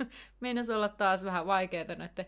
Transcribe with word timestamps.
Meinas 0.40 0.70
olla 0.70 0.88
taas 0.88 1.24
vähän 1.24 1.46
vaikeaa 1.46 1.84
näiden 1.84 2.26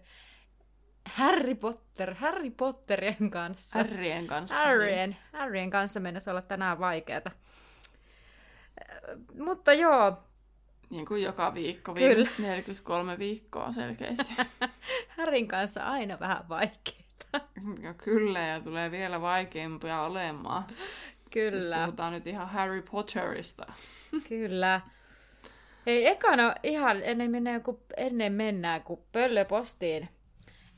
Harry 1.08 1.54
Potter, 1.54 2.14
Harry 2.14 2.50
Potterien 2.50 3.30
kanssa. 3.30 3.78
Harryen 3.78 4.26
kanssa. 4.26 4.56
Harryen, 4.56 5.12
siis. 5.12 5.32
Harryen 5.32 5.70
kanssa 5.70 6.00
mennessä 6.00 6.30
olla 6.30 6.42
tänään 6.42 6.78
vaikeata. 6.78 7.30
Mutta 9.38 9.72
joo. 9.72 10.22
Niin 10.90 11.06
kuin 11.06 11.22
joka 11.22 11.54
viikko, 11.54 11.94
Kyllä. 11.94 12.30
43 12.38 13.18
viikkoa 13.18 13.72
selkeästi. 13.72 14.32
Harryn 15.16 15.48
kanssa 15.48 15.82
aina 15.82 16.20
vähän 16.20 16.48
vaikeaa. 16.48 17.02
Ja 17.82 17.94
kyllä, 17.94 18.40
ja 18.40 18.60
tulee 18.60 18.90
vielä 18.90 19.20
vaikeampia 19.20 20.00
olemaan. 20.00 20.64
Kyllä. 21.30 21.76
Jos 21.76 21.84
puhutaan 21.84 22.12
nyt 22.12 22.26
ihan 22.26 22.48
Harry 22.48 22.82
Potterista. 22.82 23.72
Kyllä. 24.28 24.80
Hei, 25.86 26.06
ekana 26.06 26.54
ihan 26.62 27.02
ennen 27.02 27.30
mennään, 27.30 27.62
kun, 27.62 27.80
ennen 27.96 28.32
mennään 28.32 28.82
kun 28.82 29.04
pöllöpostiin, 29.12 30.08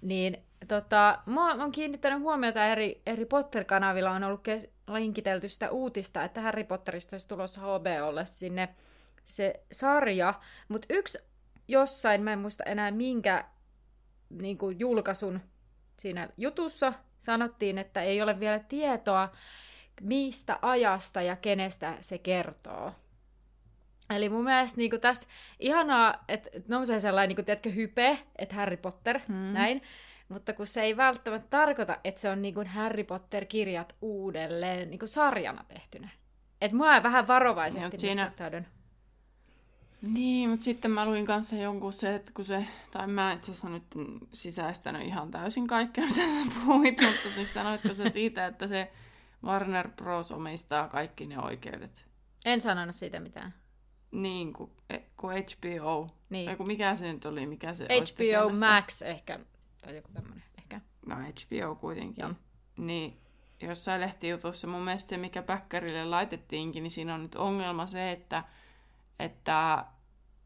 niin 0.00 0.36
tota, 0.68 1.18
mä 1.26 1.54
oon 1.54 1.72
kiinnittänyt 1.72 2.20
huomiota 2.20 2.66
eri, 2.66 3.02
eri 3.06 3.24
Potter-kanavilla 3.24 4.10
on 4.10 4.24
ollut 4.24 4.42
kes- 4.42 4.68
linkitelty 4.88 5.48
sitä 5.48 5.70
uutista, 5.70 6.24
että 6.24 6.40
Harry 6.40 6.64
Potterista 6.64 7.14
olisi 7.14 7.28
tulossa 7.28 7.60
HBOlle 7.60 8.26
sinne 8.26 8.68
se 9.24 9.54
sarja, 9.72 10.34
mutta 10.68 10.86
yksi 10.90 11.18
jossain, 11.68 12.22
mä 12.22 12.32
en 12.32 12.38
muista 12.38 12.64
enää 12.64 12.90
minkä 12.90 13.44
niin 14.30 14.58
kuin 14.58 14.80
julkaisun 14.80 15.40
siinä 15.98 16.28
jutussa, 16.36 16.92
sanottiin, 17.18 17.78
että 17.78 18.02
ei 18.02 18.22
ole 18.22 18.40
vielä 18.40 18.58
tietoa, 18.58 19.32
mistä 20.00 20.58
ajasta 20.62 21.22
ja 21.22 21.36
kenestä 21.36 21.94
se 22.00 22.18
kertoo. 22.18 22.92
Eli 24.16 24.28
mun 24.28 24.44
mielestä 24.44 24.76
niin 24.76 25.00
tässä 25.00 25.28
ihanaa, 25.58 26.24
että 26.28 26.50
nousee 26.68 27.00
sellainen, 27.00 27.28
niin 27.28 27.36
kuin, 27.36 27.44
tiedätkö, 27.44 27.70
hype, 27.70 28.18
että 28.38 28.54
Harry 28.54 28.76
Potter, 28.76 29.20
hmm. 29.28 29.34
näin. 29.34 29.82
Mutta 30.28 30.52
kun 30.52 30.66
se 30.66 30.82
ei 30.82 30.96
välttämättä 30.96 31.48
tarkoita, 31.50 31.98
että 32.04 32.20
se 32.20 32.30
on 32.30 32.42
niin 32.42 32.54
kuin 32.54 32.66
Harry 32.66 33.04
Potter-kirjat 33.04 33.94
uudelleen 34.00 34.90
niin 34.90 34.98
kuin 34.98 35.08
sarjana 35.08 35.64
tehtynä. 35.68 36.08
Että 36.60 36.76
mä 36.76 37.02
vähän 37.02 37.28
varovaisesti 37.28 37.88
niin, 37.88 38.00
siinä... 38.00 38.24
suhtaudun. 38.26 38.66
Niin, 40.08 40.50
mutta 40.50 40.64
sitten 40.64 40.90
mä 40.90 41.06
luin 41.06 41.26
kanssa 41.26 41.56
jonkun 41.56 41.92
se, 41.92 42.14
että 42.14 42.32
kun 42.34 42.44
se, 42.44 42.66
tai 42.90 43.06
mä 43.06 43.32
itse 43.32 43.50
asiassa 43.50 43.68
nyt 43.68 43.84
sisäistänyt 44.32 45.02
ihan 45.02 45.30
täysin 45.30 45.66
kaikkea, 45.66 46.04
mitä 46.06 46.20
sä 46.20 46.52
puhuit, 46.54 47.00
mutta 47.02 47.28
siis 47.34 47.52
sanoitko 47.52 47.94
se 47.94 48.10
siitä, 48.10 48.46
että 48.46 48.66
se 48.66 48.92
Warner 49.44 49.88
Bros. 49.88 50.32
omistaa 50.32 50.88
kaikki 50.88 51.26
ne 51.26 51.38
oikeudet? 51.38 52.04
En 52.44 52.60
sanonut 52.60 52.94
siitä 52.94 53.20
mitään. 53.20 53.54
Niin, 54.14 54.52
kuin, 54.52 54.70
e, 54.90 54.98
kuin 55.16 55.36
HBO. 55.36 56.10
Niin. 56.30 56.50
Eiku, 56.50 56.64
mikä 56.64 56.94
se 56.94 57.12
nyt 57.12 57.24
oli? 57.24 57.46
Mikä 57.46 57.74
se 57.74 57.84
HBO 57.84 58.56
Max 58.66 59.02
ehkä, 59.02 59.38
tai 59.82 59.96
joku 59.96 60.08
tämmöinen 60.12 60.44
ehkä. 60.58 60.80
No 61.06 61.16
HBO 61.16 61.74
kuitenkin. 61.74 62.22
Joo. 62.22 62.32
Niin, 62.76 63.20
jossain 63.60 64.00
lehtijutussa 64.00 64.66
mun 64.66 64.82
mielestä 64.82 65.08
se, 65.08 65.16
mikä 65.16 65.42
Päkkärille 65.42 66.04
laitettiinkin, 66.04 66.82
niin 66.82 66.90
siinä 66.90 67.14
on 67.14 67.22
nyt 67.22 67.34
ongelma 67.34 67.86
se, 67.86 68.12
että, 68.12 68.44
että 69.18 69.84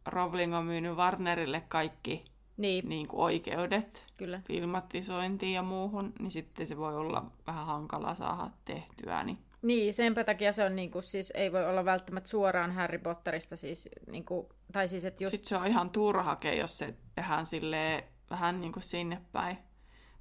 Rowling 0.07 0.55
on 0.55 0.65
myynyt 0.65 0.97
Warnerille 0.97 1.61
kaikki 1.69 2.25
niin. 2.59 2.89
Niin 2.89 3.09
kuin 3.09 3.21
oikeudet 3.21 4.07
Kyllä. 4.17 4.41
filmatisointiin 4.47 5.55
ja 5.55 5.63
muuhun, 5.63 6.13
niin 6.19 6.31
sitten 6.31 6.67
se 6.67 6.77
voi 6.77 6.97
olla 6.97 7.31
vähän 7.47 7.67
hankala 7.67 8.15
saada 8.15 8.51
tehtyä. 8.65 9.25
Niin 9.25 9.39
niin, 9.63 9.95
senpä 9.95 10.25
takia 10.25 10.53
se 10.53 10.65
on 10.65 10.77
niinku, 10.77 11.03
siis 11.03 11.33
ei 11.37 11.53
voi 11.53 11.69
olla 11.69 11.85
välttämättä 11.85 12.31
suoraan 12.31 12.73
Harry 12.73 12.99
Potterista 12.99 13.57
siis, 13.57 13.89
niinku, 14.11 14.49
tai 14.73 14.89
siis, 14.89 15.05
että 15.05 15.25
just... 15.25 15.31
Sitten 15.31 15.49
se 15.49 15.57
on 15.57 15.67
ihan 15.67 15.91
turhake, 15.91 16.55
jos 16.55 16.79
se 16.79 16.95
tehdään 17.15 17.47
silleen 17.47 18.05
vähän 18.31 18.61
niinku 18.61 18.81
sinne 18.81 19.23
päin. 19.33 19.59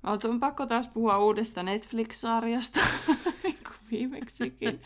Mä 0.04 0.10
oon 0.10 0.40
pakko 0.40 0.66
taas 0.66 0.88
puhua 0.88 1.18
uudesta 1.18 1.64
Netflix-sarjasta, 1.64 2.80
niin 3.44 3.58
kuin 3.64 3.78
viimeksikin, 3.92 4.82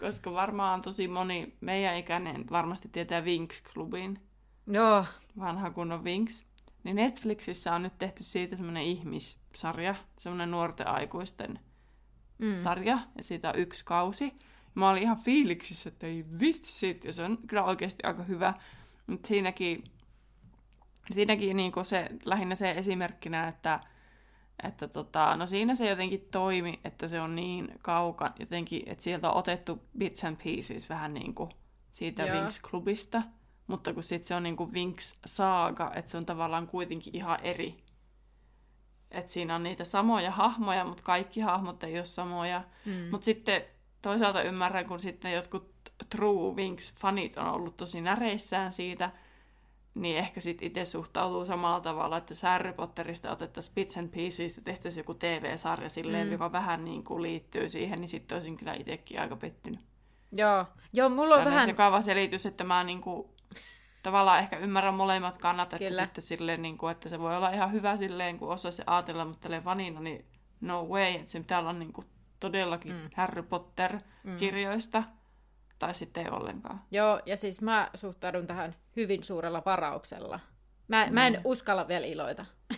koska 0.00 0.32
varmaan 0.32 0.82
tosi 0.82 1.08
moni 1.08 1.56
meidän 1.60 1.96
ikäinen 1.96 2.44
varmasti 2.50 2.88
tietää 2.88 3.20
Winx-klubin. 3.20 4.18
Joo. 4.66 5.04
Vanha 5.38 5.70
kunnon 5.70 6.04
Winx. 6.04 6.44
Niin 6.84 6.96
Netflixissä 6.96 7.74
on 7.74 7.82
nyt 7.82 7.98
tehty 7.98 8.22
siitä 8.22 8.56
semmoinen 8.56 8.82
ihmissarja, 8.82 9.94
semmoinen 10.18 10.50
nuorten 10.50 10.88
aikuisten 10.88 11.58
mm. 12.38 12.58
sarja, 12.62 12.98
ja 13.16 13.22
siitä 13.22 13.48
on 13.48 13.58
yksi 13.58 13.84
kausi. 13.84 14.32
Mä 14.74 14.90
olin 14.90 15.02
ihan 15.02 15.18
fiiliksissä, 15.18 15.88
että 15.88 16.06
ei 16.06 16.24
vitsit, 16.40 17.04
ja 17.04 17.12
se 17.12 17.22
on 17.22 17.38
kyllä 17.46 17.64
oikeasti 17.64 18.02
aika 18.02 18.22
hyvä. 18.22 18.54
Mutta 19.06 19.28
siinäkin, 19.28 19.84
siinäkin 21.10 21.56
niin 21.56 21.72
se, 21.82 22.08
lähinnä 22.24 22.54
se 22.54 22.70
esimerkkinä, 22.70 23.48
että, 23.48 23.80
että 24.62 24.88
tota, 24.88 25.36
no 25.36 25.46
siinä 25.46 25.74
se 25.74 25.88
jotenkin 25.88 26.28
toimi, 26.30 26.80
että 26.84 27.08
se 27.08 27.20
on 27.20 27.36
niin 27.36 27.68
kaukan, 27.82 28.34
jotenkin, 28.38 28.82
että 28.86 29.04
sieltä 29.04 29.30
on 29.30 29.36
otettu 29.36 29.82
bits 29.98 30.24
and 30.24 30.36
pieces 30.44 30.88
vähän 30.88 31.14
niin 31.14 31.34
kuin 31.34 31.50
siitä 31.92 32.24
Winx-klubista, 32.24 33.22
mutta 33.66 33.94
kun 33.94 34.02
sitten 34.02 34.28
se 34.28 34.34
on 34.34 34.42
niin 34.42 34.56
kuin 34.56 34.72
Winx-saaga, 34.72 35.92
että 35.94 36.10
se 36.10 36.16
on 36.16 36.26
tavallaan 36.26 36.66
kuitenkin 36.66 37.16
ihan 37.16 37.40
eri 37.42 37.85
että 39.16 39.32
siinä 39.32 39.54
on 39.54 39.62
niitä 39.62 39.84
samoja 39.84 40.30
hahmoja, 40.30 40.84
mutta 40.84 41.02
kaikki 41.02 41.40
hahmot 41.40 41.84
ei 41.84 41.96
ole 41.96 42.04
samoja. 42.04 42.62
Mm. 42.84 42.92
Mutta 43.10 43.24
sitten 43.24 43.62
toisaalta 44.02 44.42
ymmärrän, 44.42 44.86
kun 44.86 45.00
sitten 45.00 45.32
jotkut 45.32 45.76
True 46.10 46.54
Wings-fanit 46.54 47.40
on 47.40 47.54
ollut 47.54 47.76
tosi 47.76 48.00
näreissään 48.00 48.72
siitä, 48.72 49.10
niin 49.94 50.18
ehkä 50.18 50.40
sitten 50.40 50.66
itse 50.66 50.84
suhtautuu 50.84 51.46
samalla 51.46 51.80
tavalla, 51.80 52.16
että 52.16 52.32
jos 52.32 52.42
Harry 52.42 52.72
Potterista 52.72 53.32
otettaisiin 53.32 53.74
bits 53.74 53.96
and 53.96 54.08
pieces 54.08 54.56
ja 54.56 54.62
tehtäisiin 54.62 55.00
joku 55.00 55.14
TV-sarja 55.14 55.90
silleen, 55.90 56.26
mm. 56.26 56.32
joka 56.32 56.52
vähän 56.52 56.84
niin 56.84 57.04
kuin 57.04 57.22
liittyy 57.22 57.68
siihen, 57.68 58.00
niin 58.00 58.08
sitten 58.08 58.36
olisin 58.36 58.56
kyllä 58.56 58.74
itsekin 58.74 59.20
aika 59.20 59.36
pettynyt. 59.36 59.80
Joo, 60.32 60.64
Joo 60.92 61.08
mulla 61.08 61.22
on 61.22 61.28
Tällainen 61.28 61.54
vähän... 61.54 61.68
sekava 61.68 62.00
selitys, 62.00 62.46
että 62.46 62.64
mä 62.64 62.84
niin 62.84 63.00
kuin 63.00 63.28
tavallaan 64.02 64.38
ehkä 64.38 64.58
ymmärrän 64.58 64.94
molemmat 64.94 65.38
kannat, 65.38 65.74
että 65.74 65.88
Kyllä. 65.88 66.02
sitten 66.02 66.22
silleen, 66.22 66.62
niin 66.62 66.78
kuin, 66.78 66.92
että 66.92 67.08
se 67.08 67.18
voi 67.18 67.36
olla 67.36 67.50
ihan 67.50 67.72
hyvä 67.72 67.96
silleen, 67.96 68.38
kun 68.38 68.48
osaa 68.48 68.72
se 68.72 68.82
ajatella, 68.86 69.24
mutta 69.24 69.48
vanina, 69.64 70.00
niin 70.00 70.24
no 70.60 70.84
way, 70.84 71.14
että 71.14 71.32
se 71.32 71.40
pitää 71.40 71.58
olla 71.58 71.72
niin 71.72 71.92
kuin 71.92 72.06
todellakin 72.40 72.92
mm. 72.92 73.10
Harry 73.14 73.42
Potter-kirjoista, 73.42 75.00
mm. 75.00 75.06
tai 75.78 75.94
sitten 75.94 76.24
ei 76.24 76.30
ollenkaan. 76.30 76.80
Joo, 76.90 77.20
ja 77.26 77.36
siis 77.36 77.62
mä 77.62 77.90
suhtaudun 77.94 78.46
tähän 78.46 78.74
hyvin 78.96 79.24
suurella 79.24 79.62
varauksella. 79.66 80.40
Mä, 80.88 81.06
mm. 81.06 81.14
mä 81.14 81.26
en 81.26 81.32
mm. 81.32 81.40
uskalla 81.44 81.88
vielä 81.88 82.06
iloita. 82.06 82.46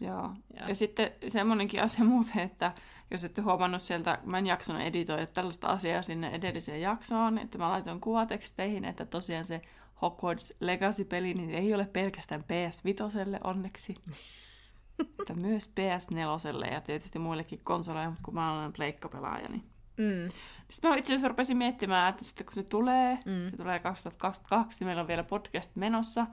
Joo. 0.00 0.30
Ja. 0.54 0.68
ja 0.68 0.74
sitten 0.74 1.12
semmoinenkin 1.28 1.82
asia 1.82 2.04
muuten, 2.04 2.42
että 2.42 2.72
jos 3.10 3.24
ette 3.24 3.40
huomannut 3.40 3.82
sieltä, 3.82 4.18
mä 4.24 4.38
en 4.38 4.46
jaksanut 4.46 4.82
editoida 4.82 5.26
tällaista 5.26 5.68
asiaa 5.68 6.02
sinne 6.02 6.28
edelliseen 6.28 6.80
jaksoon, 6.80 7.38
että 7.38 7.58
mä 7.58 7.70
laitoin 7.70 8.00
kuvateksteihin, 8.00 8.84
että 8.84 9.06
tosiaan 9.06 9.44
se 9.44 9.62
Hogwarts 10.02 10.54
Legacy-peli, 10.60 11.34
niin 11.34 11.50
ei 11.50 11.74
ole 11.74 11.86
pelkästään 11.86 12.40
PS5 12.40 13.38
onneksi, 13.44 13.94
mutta 15.18 15.34
myös 15.34 15.70
PS4 15.80 16.72
ja 16.72 16.80
tietysti 16.80 17.18
muillekin 17.18 17.60
konsoleille, 17.64 18.08
mutta 18.08 18.22
kun 18.24 18.34
mä 18.34 18.60
olen 18.60 18.72
pleikkapelaaja, 18.72 19.48
niin... 19.48 19.64
Mm. 19.96 20.30
Sitten 20.70 20.90
mä 20.90 20.96
itse 20.96 21.12
asiassa 21.12 21.28
rupesin 21.28 21.56
miettimään, 21.56 22.10
että 22.10 22.24
sitten 22.24 22.46
kun 22.46 22.54
se 22.54 22.62
tulee, 22.62 23.18
mm. 23.26 23.48
se 23.50 23.56
tulee 23.56 23.78
2022, 23.78 24.78
niin 24.80 24.86
meillä 24.86 25.00
on 25.00 25.08
vielä 25.08 25.24
podcast 25.24 25.70
menossa, 25.76 26.26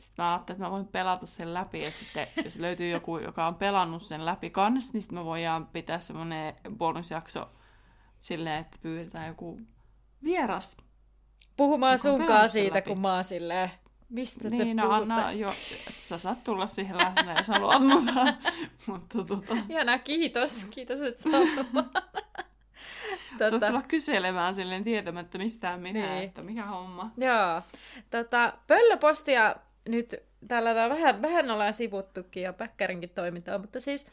sitten 0.00 0.24
mä 0.24 0.32
ajattelin, 0.32 0.56
että 0.56 0.64
mä 0.64 0.70
voin 0.70 0.88
pelata 0.88 1.26
sen 1.26 1.54
läpi, 1.54 1.82
ja 1.82 1.90
sitten 1.90 2.26
jos 2.44 2.56
löytyy 2.56 2.90
joku, 2.90 3.18
joka 3.18 3.46
on 3.46 3.54
pelannut 3.54 4.02
sen 4.02 4.24
läpi 4.24 4.50
kans, 4.50 4.92
niin 4.92 5.02
sitten 5.02 5.18
me 5.18 5.24
voidaan 5.24 5.66
pitää 5.66 6.00
semmoinen 6.00 6.54
bonusjakso 6.70 7.50
silleen, 8.18 8.60
että 8.60 8.78
pyydetään 8.82 9.28
joku 9.28 9.60
vieras 10.24 10.76
puhumaan 11.56 11.98
sunkaan 11.98 12.48
siitä, 12.48 12.76
läpi. 12.76 12.90
kun 12.90 13.00
mä 13.00 13.14
oon 13.14 13.24
silleen, 13.24 13.70
mistä 14.08 14.48
niin, 14.48 14.76
te 14.76 14.82
no, 14.82 14.88
puhutte? 14.88 15.12
Anna, 15.12 15.32
jo, 15.32 15.54
että 15.88 16.02
sä 16.02 16.18
saat 16.18 16.44
tulla 16.44 16.66
siihen 16.66 16.98
läsnä, 16.98 17.34
jos 17.36 17.48
haluat, 17.48 17.86
mutta, 17.86 18.34
mutta 18.86 19.24
tota... 19.24 19.54
Hienoa, 19.68 19.98
kiitos. 19.98 20.64
Kiitos, 20.70 21.00
että 21.00 21.22
sä 21.22 21.38
Tota... 23.38 23.66
Tulla 23.66 23.82
kyselemään 23.82 24.54
silleen 24.54 24.84
tietämättä 24.84 25.38
mistään 25.38 25.80
minä, 25.80 26.14
niin. 26.14 26.24
että 26.24 26.42
mikä 26.42 26.66
homma. 26.66 27.10
Joo. 27.16 27.62
Tota, 28.10 28.52
pöllöpostia 28.66 29.56
nyt 29.88 30.14
tällä 30.48 30.88
vähän, 30.88 31.22
vähän 31.22 31.50
ollaan 31.50 31.74
sivuttukin 31.74 32.42
ja 32.42 32.52
Päkkärinkin 32.52 33.10
toimintaa, 33.10 33.58
mutta 33.58 33.80
siis 33.80 34.06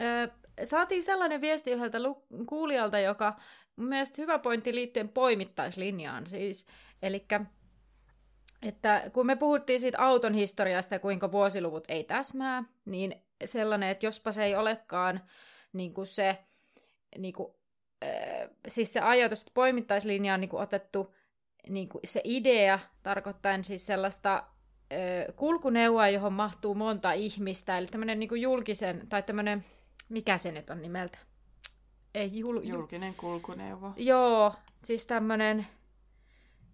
ö, 0.00 0.30
saatiin 0.64 1.02
sellainen 1.02 1.40
viesti 1.40 1.70
yhdeltä 1.70 1.98
kuulijalta, 2.46 2.98
joka 2.98 3.36
mielestäni 3.76 4.22
hyvä 4.22 4.38
pointti 4.38 4.74
liittyen 4.74 5.08
poimittaislinjaan. 5.08 6.26
Siis, 6.26 6.66
eli 7.02 7.26
että 8.62 9.10
kun 9.12 9.26
me 9.26 9.36
puhuttiin 9.36 9.80
siitä 9.80 9.98
auton 10.00 10.34
historiasta 10.34 10.94
ja 10.94 10.98
kuinka 10.98 11.32
vuosiluvut 11.32 11.84
ei 11.88 12.04
täsmää, 12.04 12.64
niin 12.84 13.14
sellainen, 13.44 13.88
että 13.88 14.06
jospa 14.06 14.32
se 14.32 14.44
ei 14.44 14.56
olekaan 14.56 15.20
niin 15.72 15.94
kuin 15.94 16.06
se, 16.06 16.38
niin 17.18 17.34
kuin, 17.34 17.54
äh, 18.04 18.48
siis 18.68 18.92
se 18.92 19.00
ajatus, 19.00 19.40
että 19.40 19.50
poimittaislinja 19.54 20.34
on 20.34 20.40
niin 20.40 20.48
kuin 20.48 20.62
otettu 20.62 21.14
niin 21.68 21.88
kuin 21.88 22.00
se 22.04 22.20
idea, 22.24 22.78
tarkoittaen 23.02 23.64
siis 23.64 23.86
sellaista 23.86 24.34
äh, 24.36 25.36
kulkuneuvoa, 25.36 26.08
johon 26.08 26.32
mahtuu 26.32 26.74
monta 26.74 27.12
ihmistä, 27.12 27.78
eli 27.78 27.86
tämmöinen 27.86 28.18
niin 28.18 28.28
kuin 28.28 28.42
julkisen, 28.42 29.06
tai 29.08 29.22
tämmöinen, 29.22 29.64
mikä 30.08 30.38
se 30.38 30.52
nyt 30.52 30.70
on 30.70 30.82
nimeltä? 30.82 31.18
Ei, 32.14 32.38
jul, 32.38 32.60
Julkinen 32.62 33.14
kulkuneuvo. 33.14 33.92
Joo, 33.96 34.52
siis 34.84 35.06
tämmöinen, 35.06 35.66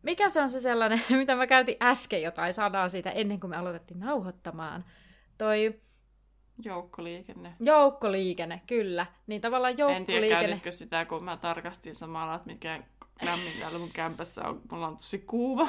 mikä 0.02 0.28
se 0.28 0.42
on 0.42 0.50
se 0.50 0.60
sellainen, 0.60 1.00
mitä 1.18 1.36
mä 1.36 1.46
käytin 1.46 1.76
äsken 1.82 2.22
jotain 2.22 2.52
sanaa 2.52 2.88
siitä 2.88 3.10
ennen 3.10 3.40
kuin 3.40 3.50
me 3.50 3.56
aloitettiin 3.56 4.00
nauhoittamaan. 4.00 4.84
Toi... 5.38 5.80
Joukkoliikenne. 6.64 7.54
Joukkoliikenne, 7.60 8.62
kyllä. 8.66 9.06
Niin 9.26 9.40
tavallaan 9.40 9.78
joukkoliikenne... 9.78 10.16
En 10.16 10.22
tiedä, 10.22 10.40
käytitkö 10.40 10.72
sitä, 10.72 11.04
kun 11.04 11.24
mä 11.24 11.36
tarkastin 11.36 11.94
samalla, 11.94 12.34
että 12.34 12.46
mikä 12.46 12.82
lämmin 13.22 13.52
täällä 13.60 13.78
mun 13.78 13.92
kämpässä 13.92 14.42
on. 14.42 14.62
Mulla 14.70 14.86
on 14.86 14.96
tosi 14.96 15.18
kuuma. 15.18 15.68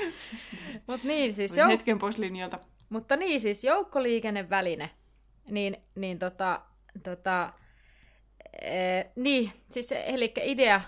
Mut 0.86 1.04
niin, 1.04 1.34
siis 1.34 1.56
jouk... 1.56 1.70
hetken 1.70 1.98
pois 1.98 2.18
linjalta. 2.18 2.58
Mutta 2.88 3.16
niin, 3.16 3.40
siis 3.40 3.64
joukkoliikenneväline. 3.64 4.90
Niin, 5.50 5.76
niin 5.94 6.18
tota, 6.18 6.60
tota, 7.02 7.52
ee, 8.60 9.10
niin, 9.16 9.52
siis 9.68 9.92
eli 9.92 10.32
idea 10.42 10.80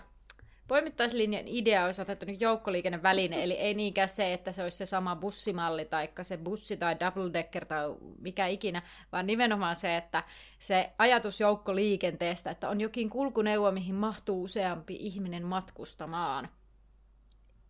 Poimittaislinjan 0.69 1.49
idea 1.49 1.85
olisi 1.85 2.03
otettu 2.03 2.26
nyt 2.26 2.41
joukkoliikenneväline, 2.41 3.44
eli 3.44 3.55
ei 3.55 3.75
niinkään 3.75 4.09
se, 4.09 4.32
että 4.32 4.53
se 4.53 4.62
olisi 4.62 4.76
se 4.76 4.87
sama 4.87 5.17
bussimalli, 5.17 5.85
tai 5.85 6.09
se 6.23 6.37
bussi 6.37 6.76
tai 6.76 7.00
double 7.00 7.32
decker 7.32 7.65
tai 7.65 7.94
mikä 8.20 8.47
ikinä, 8.47 8.82
vaan 9.12 9.26
nimenomaan 9.26 9.76
se, 9.76 9.97
että 9.97 10.25
se 10.59 10.93
ajatus 10.99 11.41
joukkoliikenteestä, 11.41 12.50
että 12.50 12.69
on 12.69 12.81
jokin 12.81 13.11
kulkuneuvo, 13.11 13.70
mihin 13.70 13.94
mahtuu 13.94 14.43
useampi 14.43 14.97
ihminen 15.00 15.44
matkustamaan. 15.44 16.49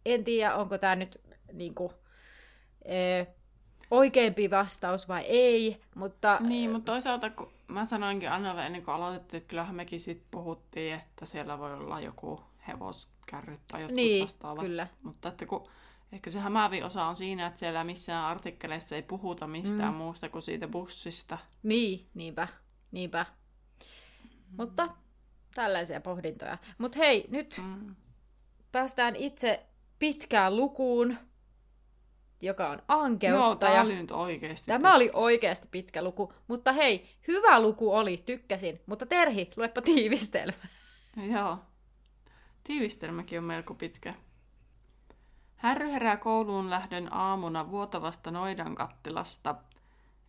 En 0.06 0.24
tiedä, 0.24 0.54
onko 0.54 0.78
tämä 0.78 0.96
nyt 0.96 1.20
niin 1.52 1.74
kuin, 1.74 1.92
ee, 2.84 3.26
oikeampi 3.90 4.50
vastaus 4.50 5.08
vai 5.08 5.22
ei, 5.22 5.80
mutta... 5.94 6.38
Niin, 6.40 6.70
mutta 6.70 6.92
toisaalta 6.92 7.30
kun 7.30 7.52
mä 7.68 7.84
sanoinkin 7.84 8.32
Annalle 8.32 8.66
ennen 8.66 8.82
kuin 8.82 8.94
aloitettiin, 8.94 9.38
että 9.38 9.48
kyllähän 9.48 9.74
mekin 9.74 10.00
sitten 10.00 10.28
puhuttiin, 10.30 10.94
että 10.94 11.26
siellä 11.26 11.58
voi 11.58 11.74
olla 11.74 12.00
joku 12.00 12.40
hevoskärryt 12.68 13.60
tai 13.66 13.80
jotkut 13.80 13.96
niin, 13.96 14.24
vastaavat. 14.24 14.64
Kyllä. 14.64 14.86
Mutta 15.02 15.28
että 15.28 15.46
kun, 15.46 15.68
ehkä 16.12 16.30
se 16.30 16.38
hämäävin 16.38 16.84
osa 16.84 17.04
on 17.04 17.16
siinä, 17.16 17.46
että 17.46 17.60
siellä 17.60 17.84
missään 17.84 18.24
artikkeleissa 18.24 18.96
ei 18.96 19.02
puhuta 19.02 19.46
mistään 19.46 19.92
mm. 19.92 19.98
muusta 19.98 20.28
kuin 20.28 20.42
siitä 20.42 20.68
bussista. 20.68 21.38
Niin, 21.62 22.06
niinpä, 22.14 22.48
niinpä. 22.92 23.26
Mm. 23.28 24.56
Mutta 24.56 24.88
tällaisia 25.54 26.00
pohdintoja. 26.00 26.58
Mutta 26.78 26.98
hei, 26.98 27.26
nyt 27.28 27.60
mm. 27.62 27.94
päästään 28.72 29.16
itse 29.16 29.66
pitkään 29.98 30.56
lukuun, 30.56 31.16
joka 32.40 32.68
on 32.68 32.82
ankeutta. 32.88 33.44
Joo, 33.44 33.54
tämä 33.54 33.80
oli 33.82 33.96
nyt 33.96 34.10
oikeasti. 34.10 34.66
Tämä 34.66 34.94
oli 34.94 35.10
oikeasti 35.12 35.68
pitkä 35.70 36.02
luku. 36.02 36.32
Mutta 36.48 36.72
hei, 36.72 37.16
hyvä 37.28 37.60
luku 37.60 37.94
oli, 37.94 38.22
tykkäsin. 38.26 38.80
Mutta 38.86 39.06
Terhi, 39.06 39.50
luepa 39.56 39.82
tiivistelmä. 39.82 40.68
Joo. 41.34 41.58
Tiivistelmäkin 42.64 43.38
on 43.38 43.44
melko 43.44 43.74
pitkä. 43.74 44.14
Härry 45.56 45.92
herää 45.92 46.16
kouluun 46.16 46.70
lähdön 46.70 47.12
aamuna 47.12 47.70
vuotavasta 47.70 48.30
noidan 48.30 48.74
kattilasta. 48.74 49.54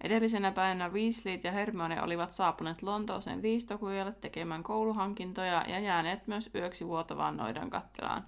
Edellisenä 0.03 0.51
päivänä 0.51 0.89
Weasleyt 0.89 1.44
ja 1.44 1.51
Hermione 1.51 2.01
olivat 2.01 2.33
saapuneet 2.33 2.81
Lontooseen 2.81 3.41
viistokujalle 3.41 4.11
tekemään 4.11 4.63
kouluhankintoja 4.63 5.63
ja 5.67 5.79
jääneet 5.79 6.27
myös 6.27 6.50
yöksi 6.56 6.88
vuotavaan 6.88 7.38
noidan 7.38 7.69
kattilaan. 7.69 8.25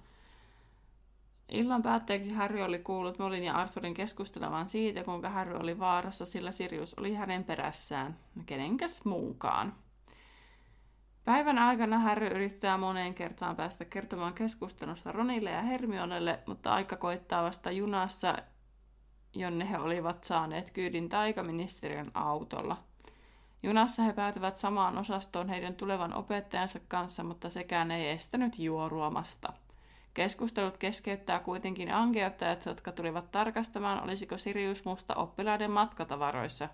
Illan 1.52 1.82
päätteeksi 1.82 2.34
Harry 2.34 2.62
oli 2.62 2.78
kuullut 2.78 3.18
Molin 3.18 3.44
ja 3.44 3.54
Arthurin 3.54 3.94
keskustelevan 3.94 4.68
siitä, 4.68 5.04
kuinka 5.04 5.30
Harry 5.30 5.56
oli 5.56 5.78
vaarassa, 5.78 6.26
sillä 6.26 6.52
Sirius 6.52 6.94
oli 6.94 7.14
hänen 7.14 7.44
perässään. 7.44 8.16
Kenenkäs 8.46 9.04
muukaan. 9.04 9.74
Päivän 11.24 11.58
aikana 11.58 11.98
Harry 11.98 12.26
yrittää 12.26 12.78
moneen 12.78 13.14
kertaan 13.14 13.56
päästä 13.56 13.84
kertomaan 13.84 14.34
keskustelusta 14.34 15.12
Ronille 15.12 15.50
ja 15.50 15.62
Hermionelle, 15.62 16.40
mutta 16.46 16.74
aika 16.74 16.96
koittaa 16.96 17.42
vasta 17.42 17.70
junassa, 17.70 18.38
jonne 19.34 19.70
he 19.70 19.78
olivat 19.78 20.24
saaneet 20.24 20.70
kyydin 20.70 21.08
taikaministeriön 21.08 22.10
autolla. 22.14 22.76
Junassa 23.62 24.02
he 24.02 24.12
päätyvät 24.12 24.56
samaan 24.56 24.98
osastoon 24.98 25.48
heidän 25.48 25.74
tulevan 25.74 26.14
opettajansa 26.14 26.80
kanssa, 26.88 27.24
mutta 27.24 27.50
sekään 27.50 27.90
ei 27.90 28.08
estänyt 28.08 28.58
juoruamasta. 28.58 29.52
Keskustelut 30.14 30.78
keskeyttää 30.78 31.38
kuitenkin 31.38 31.94
ankeuttajat, 31.94 32.66
jotka 32.66 32.92
tulivat 32.92 33.30
tarkastamaan, 33.30 34.04
olisiko 34.04 34.38
Sirius 34.38 34.84
musta 34.84 35.14
oppilaiden 35.14 35.70
matkatavaroissa. 35.70 36.68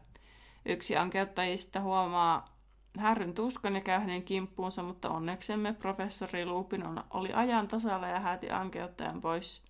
Yksi 0.67 0.97
ankeuttajista 0.97 1.81
huomaa 1.81 2.59
Härryn 2.99 3.35
tuskan 3.35 3.75
ja 3.75 3.81
käy 3.81 4.01
hänen 4.01 4.23
kimppuunsa, 4.23 4.83
mutta 4.83 5.11
onneksemme 5.11 5.73
professori 5.73 6.47
Lupin 6.47 6.85
oli 7.11 7.33
ajan 7.33 7.69
tasalla 7.69 8.09
ja 8.09 8.21
hääti 8.21 8.51
ankeuttajan 8.51 9.21
pois. 9.21 9.63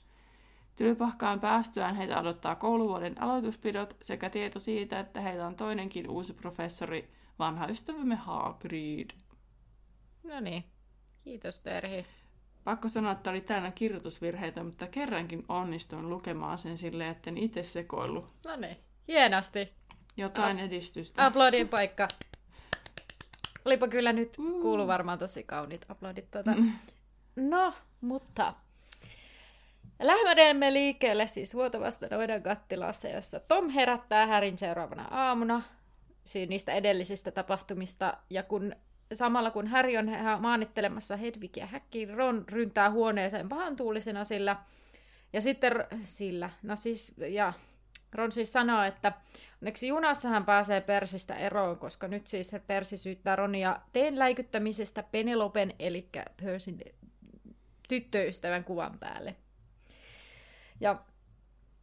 Tylypahkaan 0.74 1.40
päästyään 1.40 1.96
heitä 1.96 2.20
odottaa 2.20 2.54
kouluvuoden 2.54 3.22
aloituspidot 3.22 3.96
sekä 4.00 4.30
tieto 4.30 4.58
siitä, 4.58 5.00
että 5.00 5.20
heillä 5.20 5.46
on 5.46 5.56
toinenkin 5.56 6.10
uusi 6.10 6.32
professori, 6.32 7.10
vanha 7.38 7.66
ystävämme 7.66 8.14
Hagrid. 8.14 9.10
No 10.24 10.40
niin, 10.40 10.64
kiitos 11.24 11.60
Terhi. 11.60 12.06
Pakko 12.68 12.88
sanoa, 12.88 13.12
että 13.12 13.30
oli 13.30 13.40
täynnä 13.40 13.70
kirjoitusvirheitä, 13.70 14.62
mutta 14.64 14.86
kerrankin 14.86 15.44
onnistuin 15.48 16.10
lukemaan 16.10 16.58
sen 16.58 16.78
silleen, 16.78 17.10
että 17.10 17.30
en 17.30 17.38
itse 17.38 17.62
sekoillut. 17.62 18.32
No 18.46 18.56
niin, 18.56 18.76
hienosti. 19.08 19.72
Jotain 20.16 20.58
edistystä. 20.58 21.26
Aplodin 21.26 21.68
paikka. 21.68 22.08
Olipa 23.64 23.88
kyllä 23.88 24.12
nyt 24.12 24.36
kuulu 24.36 24.86
varmaan 24.86 25.18
tosi 25.18 25.42
kauniit 25.42 25.86
aplodit. 25.88 26.30
Tuota. 26.30 26.50
Mm. 26.50 26.72
No, 27.36 27.74
mutta 28.00 28.54
lähdemme 30.02 30.72
liikkeelle 30.72 31.26
siis 31.26 31.54
vuotavasta 31.54 32.06
noiden 32.10 32.42
kattilassa, 32.42 33.08
jossa 33.08 33.40
Tom 33.40 33.68
herättää 33.68 34.26
Härin 34.26 34.58
seuraavana 34.58 35.08
aamuna 35.10 35.62
siinä 36.24 36.50
niistä 36.50 36.72
edellisistä 36.72 37.30
tapahtumista. 37.30 38.16
Ja 38.30 38.42
kun 38.42 38.74
samalla 39.12 39.50
kun 39.50 39.66
Harry 39.66 39.96
on 39.96 40.10
maanittelemassa 40.40 41.16
Hedvigia 41.16 41.66
häkkiin, 41.66 42.14
Ron 42.14 42.44
ryntää 42.48 42.90
huoneeseen 42.90 43.48
pahantuulisena 43.48 44.24
sillä. 44.24 44.56
Ja 45.32 45.40
sitten 45.40 45.72
sillä, 46.00 46.50
no 46.62 46.76
siis, 46.76 47.14
ja 47.28 47.52
Ron 48.12 48.32
siis 48.32 48.52
sanoo, 48.52 48.82
että 48.82 49.12
onneksi 49.62 49.88
junassa 49.88 50.28
hän 50.28 50.44
pääsee 50.44 50.80
Persistä 50.80 51.34
eroon, 51.34 51.78
koska 51.78 52.08
nyt 52.08 52.26
siis 52.26 52.52
Persi 52.66 52.96
syyttää 52.96 53.36
Ronia 53.36 53.80
teen 53.92 54.18
läikyttämisestä 54.18 55.02
Penelopen, 55.02 55.74
eli 55.78 56.08
Persin 56.44 56.80
tyttöystävän 57.88 58.64
kuvan 58.64 58.98
päälle. 58.98 59.36
Ja 60.80 60.98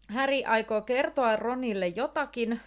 Harry 0.09 0.43
aikoo 0.45 0.81
kertoa 0.81 1.35
Ronille 1.35 1.87
jotakin, 1.87 2.59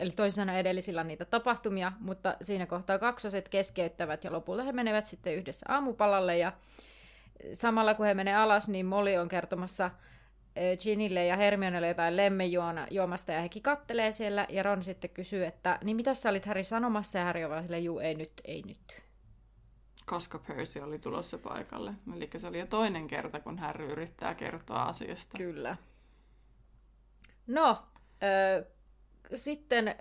eli 0.00 0.10
toisena 0.10 0.58
edellisillä 0.58 1.04
niitä 1.04 1.24
tapahtumia, 1.24 1.92
mutta 2.00 2.36
siinä 2.40 2.66
kohtaa 2.66 2.98
kaksoset 2.98 3.48
keskeyttävät 3.48 4.24
ja 4.24 4.32
lopulta 4.32 4.62
he 4.62 4.72
menevät 4.72 5.06
sitten 5.06 5.34
yhdessä 5.34 5.66
aamupalalle 5.68 6.38
ja 6.38 6.52
samalla 7.52 7.94
kun 7.94 8.06
he 8.06 8.14
menee 8.14 8.36
alas, 8.36 8.68
niin 8.68 8.86
Molly 8.86 9.16
on 9.16 9.28
kertomassa 9.28 9.90
Ginille 10.82 11.26
ja 11.26 11.36
Hermionelle 11.36 11.88
jotain 11.88 12.16
lemmenjuomasta 12.16 13.32
ja 13.32 13.40
hekin 13.40 13.62
kattelee 13.62 14.12
siellä 14.12 14.46
ja 14.48 14.62
Ron 14.62 14.82
sitten 14.82 15.10
kysyy, 15.10 15.46
että 15.46 15.78
niin 15.84 15.96
mitä 15.96 16.14
sä 16.14 16.30
olit 16.30 16.46
Harry 16.46 16.64
sanomassa 16.64 17.18
ja 17.18 17.24
Harry 17.24 17.44
on 17.44 17.50
vaan 17.50 17.62
silleen, 17.62 17.84
juu 17.84 17.98
ei 17.98 18.14
nyt, 18.14 18.32
ei 18.44 18.62
nyt. 18.66 19.02
Koska 20.06 20.38
Percy 20.38 20.80
oli 20.80 20.98
tulossa 20.98 21.38
paikalle. 21.38 21.94
Eli 22.16 22.30
se 22.36 22.46
oli 22.46 22.58
jo 22.58 22.66
toinen 22.66 23.06
kerta, 23.06 23.40
kun 23.40 23.58
Harry 23.58 23.92
yrittää 23.92 24.34
kertoa 24.34 24.82
asiasta. 24.82 25.38
Kyllä. 25.38 25.76
No, 27.46 27.82
sitten 29.34 29.96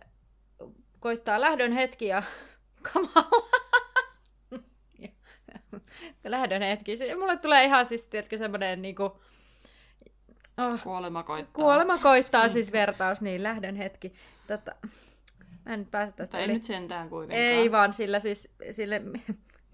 koittaa 0.99 1.41
lähdön 1.41 1.71
hetki 1.71 2.05
ja 2.05 2.23
kamala. 2.93 3.47
lähdön 6.23 6.61
hetki. 6.61 6.97
Se, 6.97 7.15
mulle 7.15 7.37
tulee 7.37 7.63
ihan 7.63 7.85
siis, 7.85 8.05
tiedätkö, 8.05 8.37
semmoinen 8.37 8.81
niinku... 8.81 9.03
Oh, 10.57 10.83
kuolema 10.83 11.23
koittaa. 11.23 11.53
Kuolema 11.53 11.97
koittaa 11.97 12.49
siis 12.49 12.71
vertaus, 12.71 13.21
niin 13.21 13.43
lähdön 13.43 13.75
hetki. 13.75 14.13
Tota, 14.47 14.75
mä 15.65 15.73
en 15.73 15.79
nyt 15.79 15.91
pääse 15.91 16.11
tästä 16.15 16.37
Mutta 16.37 16.51
ei 16.51 16.53
nyt 16.53 16.63
sentään 16.63 17.09
kuitenkaan. 17.09 17.47
Ei 17.47 17.71
vaan, 17.71 17.93
sillä 17.93 18.19
siis 18.19 18.49
sille 18.71 19.01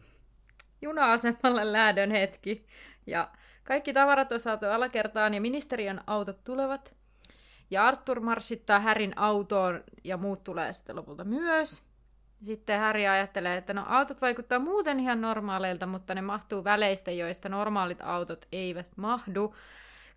juna-asemalle 0.81 1.71
lähdön 1.71 2.11
hetki. 2.11 2.65
Ja 3.07 3.31
kaikki 3.63 3.93
tavarat 3.93 4.31
on 4.31 4.39
saatu 4.39 4.65
alakertaan 4.65 5.33
ja 5.33 5.41
ministeriön 5.41 6.01
autot 6.07 6.43
tulevat. 6.43 6.95
Ja 7.73 7.87
Arthur 7.87 8.19
marssittaa 8.19 8.79
Härin 8.79 9.13
autoon 9.15 9.83
ja 10.03 10.17
muut 10.17 10.43
tulee 10.43 10.73
sitten 10.73 10.95
lopulta 10.95 11.23
myös. 11.23 11.83
Sitten 12.43 12.79
Harry 12.79 13.07
ajattelee, 13.07 13.57
että 13.57 13.73
no 13.73 13.85
autot 13.87 14.21
vaikuttaa 14.21 14.59
muuten 14.59 14.99
ihan 14.99 15.21
normaaleilta, 15.21 15.85
mutta 15.85 16.15
ne 16.15 16.21
mahtuu 16.21 16.63
väleistä, 16.63 17.11
joista 17.11 17.49
normaalit 17.49 18.01
autot 18.01 18.45
eivät 18.51 18.87
mahdu. 18.95 19.55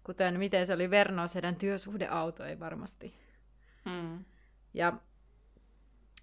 Kuten 0.04 0.38
miten 0.38 0.66
se 0.66 0.72
oli 0.74 0.90
Vernosedan 0.90 1.56
työsuhdeauto, 1.56 2.44
ei 2.44 2.60
varmasti. 2.60 3.14
Mm. 3.84 4.24
Ja 4.74 4.92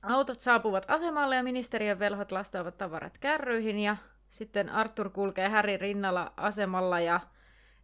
autot 0.01 0.39
saapuvat 0.39 0.85
asemalle 0.87 1.35
ja 1.35 1.43
ministeriön 1.43 1.99
velhot 1.99 2.31
lastaavat 2.31 2.77
tavarat 2.77 3.17
kärryihin 3.17 3.79
ja 3.79 3.97
sitten 4.29 4.69
Arthur 4.69 5.09
kulkee 5.09 5.49
Härin 5.49 5.81
rinnalla 5.81 6.33
asemalla 6.37 6.99
ja 6.99 7.19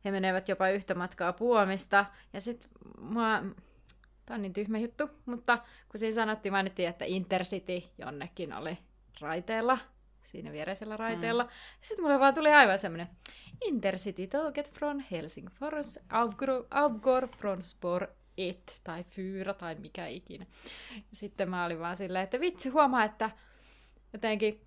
he 0.05 0.11
menevät 0.11 0.47
jopa 0.47 0.69
yhtä 0.69 0.95
matkaa 0.95 1.33
puomista. 1.33 2.05
Ja 2.33 2.41
sitten 2.41 2.69
mua... 3.01 3.43
Tämä 4.25 4.35
on 4.35 4.41
niin 4.41 4.53
tyhmä 4.53 4.77
juttu, 4.77 5.09
mutta 5.25 5.57
kun 5.91 5.99
siinä 5.99 6.15
sanottiin, 6.15 6.51
mainittiin, 6.51 6.89
että 6.89 7.05
Intercity 7.05 7.83
jonnekin 7.97 8.53
oli 8.53 8.77
raiteella, 9.21 9.77
siinä 10.23 10.51
viereisellä 10.51 10.97
raiteella. 10.97 11.43
Mm. 11.43 11.49
Sitten 11.81 12.05
mulle 12.05 12.19
vaan 12.19 12.33
tuli 12.33 12.53
aivan 12.53 12.79
semmoinen 12.79 13.07
Intercity 13.65 14.27
tåget 14.27 14.73
från 14.73 15.03
Helsingfors 15.11 15.99
avgår, 16.09 16.65
avgår 16.71 17.27
från 17.37 17.63
spår 17.63 18.07
et 18.37 18.79
tai 18.83 19.03
fyra 19.03 19.53
tai 19.53 19.75
mikä 19.75 20.07
ikinä. 20.07 20.45
Sitten 21.13 21.49
mä 21.49 21.65
olin 21.65 21.79
vaan 21.79 21.95
silleen, 21.95 22.23
että 22.23 22.39
vitsi 22.39 22.69
huomaa, 22.69 23.03
että 23.03 23.29
jotenkin 24.13 24.61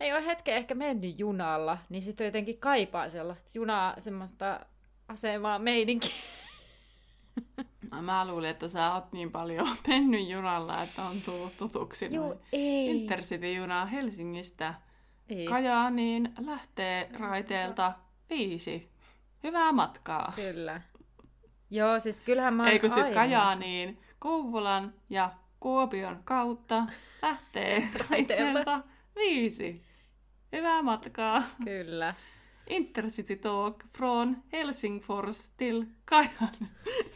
ei 0.00 0.12
ole 0.12 0.26
hetken 0.26 0.54
ehkä 0.54 0.74
mennyt 0.74 1.18
junalla, 1.18 1.78
niin 1.88 2.02
sitten 2.02 2.24
jotenkin 2.24 2.58
kaipaa 2.58 3.08
sellaista 3.08 3.50
junaa, 3.54 3.94
semmoista 3.98 4.60
asemaa 5.08 5.58
meininkin. 5.58 6.10
No, 7.90 8.02
mä 8.02 8.26
luulin, 8.28 8.50
että 8.50 8.68
sä 8.68 8.94
oot 8.94 9.12
niin 9.12 9.32
paljon 9.32 9.68
mennyt 9.88 10.28
junalla, 10.28 10.82
että 10.82 11.02
on 11.02 11.20
tullut 11.20 11.56
tutuksi. 11.56 12.08
Joo, 12.10 12.40
ei. 12.52 12.90
Intercity-juna 12.90 13.86
Helsingistä 13.86 14.74
ei. 15.28 15.44
Kajaaniin 15.44 16.34
lähtee 16.38 17.10
raiteelta 17.12 17.92
viisi. 18.30 18.90
Hyvää 19.42 19.72
matkaa. 19.72 20.32
Kyllä. 20.36 20.80
Joo, 21.70 22.00
siis 22.00 22.20
kyllähän 22.20 22.54
mä 22.54 22.62
oon 22.62 22.72
Eikö 22.72 22.88
sitten 22.88 23.14
Kajaaniin, 23.14 24.00
Kouvolan 24.18 24.94
ja 25.10 25.30
Kuopion 25.60 26.20
kautta 26.24 26.86
lähtee 27.22 27.88
raiteelta 28.10 28.80
viisi. 29.16 29.89
Hyvää 30.52 30.82
matkaa. 30.82 31.42
Kyllä. 31.64 32.14
Intercity 32.70 33.36
Talk 33.36 33.84
from 33.96 34.36
Helsingfors 34.52 35.52
till 35.56 35.84
Kajan. 36.04 36.50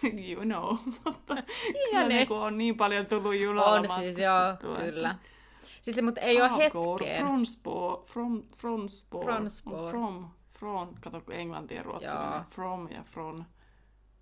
you 0.29 0.43
know. 0.43 0.77
Mutta 1.05 1.35
kyllä 1.91 2.09
niin 2.09 2.33
on 2.33 2.59
niin 2.59 2.77
paljon 2.77 3.07
tullut 3.07 3.37
junalla 3.37 3.71
On 3.71 3.91
siis 3.91 4.19
joo, 4.19 4.77
kyllä. 4.77 5.15
Siis 5.83 6.03
mutta 6.03 6.21
ei 6.21 6.41
ole 6.43 6.51
hetkeen. 6.51 7.25
From 7.25 7.45
Spor, 7.45 8.03
from, 8.05 8.43
from 8.57 8.89
Spor, 8.89 9.25
from, 9.25 9.47
from, 9.91 10.29
from, 10.59 10.95
kato 11.01 11.21
kun 11.21 11.35
englanti 11.35 11.75
ja 11.75 11.83
ruotsi 11.83 12.17
from 12.55 12.89
ja 12.91 13.03
from. 13.03 13.45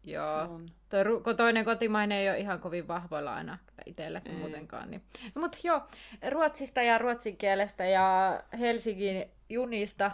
Joo. 0.04 0.60
Toi, 0.88 1.34
toinen 1.36 1.64
kotimainen 1.64 2.18
ei 2.18 2.28
ole 2.28 2.38
ihan 2.38 2.60
kovin 2.60 2.88
vahvoilla 2.88 3.34
aina 3.34 3.58
itselle 3.86 4.22
ei. 4.24 4.36
muutenkaan. 4.36 4.90
Niin. 4.90 5.02
No, 5.34 5.40
mutta 5.40 5.58
joo, 5.64 5.82
ruotsista 6.30 6.82
ja 6.82 6.98
ruotsin 6.98 7.36
kielestä 7.36 7.84
ja 7.84 8.40
Helsingin 8.58 9.24
junista. 9.48 10.10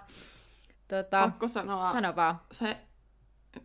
Tota, 0.89 1.21
pakko 1.21 1.49
sanoa, 1.49 1.87
sano 1.89 2.17
vaan. 2.17 2.41
se, 2.53 2.77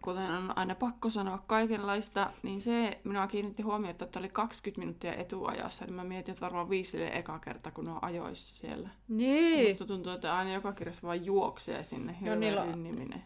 kuten 0.02 0.32
on 0.32 0.58
aina 0.58 0.76
pakko 0.76 1.10
sanoa 1.10 1.44
kaikenlaista, 1.48 2.32
niin 2.44 2.62
se 2.62 3.02
minua 3.04 3.28
kiinnitti 3.28 3.64
huomiota, 3.64 4.06
että 4.06 4.20
oli 4.20 4.30
20 4.30 4.80
minuuttia 4.80 5.16
etuajassa, 5.16 5.86
niin 5.86 5.96
mä 5.96 6.04
mietin, 6.04 6.32
että 6.32 6.42
varmaan 6.46 6.70
viisille 6.70 7.08
eka 7.08 7.40
kerta, 7.40 7.72
kun 7.72 7.88
on 7.88 8.00
ajoissa 8.02 8.56
siellä. 8.56 8.90
Niin. 9.08 9.70
Musta 9.70 9.86
tuntuu, 9.86 10.12
että 10.12 10.34
aina 10.34 10.54
joka 10.54 10.74
kirjassa 10.74 11.08
vaan 11.08 11.26
juoksee 11.26 11.84
sinne, 11.84 12.16
no, 12.22 12.36
niillä... 12.36 12.66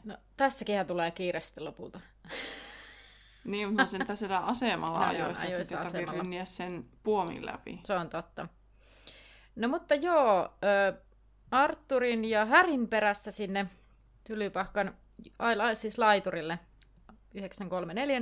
no, 0.04 0.18
tässäkin 0.38 0.88
tulee 0.88 1.12
kiireesti 1.12 1.62
lopulta. 1.62 2.00
Niin, 3.48 3.68
mutta 3.68 3.86
sen 3.86 4.08
tässä 4.08 4.38
asemalla 4.38 5.00
no, 5.00 5.06
ajoissa, 5.06 5.48
ajoissa 5.48 5.82
että 5.82 5.92
tarvii 5.92 6.20
rinniä 6.20 6.46
sen 6.46 6.86
puomin 7.04 7.46
läpi. 7.46 7.80
Se 7.84 7.94
on 7.94 8.10
totta. 8.10 8.48
No 9.56 9.68
mutta 9.68 9.96
joo, 9.96 10.50
Arturin 11.52 12.26
ja 12.26 12.46
Härin 12.46 12.88
perässä 12.88 13.32
sinne 13.32 13.66
Tylypahkan, 14.24 14.98
siis 15.74 15.98
laiturille 15.98 16.60
934 17.34 18.20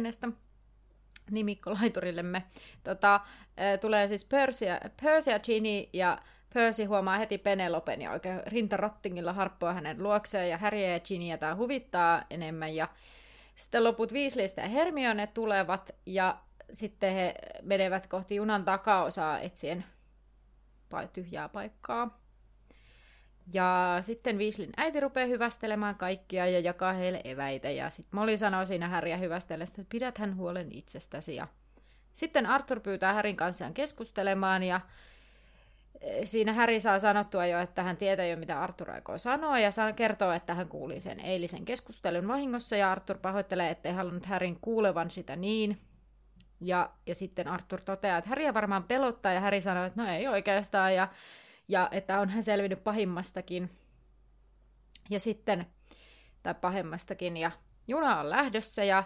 nimikko 1.32 1.72
laiturillemme. 1.82 2.44
Tota, 2.84 3.20
tulee 3.82 4.08
siis 4.08 4.26
Percy, 4.26 4.66
Percy 5.02 5.32
ja 5.32 5.40
Ginny 5.40 5.90
ja 5.94 6.18
Percy 6.54 6.86
huomaa 6.86 7.18
heti 7.18 7.38
Penelopen 7.38 8.02
ja 8.02 8.12
oikein 8.12 8.42
rintarottingilla 8.46 9.34
harppoa 9.34 9.74
hänen 9.74 10.04
luokseen 10.04 10.50
ja 10.50 10.58
Harry 10.58 10.80
ja 10.80 11.00
Ginny 11.00 11.38
tämä 11.38 11.56
huvittaa 11.56 12.24
enemmän 12.30 12.76
ja 12.76 12.88
sitten 13.56 13.84
loput 13.84 14.12
Weasleystä 14.12 14.62
ja 14.62 14.68
Hermione 14.68 15.28
tulevat 15.28 15.92
ja 16.06 16.38
sitten 16.72 17.14
he 17.14 17.36
menevät 17.62 18.08
kohti 18.08 18.36
junan 18.36 18.66
takaosaa 18.66 19.40
etsien 19.40 19.86
tyhjää 21.14 21.50
paikkaa. 21.50 22.20
Ja 23.54 23.98
sitten 24.02 24.38
Weasleyn 24.38 24.72
äiti 24.78 25.00
rupeaa 25.00 25.28
hyvästelemään 25.28 25.96
kaikkia 25.96 26.48
ja 26.48 26.60
jakaa 26.60 26.94
heille 26.94 27.22
eväitä. 27.24 27.70
Ja 27.70 27.90
sitten 27.90 28.20
Molly 28.20 28.38
sanoo 28.38 28.66
siinä 28.66 28.88
Häriä 28.88 29.18
hyvästellessä, 29.18 29.82
että 29.82 29.92
pidät 29.92 30.18
hän 30.18 30.36
huolen 30.36 30.72
itsestäsi. 30.72 31.36
Ja 31.36 31.48
sitten 32.14 32.46
Arthur 32.46 32.80
pyytää 32.80 33.14
Härin 33.14 33.36
kanssaan 33.36 33.74
keskustelemaan 33.74 34.64
ja 34.64 34.82
siinä 36.24 36.54
Häri 36.54 36.80
saa 36.80 37.00
sanottua 37.00 37.46
jo, 37.46 37.60
että 37.60 37.84
hän 37.84 37.98
tietää 37.98 38.26
jo, 38.26 38.38
mitä 38.38 38.62
Arthur 38.62 38.92
aikoo 38.92 39.18
sanoa, 39.18 39.60
ja 39.60 39.72
saa 39.72 39.94
kertoo, 39.94 40.32
että 40.32 40.54
hän 40.54 40.68
kuuli 40.68 41.02
sen 41.02 41.20
eilisen 41.20 41.66
keskustelun 41.66 42.28
vahingossa, 42.28 42.76
ja 42.76 42.92
Arthur 42.92 43.18
pahoittelee, 43.18 43.70
ettei 43.70 43.94
halunnut 43.94 44.26
Härin 44.26 44.58
kuulevan 44.62 45.10
sitä 45.10 45.36
niin. 45.36 45.82
Ja, 46.62 46.90
ja 47.06 47.16
sitten 47.16 47.48
Arthur 47.48 47.82
toteaa, 47.82 48.18
että 48.18 48.30
Häriä 48.30 48.54
varmaan 48.54 48.84
pelottaa, 48.84 49.34
ja 49.34 49.40
Häri 49.40 49.62
sanoo, 49.62 49.84
että 49.84 50.02
no 50.02 50.10
ei 50.10 50.28
oikeastaan, 50.28 50.96
ja 50.96 51.08
ja 51.68 51.90
että 51.92 52.20
on 52.20 52.30
hän 52.30 52.44
selvinnyt 52.44 52.84
pahimmastakin. 52.84 53.70
Ja 55.10 55.20
sitten, 55.20 55.66
tai 56.44 56.54
pahemmastakin, 56.54 57.38
ja 57.38 57.52
juna 57.88 58.20
on 58.20 58.30
lähdössä, 58.30 58.84
ja 58.84 59.04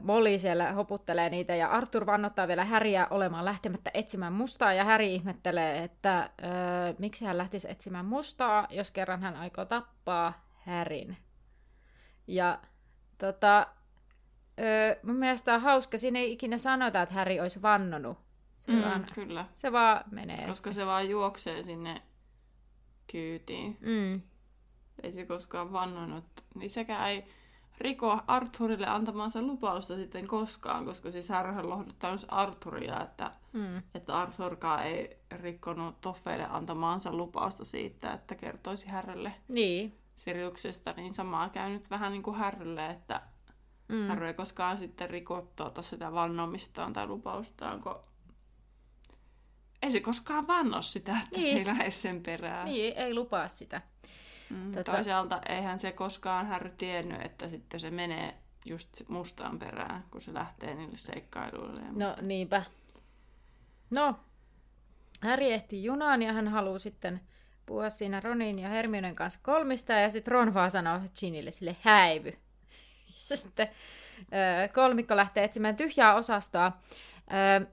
Molly 0.00 0.38
siellä 0.38 0.72
hoputtelee 0.72 1.30
niitä, 1.30 1.54
ja 1.54 1.68
Arthur 1.68 2.06
vannottaa 2.06 2.48
vielä 2.48 2.64
Häriä 2.64 3.06
olemaan 3.10 3.44
lähtemättä 3.44 3.90
etsimään 3.94 4.32
mustaa, 4.32 4.72
ja 4.72 4.84
Häri 4.84 5.14
ihmettelee, 5.14 5.84
että 5.84 6.30
ö, 6.40 6.94
miksi 6.98 7.24
hän 7.24 7.38
lähtisi 7.38 7.70
etsimään 7.70 8.06
mustaa, 8.06 8.66
jos 8.70 8.90
kerran 8.90 9.22
hän 9.22 9.36
aikoo 9.36 9.64
tappaa 9.64 10.48
Härin. 10.54 11.16
Ja 12.26 12.58
tota, 13.18 13.66
ö, 14.60 14.96
mun 15.02 15.16
mielestä 15.16 15.54
on 15.54 15.60
hauska, 15.60 15.98
siinä 15.98 16.18
ei 16.18 16.32
ikinä 16.32 16.58
sanota, 16.58 17.02
että 17.02 17.14
Häri 17.14 17.40
olisi 17.40 17.62
vannonut 17.62 18.18
se, 18.56 18.72
mm, 18.72 18.82
vaan, 18.82 19.06
kyllä. 19.14 19.46
se 19.54 19.72
vaan 19.72 20.04
menee. 20.10 20.46
Koska 20.46 20.72
se 20.72 20.86
vaan 20.86 21.08
juoksee 21.08 21.62
sinne 21.62 22.02
kyytiin. 23.12 23.78
Mm. 23.80 24.22
Ei 25.02 25.12
se 25.12 25.26
koskaan 25.26 25.72
vannonut. 25.72 26.24
Niin 26.54 26.70
sekä 26.70 27.08
ei 27.08 27.24
riko 27.80 28.20
Arthurille 28.26 28.86
antamansa 28.86 29.42
lupausta 29.42 29.96
sitten 29.96 30.26
koskaan, 30.26 30.84
koska 30.84 31.10
siis 31.10 31.28
hän 31.28 31.68
lohduttaa 31.68 32.10
myös 32.10 32.26
Arthuria, 32.28 33.02
että, 33.02 33.30
mm. 33.52 33.82
että 33.94 34.18
Arthurkaan 34.18 34.82
ei 34.86 35.18
rikkonut 35.32 36.00
Toffeille 36.00 36.46
antamaansa 36.50 37.12
lupausta 37.12 37.64
siitä, 37.64 38.12
että 38.12 38.34
kertoisi 38.34 38.88
Härrylle 38.88 39.34
niin. 39.48 39.98
Siriuksesta, 40.14 40.92
niin 40.92 41.14
samaa 41.14 41.48
käynyt 41.48 41.90
vähän 41.90 42.12
niin 42.12 42.22
kuin 42.22 42.36
Härrylle, 42.36 42.86
että 42.90 43.22
mm. 43.88 44.08
Härry 44.08 44.26
ei 44.26 44.34
koskaan 44.34 44.78
sitten 44.78 45.10
rikottu 45.10 45.62
tuota 45.62 45.82
sitä 45.82 46.12
vannomistaan 46.12 46.92
tai 46.92 47.06
lupaustaan, 47.06 47.82
kun 47.82 47.96
ei 49.82 49.90
se 49.90 50.00
koskaan 50.00 50.46
vanno 50.46 50.82
sitä, 50.82 51.18
että 51.24 51.40
niin. 51.40 51.52
se 51.52 51.58
ei 51.58 51.66
lähde 51.66 51.90
sen 51.90 52.22
perään. 52.22 52.64
Niin, 52.64 52.94
ei 52.96 53.14
lupaa 53.14 53.48
sitä. 53.48 53.82
Mm, 54.50 54.72
Tätä... 54.72 54.92
Toisaalta 54.92 55.40
eihän 55.48 55.78
se 55.78 55.92
koskaan 55.92 56.46
Harry 56.46 56.70
tiennyt, 56.78 57.22
että 57.22 57.48
sitten 57.48 57.80
se 57.80 57.90
menee 57.90 58.34
just 58.64 59.08
mustaan 59.08 59.58
perään, 59.58 60.04
kun 60.10 60.20
se 60.20 60.34
lähtee 60.34 60.74
niille 60.74 60.96
seikkailuille. 60.96 61.80
No 61.80 61.88
mutta... 61.90 62.22
niinpä. 62.22 62.62
No, 63.90 64.16
Harry 65.22 65.46
ehti 65.46 65.84
junaan 65.84 66.22
ja 66.22 66.32
hän 66.32 66.48
haluaa 66.48 66.78
sitten 66.78 67.20
puhua 67.66 67.90
siinä 67.90 68.20
Ronin 68.20 68.58
ja 68.58 68.68
Hermionen 68.68 69.14
kanssa 69.14 69.40
kolmista, 69.42 69.92
ja 69.92 70.10
sitten 70.10 70.32
Ron 70.32 70.54
vaan 70.54 70.70
sanoo 70.70 71.00
Ginille 71.20 71.50
sille 71.50 71.76
häivy. 71.80 72.32
Ja 73.30 73.36
sitten 73.36 73.68
kolmikko 74.74 75.16
lähtee 75.16 75.44
etsimään 75.44 75.76
tyhjää 75.76 76.14
osastoa. 76.14 76.72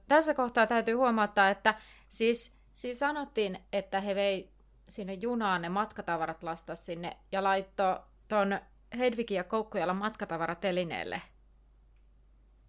Tässä 0.08 0.34
kohtaa 0.34 0.66
täytyy 0.66 0.94
huomauttaa, 0.94 1.50
että 1.50 1.74
siis, 2.08 2.52
siis 2.74 2.98
sanottiin, 2.98 3.58
että 3.72 4.00
he 4.00 4.14
vei 4.14 4.51
sinne 4.92 5.14
junaan 5.14 5.62
ne 5.62 5.68
matkatavarat 5.68 6.42
lasta 6.42 6.74
sinne 6.74 7.16
ja 7.32 7.42
laittoi 7.42 8.00
ton 8.28 8.58
Hedvigin 8.98 9.36
ja 9.36 9.44
Koukkujalan 9.44 9.96
matkatavaratelineelle. 9.96 11.22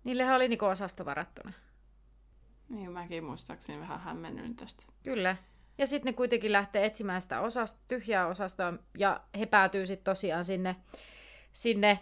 Niille 0.04 0.34
oli 0.34 0.48
niinku 0.48 0.66
osasto 0.66 1.06
varattuna. 1.06 1.54
Niin, 2.70 2.92
mäkin 2.92 3.24
muistaakseni 3.24 3.80
vähän 3.80 4.00
hämmennyt 4.00 4.56
tästä. 4.56 4.84
Kyllä. 5.04 5.36
Ja 5.78 5.88
sitten 5.88 6.12
ne 6.12 6.16
kuitenkin 6.16 6.52
lähtee 6.52 6.86
etsimään 6.86 7.22
sitä 7.22 7.42
osast- 7.42 7.80
tyhjää 7.88 8.28
osastoa, 8.28 8.74
ja 8.98 9.22
he 9.40 9.46
päätyy 9.46 9.86
sitten 9.86 10.04
tosiaan 10.04 10.46
sinne, 10.46 10.76
sinne 11.54 12.00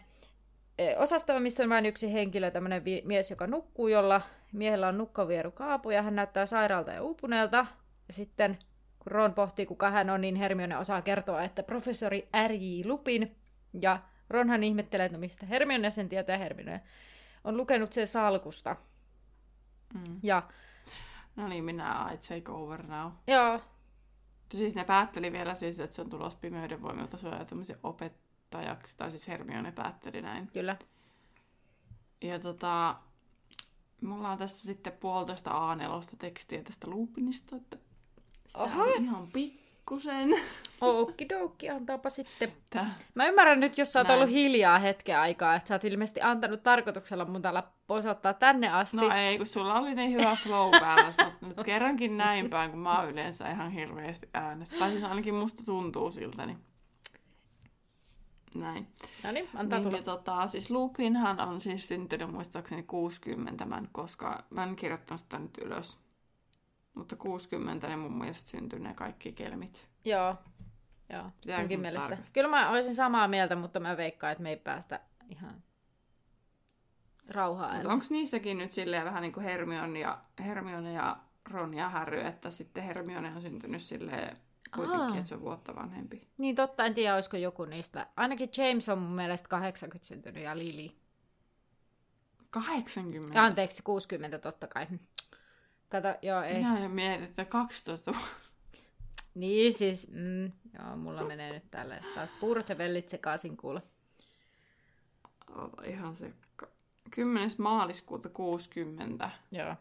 e, 0.77 0.97
osastoon, 0.97 1.41
missä 1.41 1.63
on 1.63 1.69
vain 1.69 1.85
yksi 1.85 2.13
henkilö, 2.13 2.51
tämmöinen 2.51 2.85
vi- 2.85 3.01
mies, 3.05 3.29
joka 3.29 3.47
nukkuu, 3.47 3.87
jolla 3.87 4.21
miehellä 4.51 4.87
on 4.87 4.97
nukkavieru 4.97 5.51
kaapu, 5.51 5.89
ja 5.89 6.01
hän 6.01 6.15
näyttää 6.15 6.45
sairaalta 6.45 6.91
ja 6.91 7.03
uupuneelta. 7.03 7.65
Ja 8.07 8.13
sitten 8.13 8.59
kun 9.03 9.12
Ron 9.12 9.34
pohtii, 9.34 9.65
kuka 9.65 9.89
hän 9.91 10.10
on, 10.10 10.22
niin 10.22 10.36
Hermione 10.36 10.77
osaa 10.77 11.01
kertoa, 11.01 11.41
että 11.43 11.63
professori 11.63 12.29
R.J. 12.48 12.81
Lupin. 12.86 13.36
Ja 13.81 14.00
Ronhan 14.29 14.63
ihmettelee, 14.63 15.05
että 15.05 15.17
no 15.17 15.20
mistä 15.20 15.46
Hermione 15.46 15.91
sen 15.91 16.10
tietää. 16.10 16.38
Hermione 16.38 16.81
on 17.43 17.58
lukenut 17.58 17.93
sen 17.93 18.08
salkusta. 18.08 18.75
Mm. 19.93 20.20
Ja 20.24 20.43
No 21.36 21.48
niin, 21.48 21.63
minä 21.63 22.10
I 22.13 22.17
take 22.17 22.51
over 22.51 22.88
now. 22.88 23.12
joo, 23.27 23.60
Siis 24.55 24.75
ne 24.75 24.84
päätteli 24.84 25.31
vielä 25.31 25.55
siis, 25.55 25.79
että 25.79 25.96
se 25.96 26.01
on 26.01 26.10
tulos 26.10 26.36
pimeyden 26.36 26.81
voimilta 26.81 27.17
suojautumisen 27.17 27.77
opettajaksi, 27.84 28.98
tai 28.98 29.12
siis 29.12 29.27
Hermione 29.27 29.72
päätteli 29.72 30.22
näin. 30.22 30.48
kyllä. 30.53 30.77
Ja 32.22 32.39
tota, 32.39 32.96
mulla 34.01 34.31
on 34.31 34.38
tässä 34.38 34.65
sitten 34.65 34.93
puolitoista 34.93 35.51
A4 35.51 36.15
tekstiä 36.17 36.63
tästä 36.63 36.88
Lupinista, 36.89 37.55
että 37.55 37.77
Oho. 38.55 38.81
on 38.84 39.03
ihan 39.03 39.27
pikkusen. 39.34 40.29
Okidoki, 40.81 41.70
antaapa 41.70 42.10
sitten. 42.10 42.53
Tää. 42.70 42.96
Mä 43.15 43.27
ymmärrän 43.27 43.60
nyt, 43.60 43.77
jos 43.77 43.93
sä 43.93 44.00
oot 44.00 44.08
Näin. 44.08 44.20
ollut 44.20 44.34
hiljaa 44.36 44.79
hetken 44.79 45.20
aikaa, 45.20 45.55
että 45.55 45.67
sä 45.67 45.75
oot 45.75 45.84
ilmeisesti 45.84 46.22
antanut 46.22 46.63
tarkoituksella 46.63 47.25
mun 47.25 47.41
täällä 47.41 47.63
posauttaa 47.88 48.34
tänne 48.34 48.70
asti. 48.70 48.98
No 48.98 49.10
ei, 49.15 49.38
kun 49.38 49.48
sulla 49.48 49.79
oli 49.79 49.96
niin 49.96 50.12
hyvä 50.12 50.36
flow 50.43 50.72
päällä, 50.79 51.03
mutta 51.41 51.46
nyt 51.48 51.65
kerrankin 51.65 52.17
näin 52.17 52.50
päin, 52.50 52.72
kun 52.72 52.79
mä 52.79 53.00
oon 53.00 53.10
yleensä 53.10 53.51
ihan 53.51 53.72
hirveästi 53.72 54.29
äänestä. 54.34 54.75
Tai 54.79 54.91
siis 54.91 55.03
ainakin 55.03 55.36
musta 55.36 55.63
tuntuu 55.63 56.12
siltä, 56.12 56.46
niin 56.46 56.58
näin. 58.55 58.88
No 59.24 59.31
niin, 59.31 59.50
antaa 59.55 59.79
Niin, 59.79 59.84
tulla. 59.84 59.98
niin, 59.98 60.05
tota, 60.05 60.48
siis 60.48 60.70
Lupinhan 60.72 61.39
on 61.39 61.62
siis 61.62 61.88
syntynyt 61.88 62.31
muistaakseni 62.31 62.84
60, 62.84 63.65
mä 63.65 63.77
en, 63.77 63.89
koska 63.91 64.43
mä 64.50 64.63
en 64.63 64.75
kirjoittanut 64.75 65.22
sitä 65.22 65.39
nyt 65.39 65.58
ylös. 65.58 65.98
Mutta 66.93 67.15
60 67.15 67.88
ne 67.88 67.95
mun 67.95 68.17
mielestä 68.17 68.50
syntyi 68.50 68.79
ne 68.79 68.93
kaikki 68.93 69.31
kelmit. 69.31 69.88
Joo. 70.05 70.36
Joo, 71.10 71.24
Pitääkö 71.41 71.62
munkin 71.62 71.79
mielestä. 71.79 72.10
tarkastaa? 72.10 72.33
Kyllä 72.33 72.50
mä 72.50 72.69
olisin 72.69 72.95
samaa 72.95 73.27
mieltä, 73.27 73.55
mutta 73.55 73.79
mä 73.79 73.98
veikkaan, 73.98 74.31
että 74.31 74.43
me 74.43 74.49
ei 74.49 74.58
päästä 74.58 74.99
ihan 75.30 75.63
rauhaan. 77.30 77.75
Mutta 77.75 77.93
onko 77.93 78.06
niissäkin 78.10 78.58
nyt 78.58 78.71
silleen 78.71 79.06
vähän 79.06 79.21
niin 79.21 79.34
kuin 79.34 79.43
Hermione 79.43 79.99
ja, 79.99 80.21
Hermione 80.39 80.93
ja 80.93 81.17
Ron 81.49 81.73
ja 81.73 81.89
Harry, 81.89 82.19
että 82.19 82.49
sitten 82.49 82.84
Hermione 82.84 83.36
on 83.36 83.41
syntynyt 83.41 83.82
silleen 83.82 84.38
kuitenkin, 84.75 85.01
Aa. 85.01 85.15
että 85.15 85.23
se 85.23 85.36
on 85.36 85.41
vuotta 85.41 85.75
vanhempi. 85.75 86.27
Niin 86.38 86.56
totta, 86.56 86.86
en 86.86 86.93
tiedä, 86.93 87.13
olisiko 87.15 87.38
joku 87.38 87.65
niistä. 87.65 88.08
Ainakin 88.17 88.49
James 88.58 88.89
on 88.89 88.97
mun 88.97 89.15
mielestä 89.15 89.47
80 89.47 90.08
syntynyt 90.08 90.43
ja 90.43 90.58
Lily. 90.58 90.89
80. 92.49 93.34
Ja 93.36 93.43
anteeksi, 93.43 93.84
60 93.84 94.39
totta 94.39 94.67
kai. 94.67 94.88
Kato, 95.91 96.08
joo, 96.21 96.41
ei. 96.41 96.58
Minä 96.58 96.89
mietin, 96.89 97.23
että 97.23 97.45
12 97.45 98.12
vuotta. 98.12 98.36
Niin 99.36 99.73
siis, 99.73 100.08
mm, 100.12 100.43
joo, 100.45 100.95
mulla 100.95 101.23
menee 101.23 101.54
nyt 101.54 101.71
tälle 101.71 102.01
taas 102.15 102.30
puurot 102.39 102.69
ja 102.69 102.77
vellit 102.77 103.10
sekaisin 103.10 103.58
kuule. 103.58 103.82
Ota 105.56 105.88
ihan 105.88 106.15
se 106.15 106.34
10. 107.15 107.49
maaliskuuta 107.58 108.30
60. 108.30 109.32
Joo. 109.51 109.75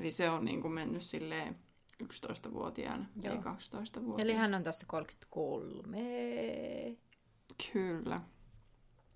Eli 0.00 0.10
se 0.10 0.30
on 0.30 0.44
niin 0.44 0.62
kuin 0.62 0.72
mennyt 0.72 1.02
silleen 1.02 1.58
11-vuotiaana, 2.02 3.06
Joo. 3.22 3.34
ei 3.34 3.40
12-vuotiaana. 3.40 4.22
Eli 4.22 4.34
hän 4.34 4.54
on 4.54 4.62
tässä 4.62 4.86
33. 4.88 5.98
Kyllä. 7.72 8.20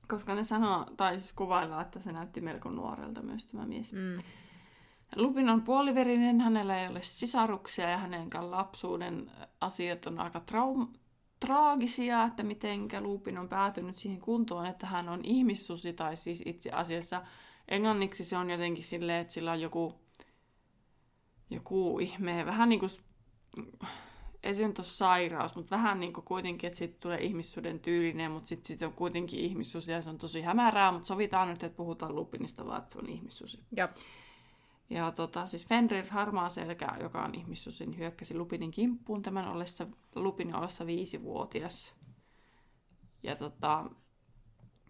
Koska 0.09 0.35
ne 0.35 0.45
sanoo, 0.45 0.87
tai 0.97 1.21
siis 1.21 1.33
kuvaillaan, 1.33 1.83
että 1.83 2.01
se 2.01 2.13
näytti 2.13 2.41
melko 2.41 2.71
nuorelta 2.71 3.23
myös 3.23 3.47
tämä 3.47 3.67
mies. 3.67 3.93
Mm. 3.93 4.23
Lupin 5.17 5.49
on 5.49 5.63
puoliverinen, 5.63 6.41
hänellä 6.41 6.81
ei 6.81 6.89
ole 6.89 7.03
sisaruksia 7.03 7.91
ja 7.91 7.99
hänen 7.99 8.31
lapsuuden 8.41 9.31
asiat 9.61 10.07
on 10.07 10.19
aika 10.19 10.39
traum- 10.39 10.93
traagisia, 11.41 12.25
että 12.25 12.43
mitenkä 12.43 13.01
Lupin 13.01 13.39
on 13.39 13.49
päätynyt 13.49 13.97
siihen 13.97 14.21
kuntoon, 14.21 14.67
että 14.67 14.87
hän 14.87 15.09
on 15.09 15.21
ihmissusi, 15.25 15.93
tai 15.93 16.17
siis 16.17 16.43
itse 16.47 16.71
asiassa 16.71 17.23
englanniksi 17.69 18.25
se 18.25 18.37
on 18.37 18.51
jotenkin 18.51 18.85
silleen, 18.85 19.21
että 19.21 19.35
sillä 19.35 19.53
on 19.53 19.61
joku, 19.61 19.95
joku 21.51 21.99
ihme, 21.99 22.47
vähän 22.47 22.69
niin 22.69 22.81
kuin, 22.81 22.91
ei 24.43 24.55
se 24.55 24.65
sairaus, 24.83 25.57
mutta 25.57 25.77
vähän 25.77 26.01
niin 26.01 26.13
kuin 26.13 26.25
kuitenkin, 26.25 26.69
että 26.69 26.79
siitä 26.79 26.97
tulee 27.01 27.19
ihmissuden 27.19 27.81
tyylinen, 27.81 28.31
mutta 28.31 28.49
sitten 28.49 28.67
sit 28.67 28.83
on 28.83 28.93
kuitenkin 28.93 29.41
ihmissusi 29.41 29.93
ja 29.93 30.03
se 30.03 30.11
on 30.11 30.19
tosi 30.19 30.43
hämärää, 30.43 30.93
mutta 30.93 31.07
sovitaan 31.07 31.49
nyt, 31.49 31.63
että 31.63 31.77
puhutaan 31.77 32.15
Lupinista 32.15 32.67
vaan, 32.67 32.83
että 32.83 32.93
se 32.93 32.99
on 32.99 33.09
ihmissusi. 33.09 33.65
Joo. 33.77 33.89
Ja 34.91 35.13
tota, 35.13 35.47
siis 35.47 35.67
Fenrir 35.67 36.07
Harmaaselkä, 36.11 36.97
joka 37.01 37.23
on 37.23 37.35
ihmissusin, 37.35 37.99
hyökkäsi 37.99 38.39
Lupinin 38.39 38.71
kimppuun 38.71 39.23
tämän 39.23 39.49
ollessa, 39.49 39.87
Lupinin 40.15 40.57
ollessa 40.57 40.87
viisivuotias. 40.87 41.95
Ja 43.23 43.37
tota, 43.37 43.91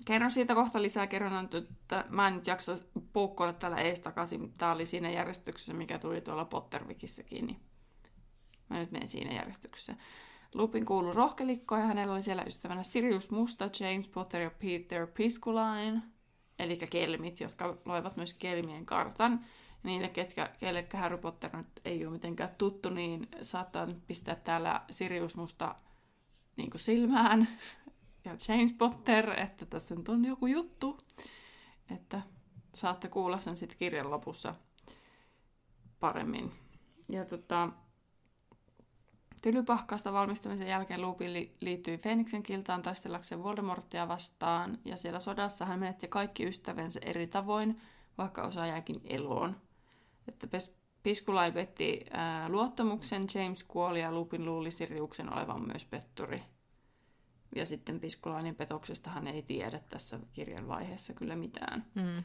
kerron 0.06 0.30
siitä 0.30 0.54
kohta 0.54 0.82
lisää, 0.82 1.06
kerron, 1.06 1.48
että 1.54 2.04
mä 2.08 2.28
en 2.28 2.34
nyt 2.34 2.46
jaksa 2.46 2.78
puukkoilla 3.12 3.52
täällä 3.52 3.78
ees 3.78 4.00
takaisin, 4.00 4.52
tää 4.52 4.72
oli 4.72 4.86
siinä 4.86 5.10
järjestyksessä, 5.10 5.74
mikä 5.74 5.98
tuli 5.98 6.20
tuolla 6.20 6.44
Pottervikissäkin, 6.44 7.46
niin 7.46 7.60
mä 8.70 8.78
nyt 8.78 8.90
menen 8.90 9.08
siinä 9.08 9.34
järjestyksessä. 9.34 9.96
Lupin 10.54 10.84
kuului 10.84 11.14
rohkelikkoon 11.14 11.80
ja 11.80 11.86
hänellä 11.86 12.14
oli 12.14 12.22
siellä 12.22 12.42
ystävänä 12.42 12.82
Sirius 12.82 13.30
Musta, 13.30 13.70
James 13.80 14.08
Potter 14.08 14.40
ja 14.40 14.50
Peter 14.50 15.06
Pisculain, 15.06 16.02
eli 16.58 16.76
kelmit, 16.90 17.40
jotka 17.40 17.76
loivat 17.84 18.16
myös 18.16 18.34
kelmien 18.34 18.86
kartan. 18.86 19.44
Niille, 19.82 20.08
ketkä, 20.08 20.50
kellekään 20.60 21.02
Harry 21.02 21.18
Potter 21.18 21.56
nyt 21.56 21.80
ei 21.84 22.06
ole 22.06 22.12
mitenkään 22.12 22.54
tuttu, 22.58 22.90
niin 22.90 23.28
saattaa 23.42 23.86
nyt 23.86 24.06
pistää 24.06 24.34
täällä 24.34 24.84
Sirius 24.90 25.36
Musta 25.36 25.74
niin 26.56 26.70
kuin 26.70 26.80
silmään 26.80 27.48
ja 28.24 28.36
James 28.48 28.72
Potter, 28.72 29.40
että 29.40 29.66
tässä 29.66 29.94
nyt 29.94 30.08
on 30.08 30.24
joku 30.24 30.46
juttu, 30.46 30.98
että 31.90 32.22
saatte 32.74 33.08
kuulla 33.08 33.38
sen 33.38 33.56
sitten 33.56 33.78
kirjan 33.78 34.10
lopussa 34.10 34.54
paremmin. 36.00 36.52
Ja 37.08 37.24
tota, 37.24 37.68
Tylypahkasta 39.42 40.12
valmistumisen 40.12 40.68
jälkeen 40.68 41.02
Lupin 41.02 41.32
li- 41.32 41.56
liittyi 41.60 41.98
Feeniksen 41.98 42.42
kiltaan 42.42 42.82
taistellakseen 42.82 43.42
Voldemortia 43.42 44.08
vastaan, 44.08 44.78
ja 44.84 44.96
siellä 44.96 45.20
sodassa 45.20 45.64
hän 45.64 45.80
menetti 45.80 46.08
kaikki 46.08 46.44
ystävänsä 46.44 47.00
eri 47.02 47.26
tavoin, 47.26 47.80
vaikka 48.18 48.42
osa 48.42 48.66
jäikin 48.66 49.00
eloon. 49.04 49.56
Että 50.28 50.46
Piskulai 51.02 51.52
petti 51.52 52.04
ää, 52.10 52.48
luottamuksen, 52.48 53.26
James 53.34 53.64
kuoli 53.64 54.00
ja 54.00 54.12
Lupin 54.12 54.44
luuli 54.44 54.70
Siriuksen 54.70 55.32
olevan 55.32 55.66
myös 55.66 55.84
petturi. 55.84 56.42
Ja 57.54 57.66
sitten 57.66 58.00
Piskulainen 58.00 58.54
petoksesta 58.54 59.10
hän 59.10 59.26
ei 59.26 59.42
tiedä 59.42 59.80
tässä 59.88 60.18
kirjan 60.32 60.68
vaiheessa 60.68 61.14
kyllä 61.14 61.36
mitään. 61.36 61.86
Mm. 61.94 62.24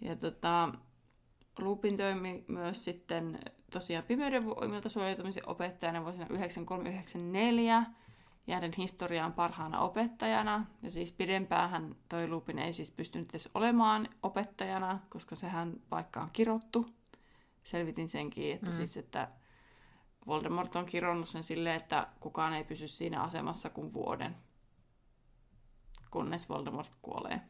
Ja 0.00 0.16
tota, 0.16 0.74
Lupin 1.58 1.96
toimi 1.96 2.44
myös 2.48 2.84
sitten 2.84 3.38
tosiaan 3.72 4.04
pimeyden 4.04 4.46
voimilta 4.46 4.88
suojautumisen 4.88 5.48
opettajana 5.48 6.02
vuosina 6.04 6.26
9394 6.30 7.84
jääden 8.46 8.72
historiaan 8.78 9.32
parhaana 9.32 9.80
opettajana. 9.80 10.66
Ja 10.82 10.90
siis 10.90 11.12
pidempään 11.12 11.96
toi 12.08 12.28
Lupin 12.28 12.58
ei 12.58 12.72
siis 12.72 12.90
pystynyt 12.90 13.30
edes 13.30 13.50
olemaan 13.54 14.08
opettajana, 14.22 14.98
koska 15.08 15.34
sehän 15.34 15.72
vaikka 15.90 16.20
on 16.20 16.30
kirottu. 16.32 17.01
Selvitin 17.64 18.08
senkin, 18.08 18.54
että 18.54 18.70
Mm. 18.70 18.76
siis, 18.76 18.96
että 18.96 19.28
Voldemort 20.26 20.76
on 20.76 20.86
kironnut 20.86 21.28
sen 21.28 21.42
silleen, 21.42 21.76
että 21.76 22.06
kukaan 22.20 22.52
ei 22.52 22.64
pysy 22.64 22.88
siinä 22.88 23.22
asemassa 23.22 23.70
kuin 23.70 23.92
vuoden, 23.92 24.36
kunnes 26.10 26.48
Voldemort 26.48 26.90
kuolee. 27.02 27.40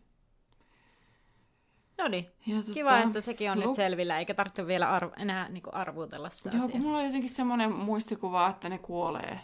No 1.99 2.09
niin, 2.09 2.27
tota, 2.57 2.73
kiva, 2.73 2.99
että 2.99 3.21
sekin 3.21 3.51
on 3.51 3.59
nyt 3.59 3.67
Lu- 3.67 3.75
selvillä, 3.75 4.19
eikä 4.19 4.35
tarvitse 4.35 4.67
vielä 4.67 4.99
arv- 5.01 5.13
enää 5.23 5.49
niin 5.49 5.63
arvuutella 5.73 6.31
sitä 6.31 6.51
Joo, 6.57 6.65
asiaa. 6.65 6.81
mulla 6.83 6.99
on 6.99 7.05
jotenkin 7.05 7.31
semmoinen 7.31 7.73
muistikuva, 7.73 8.49
että 8.49 8.69
ne 8.69 8.79
kuolee. 8.79 9.41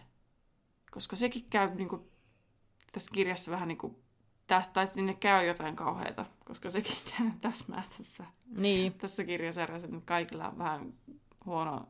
koska 0.90 1.16
sekin 1.16 1.44
käy 1.50 1.74
niin 1.74 1.88
kuin, 1.88 2.11
tässä 2.92 3.11
kirjassa 3.14 3.50
vähän 3.50 3.68
niin 3.68 3.78
kuin, 3.78 3.96
tästä, 4.48 4.72
tai 4.72 4.87
sinne 4.87 5.14
käy 5.14 5.46
jotain 5.46 5.76
kauheita, 5.76 6.26
koska 6.44 6.70
sekin 6.70 6.96
käy 7.18 7.30
täsmää 7.40 7.82
tässä, 7.96 8.24
Niin. 8.46 8.94
tässä 8.94 9.24
kirjasarjassa, 9.24 9.88
että 9.88 10.00
kaikilla 10.04 10.48
on 10.48 10.58
vähän 10.58 10.92
huono 11.46 11.88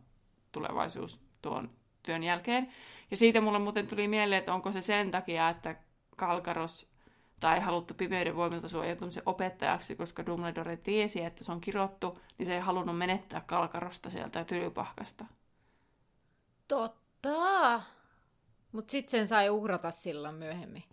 tulevaisuus 0.53 1.21
tuon 1.43 1.71
työn 2.03 2.23
jälkeen. 2.23 2.73
Ja 3.11 3.17
siitä 3.17 3.41
mulle 3.41 3.59
muuten 3.59 3.87
tuli 3.87 4.09
mieleen, 4.09 4.39
että 4.39 4.55
onko 4.55 4.73
se 4.73 4.81
sen 4.81 5.11
takia, 5.11 5.49
että 5.49 5.77
Kalkaros 6.17 6.91
tai 7.41 7.61
haluttu 7.61 7.95
pimeyden 7.95 8.37
voimilta 8.37 8.69
suojautumisen 8.69 9.23
opettajaksi, 9.27 9.97
koska 9.97 10.27
Dumbledore 10.27 10.77
tiesi, 10.77 11.23
että 11.25 11.45
se 11.45 11.53
on 11.53 11.61
kirottu, 11.61 12.19
niin 12.39 12.47
se 12.47 12.55
ei 12.55 12.61
halunnut 12.61 12.99
menettää 12.99 13.41
Kalkarosta 13.41 14.11
sieltä 14.11 14.45
tylypahkasta. 14.45 15.25
Totta. 16.69 17.83
Mut 18.73 18.91
sit 18.91 19.09
sen 19.09 19.29
sai 19.29 19.51
uhrata 19.51 19.91
silloin 19.91 20.35
myöhemmin. 20.35 20.85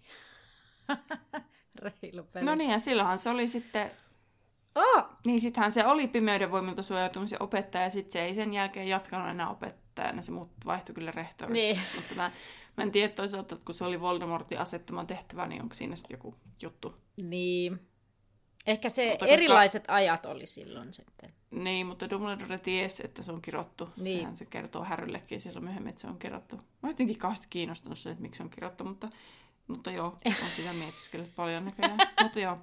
Reilu 1.81 2.23
peli. 2.33 2.45
No 2.45 2.55
niin, 2.55 2.71
ja 2.71 2.79
silloinhan 2.79 3.19
se 3.19 3.29
oli 3.29 3.47
sitten, 3.47 3.91
Oh! 4.75 5.03
niin 5.25 5.41
sittenhän 5.41 5.71
se 5.71 5.85
oli 5.85 6.07
pimeyden 6.07 6.51
voimilta 6.51 6.81
suojautumisen 6.83 7.43
opettaja, 7.43 7.83
ja 7.83 7.89
sitten 7.89 8.11
se 8.11 8.21
ei 8.25 8.35
sen 8.35 8.53
jälkeen 8.53 8.87
jatkanut 8.87 9.29
enää 9.29 9.49
opettajana, 9.49 10.21
se 10.21 10.31
muut 10.31 10.49
vaihtui 10.65 10.95
kyllä 10.95 11.11
rehtoriksi. 11.11 11.53
Niin. 11.61 11.77
Mutta 11.95 12.15
mä, 12.15 12.31
mä 12.77 12.83
en 12.83 12.91
tiedä 12.91 13.13
toisaalta, 13.13 13.55
että 13.55 13.65
kun 13.65 13.75
se 13.75 13.83
oli 13.85 14.01
Voldemortin 14.01 14.59
asettama 14.59 15.05
tehtävä, 15.05 15.47
niin 15.47 15.61
onko 15.61 15.75
siinä 15.75 15.95
sitten 15.95 16.15
joku 16.15 16.35
juttu. 16.61 16.95
Niin. 17.21 17.79
Ehkä 18.67 18.89
se 18.89 19.05
Mutta 19.09 19.25
koska- 19.25 19.33
erilaiset 19.33 19.83
ajat 19.87 20.25
oli 20.25 20.45
silloin 20.45 20.93
sitten. 20.93 21.33
Niin, 21.51 21.87
mutta 21.87 22.09
Dumbledore 22.09 22.57
tiesi, 22.57 23.05
että 23.05 23.23
se 23.23 23.31
on 23.31 23.41
kirottu. 23.41 23.89
Niin. 23.97 24.19
Sehän 24.19 24.35
se 24.37 24.45
kertoo 24.45 24.83
Härryllekin 24.83 25.41
silloin 25.41 25.63
myöhemmin, 25.63 25.89
että 25.89 26.01
se 26.01 26.07
on 26.07 26.19
kirottu. 26.19 26.55
Mä 26.55 26.61
oon 26.83 26.91
jotenkin 26.91 27.17
kauheasti 27.17 27.47
kiinnostunut 27.49 27.97
se, 27.99 28.09
että 28.09 28.21
miksi 28.21 28.37
se 28.37 28.43
on 28.43 28.49
kirottu, 28.49 28.83
mutta, 28.83 29.09
mutta 29.67 29.91
joo, 29.91 30.17
on 30.43 30.49
sitä 30.55 30.73
mietiskellyt 30.73 31.35
paljon 31.35 31.65
näköjään. 31.65 31.99
mutta 32.23 32.39
joo. 32.39 32.57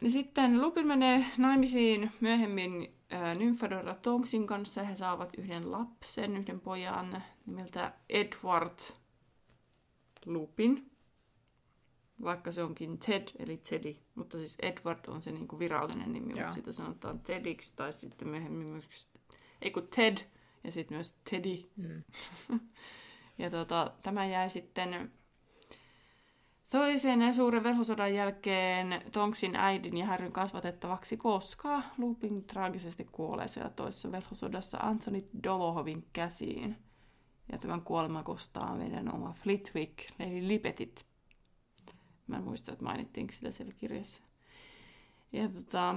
Niin 0.00 0.12
sitten 0.12 0.62
Lupin 0.62 0.86
menee 0.86 1.26
naimisiin 1.38 2.10
myöhemmin 2.20 2.94
äh, 3.12 3.36
Nymphadora 3.36 3.94
Tonksin 3.94 4.46
kanssa 4.46 4.80
ja 4.80 4.86
he 4.86 4.96
saavat 4.96 5.30
yhden 5.38 5.72
lapsen, 5.72 6.36
yhden 6.36 6.60
pojan 6.60 7.22
nimeltä 7.46 7.92
Edward 8.08 8.78
Lupin. 10.26 10.90
Vaikka 12.22 12.52
se 12.52 12.62
onkin 12.62 12.98
Ted, 12.98 13.28
eli 13.38 13.56
Teddy, 13.56 13.96
mutta 14.14 14.38
siis 14.38 14.56
Edward 14.62 15.00
on 15.06 15.22
se 15.22 15.32
niinku 15.32 15.58
virallinen 15.58 16.12
nimi, 16.12 16.34
mutta 16.34 16.52
sitä 16.52 16.72
sanotaan 16.72 17.20
Tediksi 17.20 17.72
tai 17.76 17.92
sitten 17.92 18.28
myöhemmin 18.28 18.70
myös, 18.70 19.06
ei 19.62 19.70
kun 19.70 19.88
Ted 19.96 20.18
ja 20.64 20.72
sitten 20.72 20.96
myös 20.96 21.16
Teddy. 21.30 21.70
Mm. 21.76 22.02
Ja 23.38 23.50
tota, 23.50 23.92
tämä 24.02 24.26
jäi 24.26 24.50
sitten 24.50 25.12
toisen 26.72 27.34
suuren 27.34 27.62
velhosodan 27.62 28.14
jälkeen 28.14 29.02
Tonksin 29.12 29.56
äidin 29.56 29.96
ja 29.96 30.06
Harryn 30.06 30.32
kasvatettavaksi, 30.32 31.16
koska 31.16 31.82
Lupin 31.98 32.44
traagisesti 32.44 33.04
kuolee 33.12 33.48
siellä 33.48 33.70
toisessa 33.70 34.12
velhosodassa 34.12 34.78
Anthony 34.78 35.20
Dolohovin 35.42 36.04
käsiin. 36.12 36.76
Ja 37.52 37.58
tämän 37.58 37.82
kuolema 37.82 38.22
kostaa 38.22 38.76
meidän 38.76 39.14
oma 39.14 39.32
Flitwick, 39.32 39.98
eli 40.18 40.48
Lipetit. 40.48 41.06
Mä 42.26 42.36
en 42.36 42.44
muista, 42.44 42.72
että 42.72 42.84
mainittiinko 42.84 43.32
sitä 43.32 43.50
siellä 43.50 43.72
kirjassa. 43.72 44.22
Ja 45.32 45.48
tota, 45.48 45.94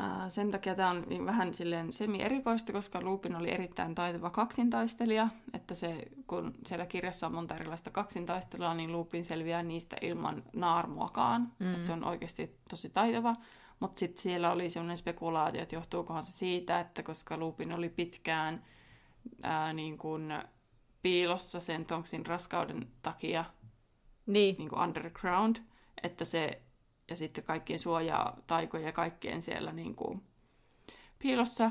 ää, 0.00 0.30
sen 0.30 0.50
takia 0.50 0.74
tämä 0.74 0.90
on 0.90 1.04
niin 1.08 1.26
vähän 1.26 1.54
silleen 1.54 1.92
semi-erikoista, 1.92 2.72
koska 2.72 3.00
Lupin 3.02 3.36
oli 3.36 3.50
erittäin 3.50 3.94
taitava 3.94 4.30
kaksintaistelija, 4.30 5.28
että 5.54 5.74
se, 5.74 6.02
kun 6.26 6.54
siellä 6.66 6.86
kirjassa 6.86 7.26
on 7.26 7.34
monta 7.34 7.54
erilaista 7.54 7.90
kaksintaistelua, 7.90 8.74
niin 8.74 8.92
Lupin 8.92 9.24
selviää 9.24 9.62
niistä 9.62 9.96
ilman 10.00 10.42
naarmuakaan. 10.52 11.52
Mm. 11.58 11.74
Että 11.74 11.86
se 11.86 11.92
on 11.92 12.04
oikeasti 12.04 12.56
tosi 12.70 12.90
taitava. 12.90 13.36
Mutta 13.80 13.98
sitten 13.98 14.22
siellä 14.22 14.52
oli 14.52 14.70
sellainen 14.70 14.96
spekulaatio, 14.96 15.62
että 15.62 15.74
johtuukohan 15.76 16.24
se 16.24 16.32
siitä, 16.32 16.80
että 16.80 17.02
koska 17.02 17.36
Lupin 17.36 17.72
oli 17.72 17.88
pitkään 17.88 18.64
ää, 19.42 19.72
niin 19.72 19.98
kuin 19.98 20.32
piilossa 21.02 21.60
sen 21.60 21.84
Tonksin 21.84 22.26
raskauden 22.26 22.88
takia 23.02 23.44
Niin. 24.26 24.56
niin 24.58 24.68
kuin 24.68 24.82
underground, 24.82 25.56
että 26.02 26.24
se, 26.24 26.62
ja 27.10 27.16
sitten 27.16 27.44
kaikkien 27.44 27.78
suojaa, 27.78 28.36
taikoja 28.46 28.86
ja 28.86 28.92
kaikkien 28.92 29.42
siellä 29.42 29.72
niin 29.72 29.94
kuin 29.94 30.22
piilossa, 31.18 31.70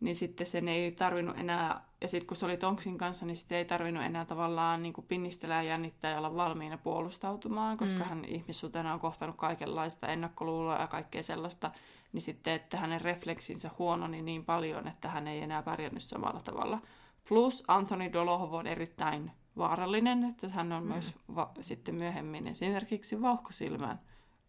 niin 0.00 0.16
sitten 0.16 0.46
sen 0.46 0.68
ei 0.68 0.92
tarvinnut 0.92 1.38
enää, 1.38 1.84
ja 2.00 2.08
sitten 2.08 2.26
kun 2.26 2.36
se 2.36 2.46
oli 2.46 2.56
Tonksin 2.56 2.98
kanssa, 2.98 3.26
niin 3.26 3.36
sitten 3.36 3.58
ei 3.58 3.64
tarvinnut 3.64 4.04
enää 4.04 4.24
tavallaan 4.24 4.82
niin 4.82 4.92
kuin 4.92 5.06
pinnistellä 5.06 5.54
ja 5.54 5.62
jännittää 5.62 6.10
ja 6.10 6.18
olla 6.18 6.36
valmiina 6.36 6.78
puolustautumaan, 6.78 7.76
koska 7.76 8.02
Mm. 8.04 8.08
hän 8.08 8.24
ihmissuutena 8.24 8.94
on 8.94 9.00
kohtanut 9.00 9.36
kaikenlaista 9.36 10.08
ennakkoluuloa 10.08 10.80
ja 10.80 10.86
kaikkea 10.86 11.22
sellaista, 11.22 11.70
niin 12.12 12.22
sitten, 12.22 12.54
että 12.54 12.76
hänen 12.76 13.00
refleksinsä 13.00 13.70
huononi 13.78 14.22
niin 14.22 14.44
paljon, 14.44 14.88
että 14.88 15.08
hän 15.08 15.28
ei 15.28 15.42
enää 15.42 15.62
pärjännyt 15.62 16.02
samalla 16.02 16.40
tavalla. 16.40 16.80
Plus 17.28 17.64
Anthony 17.68 18.12
Dolohov 18.12 18.52
on 18.52 18.66
erittäin 18.66 19.30
vaarallinen, 19.56 20.24
että 20.24 20.48
hän 20.48 20.72
on 20.72 20.82
mm. 20.82 20.88
myös 20.88 21.16
va- 21.34 21.52
sitten 21.60 21.94
myöhemmin 21.94 22.46
esimerkiksi 22.46 23.22
vauhkosilmään 23.22 24.00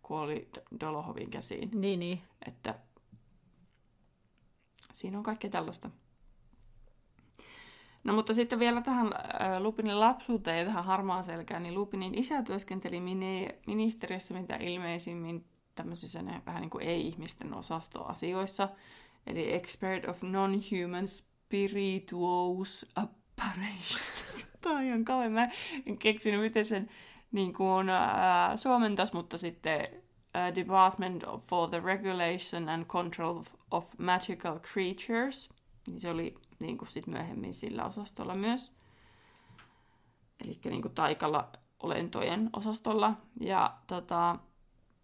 kuoli 0.10 0.50
Dolohovin 0.80 1.30
käsiin. 1.30 1.70
Niin, 1.74 2.00
niin. 2.00 2.22
Että 2.48 2.80
siinä 4.92 5.18
on 5.18 5.24
kaikkea 5.24 5.50
tällaista. 5.50 5.90
No 8.04 8.14
mutta 8.14 8.34
sitten 8.34 8.60
vielä 8.60 8.82
tähän 8.82 9.08
äh, 9.08 9.62
Lupinin 9.62 10.00
lapsuuteen 10.00 10.60
ja 10.60 10.66
tähän 10.66 10.84
harmaan 10.84 11.24
selkään, 11.24 11.64
niin 11.64 11.76
Lupinin 11.76 12.16
isä 12.18 12.44
työskenteli 12.44 13.00
mini- 13.00 13.56
ministeriössä 13.68 14.34
mitä 14.34 14.56
ilmeisimmin 14.56 15.46
tämmöisissä 15.76 16.22
ne, 16.22 16.42
vähän 16.46 16.62
niin 16.62 16.70
kuin 16.70 16.88
ei-ihmisten 16.88 17.54
osastoasioissa, 17.54 18.70
eli 19.28 19.54
Expert 19.54 20.08
of 20.08 20.24
Non-Human 20.24 21.08
Spirituous 21.08 22.92
Apparition. 22.96 24.02
Tämä 24.62 24.78
on 24.78 24.84
ihan 24.84 25.06
kauan. 25.06 25.32
Mä 25.32 25.50
en 25.86 25.98
keksinyt, 25.98 26.42
miten 26.42 26.66
sen 26.66 26.90
niin 27.32 27.54
kuin, 27.54 27.90
äh, 27.90 28.56
suomentas, 28.56 29.14
mutta 29.14 29.38
sitten 29.38 29.88
äh, 30.36 30.56
Department 30.56 31.24
for 31.48 31.70
the 31.70 31.82
Regulation 31.84 32.70
and 32.70 32.86
Control 32.86 33.44
of 33.72 33.94
Magical 33.98 34.60
Creatures. 34.60 35.50
Niin 35.88 36.00
se 36.00 36.10
oli 36.10 36.36
niin 36.60 36.78
kuin 36.78 36.90
sit 36.90 37.08
myöhemmin 37.08 37.54
sillä 37.54 37.86
osastolla 37.86 38.36
myös. 38.36 38.74
Eli 40.46 40.60
niin 40.66 40.82
kuin 40.82 40.94
taikalla 40.94 41.50
olentojen 41.80 42.50
osastolla. 42.54 43.14
Ja 43.40 43.78
tota, 43.88 44.40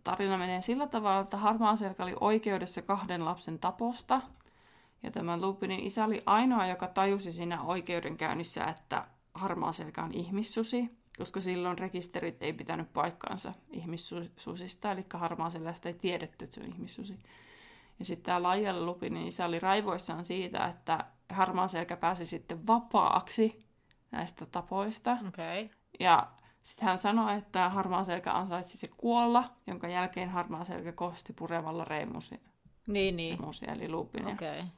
tarina 0.04 0.38
menee 0.38 0.62
sillä 0.62 0.88
tavalla, 0.88 1.20
että 1.20 1.38
Harmaaselkä 1.38 2.04
oli 2.04 2.16
oikeudessa 2.20 2.82
kahden 2.82 3.26
lapsen 3.26 3.60
taposta. 3.60 4.22
Ja 5.04 5.12
tämä 5.12 5.42
Lupinin 5.42 5.80
isä 5.80 6.06
oli 6.06 6.22
ainoa, 6.26 6.68
joka 6.68 6.88
tajusi 6.88 7.32
siinä 7.32 7.62
oikeudenkäynnissä, 7.62 8.64
että 8.66 9.08
Harmaaselkä 9.34 10.04
on 10.04 10.14
ihmissusi, 10.14 10.90
koska 11.18 11.40
silloin 11.40 11.80
rekisterit 11.80 12.44
ei 12.44 12.54
pitänyt 12.54 12.94
paikkaansa 12.94 13.54
ihmissusista, 13.72 14.92
eli 14.92 15.06
Harmaaselästä 15.14 15.90
ei 15.90 15.94
tiedetty, 15.94 16.46
että 16.46 16.56
se 16.56 16.62
on 16.62 16.68
ihmissusi. 16.68 17.20
Ja 18.00 18.06
sitten 18.06 18.26
tämä 18.26 18.44
Laijalla 18.44 18.86
Lupinin 18.86 19.28
isä 19.28 19.46
oli 19.46 19.60
raivoissaan 19.60 20.26
siitä, 20.26 20.66
että 20.66 21.06
Harmaaselkä 21.30 21.98
pääsi 21.98 22.26
sitten 22.26 22.68
vapaaksi 22.68 23.66
näistä 24.12 24.46
tapoista. 24.46 25.18
Okay. 25.28 25.70
Ja 26.00 26.28
sitten 26.64 26.88
hän 26.88 26.98
sanoi, 26.98 27.38
että 27.38 27.70
harmaaselkä 27.70 28.34
ansaitsi 28.34 28.78
se 28.78 28.88
kuolla, 28.98 29.52
jonka 29.68 29.88
jälkeen 29.88 30.30
harmaaselkä 30.30 30.92
kosti 30.92 31.34
puremalla 31.34 31.86
Remusia, 31.86 32.38
Niin, 32.88 33.18
niin. 33.18 33.40
Remusia 33.40 33.74
eli 33.74 33.90
Lupinia. 33.90 34.34
Okei. 34.34 34.60
Okay. 34.60 34.72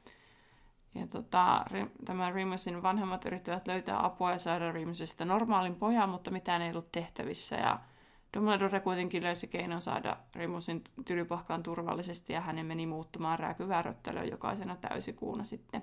Ja 1.00 1.06
tota, 1.06 1.64
tämä 2.04 2.30
Remusin 2.30 2.82
vanhemmat 2.82 3.24
yrittivät 3.24 3.66
löytää 3.66 4.04
apua 4.04 4.32
ja 4.32 4.38
saada 4.38 4.72
Remusista 4.72 5.24
normaalin 5.24 5.74
pojan, 5.74 6.08
mutta 6.08 6.30
mitään 6.30 6.62
ei 6.62 6.70
ollut 6.70 6.92
tehtävissä. 6.92 7.56
Ja 7.56 7.80
Dumbledore 8.36 8.80
kuitenkin 8.80 9.22
löysi 9.22 9.48
keinon 9.48 9.82
saada 9.82 10.16
Remusin 10.34 10.84
tylypahkaan 11.04 11.62
turvallisesti 11.62 12.32
ja 12.32 12.40
hänen 12.40 12.66
meni 12.66 12.86
muuttumaan 12.86 13.38
rääkyväröttelyyn 13.38 14.30
jokaisena 14.30 14.76
täysikuuna 14.76 15.44
sitten. 15.44 15.82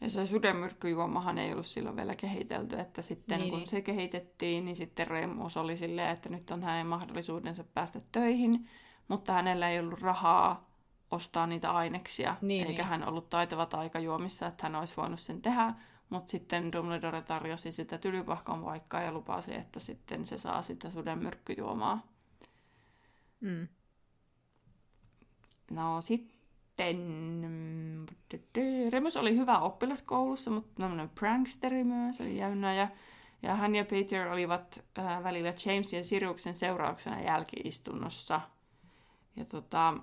Ja 0.00 0.10
se 0.10 0.26
sudenmyrkkyjuomahan 0.26 1.38
ei 1.38 1.52
ollut 1.52 1.66
silloin 1.66 1.96
vielä 1.96 2.14
kehitelty, 2.14 2.78
että 2.78 3.02
sitten 3.02 3.38
Niin, 3.38 3.40
niin, 3.40 3.50
kun 3.50 3.58
niin. 3.58 3.68
se 3.68 3.80
kehitettiin, 3.80 4.64
niin 4.64 4.76
sitten 4.76 5.06
Remus 5.06 5.56
oli 5.56 5.76
silleen, 5.76 6.10
että 6.10 6.28
nyt 6.28 6.50
on 6.50 6.62
hänen 6.62 6.86
mahdollisuudensa 6.86 7.64
päästä 7.64 8.00
töihin, 8.12 8.68
mutta 9.08 9.32
hänellä 9.32 9.70
ei 9.70 9.78
ollut 9.80 10.02
rahaa 10.02 10.71
ostaa 11.12 11.46
niitä 11.46 11.70
aineksia, 11.72 12.36
Niin, 12.40 12.66
eikä 12.66 12.82
niin. 12.82 12.88
hän 12.90 13.08
ollut 13.08 13.30
taitava 13.30 13.66
taikajuomissa, 13.66 14.46
että 14.46 14.62
hän 14.62 14.76
olisi 14.76 14.96
voinut 14.96 15.20
sen 15.20 15.42
tehdä, 15.42 15.74
mutta 16.10 16.30
sitten 16.30 16.72
Dumbledore 16.72 17.22
tarjosi 17.22 17.72
sitä 17.72 17.98
tylypahkan 17.98 18.64
paikkaa 18.64 19.02
ja 19.02 19.12
lupasi, 19.12 19.54
että 19.54 19.80
sitten 19.80 20.26
se 20.26 20.38
saa 20.38 20.62
sitä 20.62 20.90
sudenmyrkkyjuomaa. 20.90 22.06
Mm. 23.40 23.68
No 25.70 26.00
sitten 26.00 26.36
Remus 28.90 29.16
oli 29.16 29.36
hyvä 29.36 29.58
oppilaskoulussa, 29.58 30.50
mutta 30.50 30.82
tämmöinen 30.82 31.08
pranksteri 31.08 31.84
myös, 31.84 32.20
oli 32.20 32.36
jäynä. 32.36 32.74
Ja, 32.74 32.88
ja 33.42 33.54
hän 33.54 33.74
ja 33.74 33.84
Peter 33.84 34.28
olivat 34.28 34.84
äh, 34.98 35.24
välillä 35.24 35.54
James 35.66 35.92
ja 35.92 36.04
Siriuksen 36.04 36.54
seurauksena 36.54 37.20
jälkiistunnossa. 37.20 38.40
Ja 39.36 39.44
tota, 39.44 39.94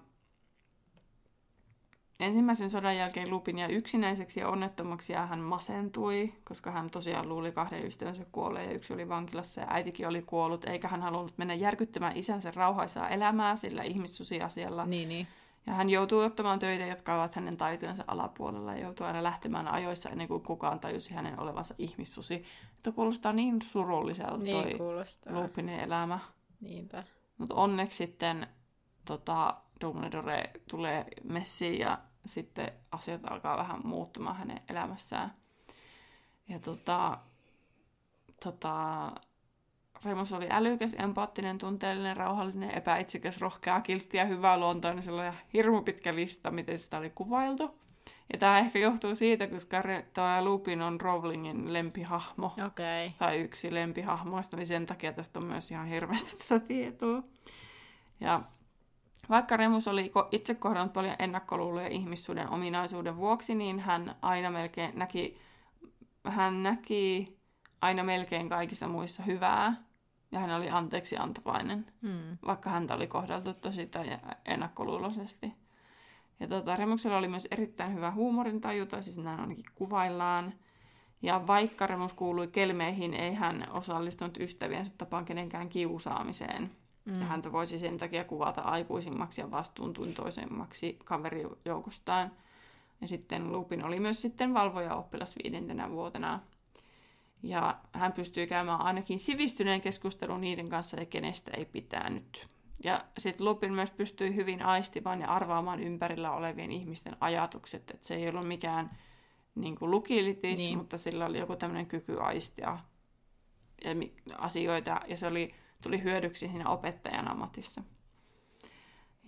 ensimmäisen 2.19 2.69
sodan 2.69 2.97
jälkeen 2.97 3.29
Lupin 3.29 3.58
jäi 3.58 3.71
yksinäiseksi 3.71 4.39
ja 4.39 4.47
onnettomaksi 4.47 5.13
ja 5.13 5.25
hän 5.25 5.39
masentui, 5.39 6.34
koska 6.43 6.71
hän 6.71 6.89
tosiaan 6.89 7.29
luuli 7.29 7.51
kahden 7.51 7.86
ystävänsä 7.86 8.25
kuolleen 8.32 8.69
ja 8.69 8.75
yksi 8.75 8.93
oli 8.93 9.10
vankilassa 9.10 9.62
ja 9.62 9.67
äitikin 9.69 10.08
oli 10.08 10.21
kuollut, 10.21 10.65
eikä 10.65 10.88
hän 10.88 11.01
halunnut 11.01 11.38
mennä 11.38 11.53
järkyttämään 11.53 12.17
isänsä 12.17 12.51
rauhaisaa 12.55 13.10
elämää 13.10 13.55
sillä 13.55 13.84
ihmissusiasialla. 13.84 14.86
Niin, 14.86 15.10
niin. 15.10 15.27
Ja 15.65 15.73
hän 15.73 15.89
joutuu 15.89 16.19
ottamaan 16.19 16.60
töitä, 16.60 16.86
jotka 16.86 17.15
ovat 17.15 17.36
hänen 17.36 17.58
taitojensa 17.58 18.03
alapuolella 18.08 18.73
ja 18.73 18.84
joutuu 18.84 19.08
aina 19.08 19.23
lähtemään 19.23 19.67
ajoissa 19.67 20.10
ennen 20.10 20.27
kuin 20.27 20.43
kukaan 20.43 20.79
tajusi 20.79 21.13
hänen 21.13 21.39
olevansa 21.39 21.75
ihmissusi. 21.77 22.45
Että 22.75 22.91
kuulostaa 22.91 23.34
niin 23.34 23.62
surulliselta 23.62 24.38
Niin 24.38 24.63
toi 24.63 24.73
kuulostaa. 24.77 25.34
Lupinin 25.34 25.79
elämä. 25.79 26.19
Niinpä. 26.62 27.03
Mutta 27.38 27.55
onneksi 27.55 27.97
sitten 27.97 28.47
tota, 29.05 29.58
Dumbledore 29.82 30.51
tulee 30.69 31.05
messiin 31.23 31.79
ja 31.79 31.97
sitten 32.30 32.72
asiat 32.92 33.22
alkaa 33.32 33.58
vähän 33.58 33.82
muuttumaan 33.84 34.36
hänen 34.36 34.62
elämässään. 34.70 35.34
Ja 36.48 36.60
tota, 36.60 37.18
tota, 38.44 39.12
Remus 40.06 40.34
oli 40.34 40.48
älykäs, 40.50 40.96
empaattinen, 41.00 41.58
tunteellinen, 41.58 42.18
rauhallinen, 42.18 42.78
epäitsekäs, 42.78 43.42
rohkea, 43.42 43.82
kiltti 43.82 44.18
ja 44.18 44.26
hyvä 44.26 44.58
luontoinen. 44.58 45.04
Sillä 45.04 45.22
oli 45.22 45.38
hirmu 45.54 45.82
pitkä 45.82 46.15
lista, 46.15 46.52
miten 46.52 46.80
sitä 46.80 46.98
oli 46.98 47.10
kuvailtu. 47.10 47.80
Ja 48.34 48.39
tämä 48.39 48.60
ehkä 48.60 48.80
johtuu 48.80 49.15
siitä, 49.15 49.48
koska 49.48 49.84
tämä 50.13 50.44
Lupin 50.44 50.82
on 50.82 51.02
Rowlingin 51.02 51.74
lempihahmo. 51.74 52.54
Okay. 52.65 53.12
Tai 53.18 53.39
yksi 53.39 53.74
lempihahmoista, 53.74 54.58
niin 54.58 54.68
sen 54.68 54.86
takia 54.86 55.13
tästä 55.13 55.39
on 55.39 55.46
myös 55.46 55.72
ihan 55.72 55.88
hirveästi 55.88 56.38
tätä 56.38 56.65
tietoa. 56.65 57.24
Ja 58.20 58.42
vaikka 59.30 59.58
Remus 59.58 59.88
oli 59.88 60.12
itse 60.32 60.56
kohdannut 60.56 60.94
paljon 60.94 61.15
ennakkoluuloja 61.20 61.88
ihmissuuden 61.88 62.50
ominaisuuden 62.50 63.18
vuoksi, 63.18 63.56
niin 63.56 63.80
hän 63.80 64.15
aina 64.22 64.50
melkein 64.50 64.92
näki, 64.96 65.38
hän 66.24 66.63
näki 66.63 67.38
aina 67.82 68.04
melkein 68.04 68.50
kaikissa 68.50 68.88
muissa 68.88 69.24
hyvää. 69.24 69.89
Ja 70.32 70.39
hän 70.39 70.52
oli 70.52 70.70
anteeksi 70.70 71.18
antavainen, 71.18 71.86
Hmm. 72.02 72.38
vaikka 72.46 72.70
häntä 72.70 72.96
oli 72.96 73.08
kohdeltu 73.08 73.54
tosi 73.54 73.89
ennakkoluuloisesti. 74.46 75.54
Ja 76.39 76.48
tota, 76.48 76.76
Remuksella 76.76 77.18
oli 77.18 77.28
myös 77.28 77.48
erittäin 77.52 77.96
hyvä 77.96 78.12
huumorintaju, 78.12 78.86
tai 78.86 79.04
siis 79.04 79.18
näin 79.18 79.39
ainakin 79.39 79.65
kuvaillaan. 79.76 80.54
Ja 81.22 81.48
vaikka 81.48 81.88
Remus 81.88 82.13
kuului 82.13 82.48
kelmeihin, 82.48 83.13
ei 83.13 83.34
hän 83.34 83.68
osallistunut 83.72 84.38
ystäviensä 84.38 84.94
tapaan 84.98 85.26
kenenkään 85.26 85.70
kiusaamiseen. 85.70 86.72
Mm. 87.10 87.19
Ja 87.19 87.26
häntä 87.26 87.52
voisi 87.52 87.80
sen 87.80 87.98
takia 87.98 88.24
kuvata 88.24 88.62
aikuisimmaksi 88.62 89.41
ja 89.41 89.52
vastuuntuntoisemmaksi 89.52 91.00
kaverijoukostaan. 91.06 92.32
Ja 93.02 93.08
sitten 93.08 93.52
Lupin 93.52 93.86
oli 93.86 94.00
myös 94.00 94.22
sitten 94.22 94.54
valvoja 94.54 94.95
oppilas 94.95 95.36
viidentenä 95.43 95.91
vuotena. 95.91 96.39
Ja 97.43 97.80
hän 97.93 98.13
pystyy 98.13 98.48
käymään 98.48 98.82
ainakin 98.82 99.19
sivistyneen 99.19 99.82
keskustelun 99.82 100.41
niiden 100.41 100.69
kanssa 100.69 101.00
ja 101.00 101.06
kenestä 101.06 101.52
ei 101.58 101.65
pitänyt. 101.65 102.48
Ja 102.84 103.06
sitten 103.17 103.45
Lupin 103.48 103.74
myös 103.76 103.91
pystyi 103.91 104.36
hyvin 104.36 104.62
aistimaan 104.65 105.22
ja 105.22 105.28
arvaamaan 105.28 105.80
ympärillä 105.80 106.32
olevien 106.32 106.72
ihmisten 106.72 107.17
ajatukset. 107.19 107.91
Että 107.91 108.08
se 108.08 108.15
ei 108.15 108.30
ollut 108.30 108.48
mikään 108.48 108.98
niin 109.56 109.76
kuin 109.76 109.91
lukilitis, 109.91 110.60
Niin. 110.60 110.78
mutta 110.78 110.98
sillä 110.98 111.26
oli 111.26 111.39
joku 111.39 111.56
tämmöinen 111.56 111.86
kyky 111.86 112.19
aistia 112.22 112.78
ja 113.84 113.95
asioita. 114.38 115.02
Ja 115.08 115.17
se 115.17 115.28
oli, 115.28 115.54
tuli 115.84 116.04
hyödyksi 116.04 116.48
siinä 116.48 116.70
opettajan 116.70 117.32
ammatissa. 117.32 117.84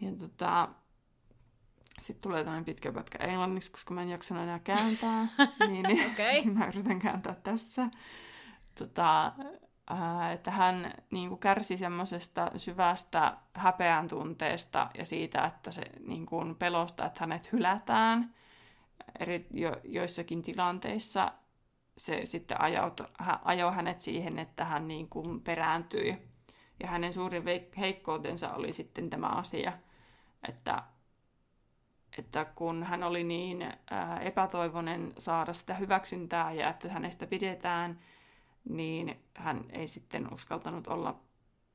Ja 0.02 0.12
tota, 0.20 0.70
sitten 2.02 2.22
tulee 2.22 2.44
tämmöinen 2.44 2.66
pitkä 2.66 2.92
pätkä 2.92 3.18
englanniksi, 3.24 3.72
koska 3.72 3.94
mä 3.94 4.02
en 4.02 4.10
jaksanut 4.10 4.44
enää 4.44 4.60
kääntää. 4.60 5.28
niin, 5.70 5.84
niin 5.84 6.12
Okei. 6.12 6.46
mä 6.54 6.68
yritän 6.68 7.00
kääntää 7.00 7.36
tässä. 7.36 7.88
Tota, 8.80 9.34
että 10.34 10.52
hän 10.52 10.94
niin 11.12 11.30
kuin 11.30 11.40
kärsi 11.40 11.78
semmoisesta 11.78 12.52
syvästä 12.58 13.38
häpeän 13.54 14.08
tunteesta 14.08 14.90
ja 14.98 15.06
siitä, 15.06 15.46
että 15.46 15.72
se 15.72 15.82
niin 16.08 16.26
kuin 16.26 16.56
pelosta, 16.56 17.06
että 17.06 17.20
hänet 17.20 17.52
hylätään 17.52 18.36
eri, 19.20 19.48
jo, 19.52 19.72
joissakin 19.84 20.42
tilanteissa. 20.42 21.32
Se 21.98 22.26
sitten 22.26 22.62
ajoi, 22.62 22.92
ajoi 23.44 23.74
hänet 23.74 24.02
siihen, 24.02 24.40
että 24.40 24.66
hän 24.66 24.88
niin 24.88 25.10
kuin 25.10 25.42
perääntyi. 25.42 26.31
Ja 26.82 26.88
hänen 26.88 27.14
suurin 27.14 27.44
heikkoutensa 27.78 28.54
oli 28.54 28.74
sitten 28.74 29.10
tämä 29.10 29.28
asia, 29.28 29.74
että 30.48 30.84
että 32.18 32.46
kun 32.46 32.84
hän 32.84 33.04
oli 33.04 33.24
niin 33.24 33.74
ää, 33.90 34.20
epätoivoinen 34.20 35.14
saada 35.18 35.54
sitä 35.54 35.74
hyväksyntää 35.74 36.54
ja 36.54 36.70
että 36.70 36.90
hänestä 36.90 37.28
pidetään, 37.28 38.00
niin 38.70 39.24
hän 39.38 39.66
ei 39.70 39.88
sitten 39.88 40.34
uskaltanut 40.34 40.88
olla 40.88 41.20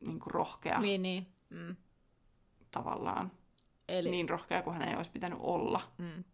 niin 0.01 0.21
kuin 0.21 0.31
rohkea 0.31 0.81
Niin, 0.81 1.03
niin. 1.03 1.27
Mm. 1.51 1.77
tavallaan. 2.71 3.33
Eli... 3.88 4.11
Niin 4.11 4.29
rohkea 4.29 4.62
kuin 4.62 4.77
hän 4.77 4.88
ei 4.88 4.97
olisi 4.97 5.11
pitänyt 5.11 5.38
olla. 5.42 5.81
Mm. 5.99 6.25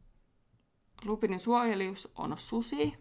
Lupinin 1.05 1.41
suojelius 1.41 2.13
on 2.15 2.39
susi. 2.39 2.95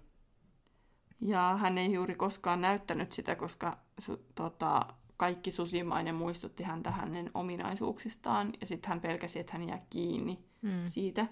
Ja 1.19 1.57
hän 1.57 1.77
ei 1.77 1.93
juuri 1.93 2.15
koskaan 2.15 2.61
näyttänyt 2.61 3.11
sitä, 3.11 3.35
koska 3.35 3.77
su, 3.99 4.25
tota, 4.35 4.85
kaikki 5.21 5.51
susimainen 5.51 6.15
muistutti 6.15 6.63
häntä 6.63 6.91
hänen 6.91 7.31
ominaisuuksistaan. 7.33 8.53
Ja 8.61 8.65
sitten 8.65 8.89
hän 8.89 9.01
pelkäsi, 9.01 9.39
että 9.39 9.53
hän 9.53 9.67
jää 9.67 9.85
kiinni 9.89 10.39
Mm. 10.61 10.71
siitä, 10.85 11.27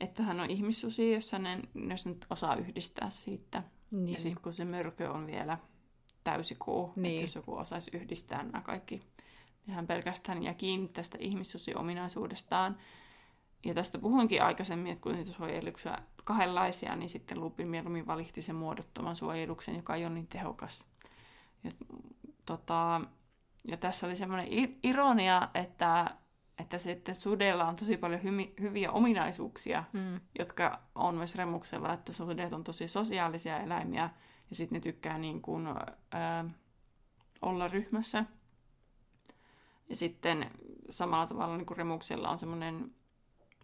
että 0.00 0.22
hän 0.22 0.40
on 0.40 0.50
ihmissusi, 0.50 1.12
jos 1.12 1.32
hän 1.32 1.62
jos 1.90 2.06
nyt 2.06 2.26
osaa 2.30 2.56
yhdistää 2.56 3.10
siitä. 3.10 3.62
Niin. 3.90 4.08
Ja 4.08 4.20
sitten 4.20 4.42
kun 4.42 4.52
se 4.52 4.64
mörkö 4.64 5.10
on 5.10 5.26
vielä 5.26 5.58
täysikuu, 6.24 6.92
Niin. 6.96 7.06
että 7.14 7.22
jos 7.24 7.34
joku 7.34 7.56
osaisi 7.56 7.90
yhdistää 7.94 8.42
nämä 8.42 8.60
kaikki, 8.60 9.02
niin 9.66 9.74
hän 9.74 9.86
pelkästään 9.86 10.42
jää 10.42 10.54
kiinni 10.54 10.88
tästä 10.88 11.18
ihmissusi-ominaisuudestaan. 11.20 12.76
Ja 13.64 13.74
tästä 13.74 13.98
puhuinkin 13.98 14.42
aikaisemmin, 14.42 14.92
että 14.92 15.02
kun 15.02 15.14
niitä 15.14 15.32
suojeluksia 15.32 15.98
kahdenlaisia, 16.24 16.96
niin 16.96 17.10
sitten 17.10 17.40
Lupin 17.40 17.68
mieluummin 17.68 18.06
valitti 18.06 18.42
sen 18.42 18.56
muodottoman 18.56 19.16
suojeluksen, 19.16 19.76
joka 19.76 19.94
ei 19.94 20.04
ole 20.06 20.14
niin 20.14 20.26
tehokas. 20.26 20.86
Ja, 21.64 21.70
tota, 22.46 23.00
ja 23.68 23.76
tässä 23.76 24.06
oli 24.06 24.16
semmoinen 24.16 24.48
ironia, 24.82 25.48
että, 25.54 26.10
että 26.58 26.78
sitten 26.78 27.14
sudella 27.14 27.64
on 27.64 27.76
tosi 27.76 27.96
paljon 27.96 28.22
hymi, 28.22 28.54
hyviä 28.60 28.90
ominaisuuksia, 28.92 29.84
Mm. 29.92 30.20
jotka 30.38 30.80
on 30.94 31.14
myös 31.14 31.34
remuksella, 31.34 31.92
että 31.92 32.12
sudet 32.12 32.52
on 32.52 32.64
tosi 32.64 32.88
sosiaalisia 32.88 33.58
eläimiä 33.58 34.10
ja 34.50 34.56
sitten 34.56 34.76
ne 34.76 34.80
tykkää 34.80 35.18
niin 35.18 35.42
kuin, 35.42 35.66
ää, 36.12 36.44
olla 37.42 37.68
ryhmässä. 37.68 38.24
Ja 39.88 39.96
sitten 39.96 40.50
samalla 40.90 41.26
tavalla 41.26 41.56
niin 41.56 41.66
kuin 41.66 41.76
remuksella 41.78 42.30
on 42.30 42.38
semmoinen 42.38 42.94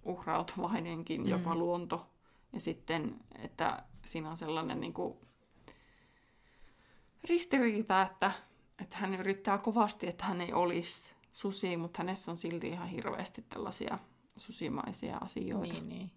uhrautuvainenkin 0.05 1.21
Mm. 1.23 1.29
jopa 1.29 1.55
luonto. 1.55 2.11
Ja 2.53 2.61
sitten, 2.61 3.17
että 3.39 3.83
siinä 4.05 4.31
on 4.31 4.37
sellainen 4.37 4.81
niin 4.81 4.93
kuin 4.93 5.19
ristiriita, 7.29 8.03
että, 8.03 8.33
että 8.83 8.97
hän 8.99 9.15
yrittää 9.15 9.59
kovasti, 9.59 10.07
että 10.07 10.25
hän 10.25 10.41
ei 10.41 10.53
olisi 10.53 11.15
susi, 11.33 11.77
mutta 11.77 11.99
hänessä 12.03 12.31
on 12.31 12.37
silti 12.37 12.69
ihan 12.69 12.89
hirveästi 12.89 13.43
tällaisia 13.49 13.99
susimaisia 14.37 15.17
asioita. 15.17 15.73
Niin, 15.75 15.89
niin. 15.89 16.11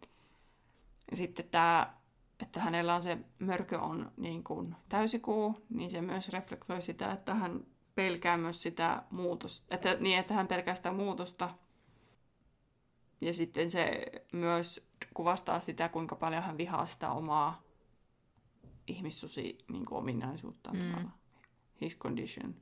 Ja 1.12 1.17
sitten 1.17 1.45
tämä, 1.52 1.93
että 2.39 2.60
hänellä 2.60 2.95
on 2.95 3.02
se 3.02 3.17
mörkö 3.39 3.80
on 3.80 4.12
niin 4.17 4.43
kuin 4.43 4.76
täysikuu, 4.89 5.65
niin 5.69 5.91
se 5.91 6.02
myös 6.02 6.30
reflektoi 6.30 6.82
sitä, 6.82 7.12
että 7.12 7.34
hän 7.34 7.65
pelkää 7.95 8.38
myös 8.38 8.62
sitä 8.62 9.04
muutosta, 9.10 9.76
että, 9.76 9.93
niin, 9.93 10.19
että 10.19 10.34
hän 10.34 10.47
pelkää 10.47 10.76
sitä 10.76 10.91
muutosta. 10.91 11.50
Ja 13.21 13.34
sitten 13.34 13.71
se 13.71 14.06
myös 14.34 14.91
kuvastaa 15.13 15.60
sitä, 15.60 15.89
kuinka 15.89 16.15
paljon 16.15 16.43
hän 16.43 16.58
vihaa 16.58 16.86
sitä 16.86 17.12
omaa 17.12 17.62
ihmissusi 18.88 19.58
niin 19.71 19.86
kuin 19.86 19.97
ominaisuuttaan 20.00 20.78
Mm. 20.78 20.84
mm. 20.84 21.10
His 21.82 21.98
condition. 21.98 22.56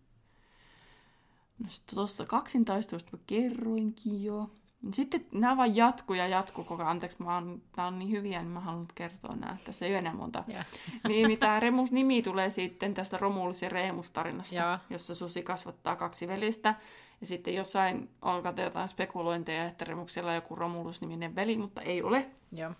No 1.59 1.69
sitten 1.69 1.95
tuosta 1.95 2.25
kaksintaistelusta 2.25 3.09
mä 3.17 3.23
kerroinkin 3.27 4.23
jo. 4.23 4.51
Sitten 4.93 5.25
nämä 5.31 5.57
vaan 5.57 5.75
jatkuu 5.75 6.15
ja 6.15 6.27
jatkuu 6.27 6.63
koko 6.63 6.83
ajan. 6.83 6.91
Anteeksi, 6.91 7.23
mä 7.23 7.35
oon, 7.35 7.61
on 7.77 7.99
niin 7.99 8.11
hyviä, 8.11 8.39
niin 8.39 8.51
mä 8.51 8.59
haluan 8.59 8.81
nyt 8.81 8.93
kertoa 8.93 9.35
nämä. 9.35 9.57
Tässä 9.63 9.85
ei 9.85 9.91
ole 9.91 9.97
enää 9.97 10.13
monta. 10.13 10.43
Ja. 10.47 10.63
niin, 11.07 11.27
niin 11.27 11.39
tämä 11.39 11.59
Remus-nimi 11.59 12.21
tulee 12.21 12.49
sitten 12.49 12.93
tästä 12.93 13.17
Romulus 13.17 13.61
ja 13.61 13.69
Remus-tarinasta, 13.69 14.55
Joo. 14.55 14.77
jossa 14.89 15.15
Susi 15.15 15.43
kasvattaa 15.43 15.95
kaksi 15.95 16.27
velistä. 16.27 16.75
Ja 17.21 17.27
sitten 17.27 17.55
jossain 17.55 18.09
on 18.21 18.43
jotain 18.63 18.89
spekulointeja, 18.89 19.65
että 19.65 19.85
Remuksella 19.85 20.29
on 20.29 20.35
joku 20.35 20.55
Romulus-niminen 20.55 21.35
veli, 21.35 21.57
mutta 21.57 21.81
ei 21.81 22.03
ole. 22.03 22.29
Joo. 22.51 22.71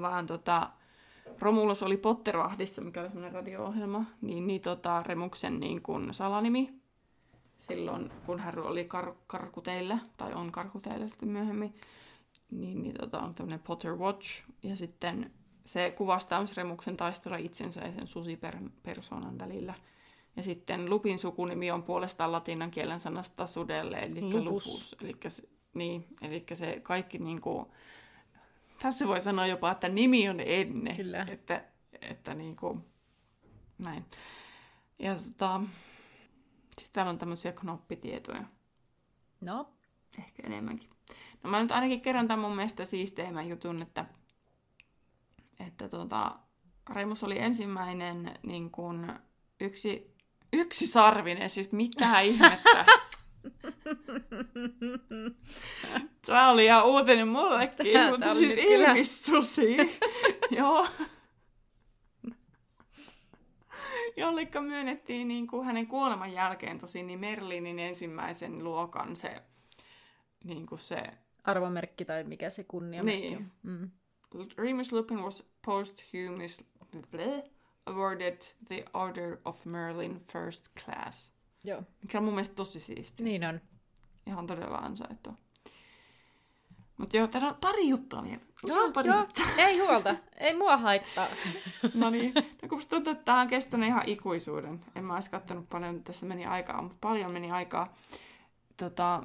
Vaan 0.00 0.26
tota, 0.26 0.70
Romulus 1.38 1.82
oli 1.82 1.96
Pottervahdissa, 1.96 2.82
mikä 2.82 3.00
oli 3.00 3.08
semmoinen 3.08 3.32
radio-ohjelma, 3.32 4.04
niin, 4.20 4.46
niin 4.46 4.60
tota, 4.60 5.02
Remuksen 5.06 5.60
niin 5.60 5.82
kuin 5.82 6.14
salanimi 6.14 6.78
silloin, 7.58 8.10
kun 8.26 8.40
hän 8.40 8.58
oli 8.58 8.88
kar- 8.94 9.16
karkuteillä, 9.26 9.98
tai 10.16 10.34
on 10.34 10.52
karkuteillä 10.52 11.08
sitten 11.08 11.28
myöhemmin, 11.28 11.74
niin, 12.50 12.82
niin 12.82 12.94
tota, 13.00 13.20
on 13.20 13.34
tämmöinen 13.34 13.60
Potter 13.60 13.96
Watch, 13.96 14.44
ja 14.62 14.76
sitten 14.76 15.30
se 15.64 15.90
kuvastaa 15.90 16.40
myös 16.40 16.56
Remuksen 16.56 16.96
taistelua 16.96 17.36
itsensä 17.36 17.80
ja 17.80 17.92
sen 17.92 18.06
susipersonan 18.06 19.38
välillä. 19.38 19.74
Ja 20.36 20.42
sitten 20.42 20.90
Lupin 20.90 21.18
sukunimi 21.18 21.70
on 21.70 21.82
puolestaan 21.82 22.32
latinan 22.32 22.70
kielen 22.70 23.00
sanasta 23.00 23.46
sudelle, 23.46 23.96
eli 23.96 24.22
Lupus. 24.22 24.44
lupus. 24.44 24.96
Eli, 25.02 25.16
niin, 25.74 26.06
eli 26.22 26.44
se 26.54 26.80
kaikki 26.82 27.18
niin 27.18 27.40
kuin, 27.40 27.66
tässä 28.82 29.06
voi 29.06 29.20
sanoa 29.20 29.46
jopa, 29.46 29.70
että 29.70 29.88
nimi 29.88 30.28
on 30.28 30.40
ennen. 30.40 30.96
Kyllä. 30.96 31.26
Että, 31.30 31.64
että 32.00 32.34
niin 32.34 32.56
kuin, 32.56 32.84
näin. 33.78 34.04
Ja 34.98 35.14
tota, 35.14 35.60
siis 36.78 36.90
täällä 36.90 37.10
on 37.10 37.18
tämmöisiä 37.18 37.52
knoppitietoja. 37.52 38.44
No, 39.40 39.72
Ehkä 40.18 40.42
enemmänkin. 40.46 40.90
No 41.42 41.50
mä 41.50 41.62
nyt 41.62 41.72
ainakin 41.72 42.00
kerron 42.00 42.28
tämän 42.28 42.44
mun 42.44 42.56
mielestä 42.56 42.84
siisteimmän 42.84 43.48
jutun, 43.48 43.82
että, 43.82 44.04
että 45.66 45.88
tota, 45.88 46.38
Remus 46.90 47.24
oli 47.24 47.38
ensimmäinen 47.38 48.38
niin 48.42 48.70
kuin 48.70 49.12
yksi, 49.60 50.14
yksi 50.52 50.86
sarvinen, 50.86 51.50
siis 51.50 51.72
mitä 51.72 52.20
ihmettä. 52.20 52.84
Tämä 56.26 56.50
oli 56.50 56.64
ihan 56.64 56.84
uutinen 56.86 57.28
mullekin, 57.28 57.92
Tää- 57.92 58.10
mutta 58.10 58.34
siis 58.34 58.52
ilmistusi. 58.58 59.76
Joo. 60.58 60.86
Jollekka 64.16 64.60
myönnettiin 64.60 65.28
niin 65.28 65.46
kuin 65.46 65.66
hänen 65.66 65.86
kuoleman 65.86 66.32
jälkeen 66.32 66.78
tosin 66.78 67.06
niin 67.06 67.20
Merlinin 67.20 67.78
ensimmäisen 67.78 68.64
luokan 68.64 69.16
se, 69.16 69.42
niin 70.44 70.66
kuin 70.66 70.78
se 70.78 71.02
arvomerkki 71.44 72.04
tai 72.04 72.24
mikä 72.24 72.50
se 72.50 72.64
kunniamerkki 72.64 73.20
Niin. 73.20 73.36
on. 73.36 73.50
Mm. 73.62 73.90
Remus 74.58 74.92
Lupin 74.92 75.22
was 75.22 75.50
posthumously 75.66 76.66
awarded 77.86 78.38
the 78.68 78.84
Order 78.94 79.36
of 79.44 79.64
Merlin 79.64 80.24
First 80.32 80.66
Class, 80.84 81.32
Joo. 81.64 81.82
mikä 82.02 82.18
on 82.18 82.24
mun 82.24 82.34
mielestä 82.34 82.54
tosi 82.54 82.80
siisti. 82.80 83.22
Niin 83.22 83.44
on. 83.44 83.60
Ihan 84.26 84.46
todella 84.46 84.78
ansaittu. 84.78 85.34
Mutta 86.98 87.16
joo, 87.16 87.26
täällä 87.26 87.48
on 87.48 87.56
pari 87.60 87.88
juttua 87.88 88.22
vielä. 88.22 88.40
Joo, 88.64 88.84
on 88.84 88.92
pari 88.92 89.08
joo. 89.08 89.18
juttua. 89.18 89.44
Ei 89.66 89.78
huolta. 89.78 90.16
Ei 90.36 90.56
mua 90.56 90.76
haittaa. 90.76 91.26
No 91.94 92.10
niin, 92.10 92.34
no 92.34 92.68
kun 92.68 92.78
musta 92.78 92.96
tuntuu, 92.96 93.12
että 93.12 93.24
tämä 93.24 93.40
on 93.40 93.48
kestänyt 93.48 93.88
ihan 93.88 94.08
ikuisuuden. 94.08 94.84
En 94.94 95.04
mä 95.04 95.14
olisi 95.14 95.30
kattonut 95.30 95.68
paljon, 95.68 96.04
tässä 96.04 96.26
meni 96.26 96.46
aikaa, 96.46 96.82
mutta 96.82 96.96
paljon 97.00 97.30
meni 97.30 97.50
aikaa. 97.50 97.92
Tota, 98.76 99.22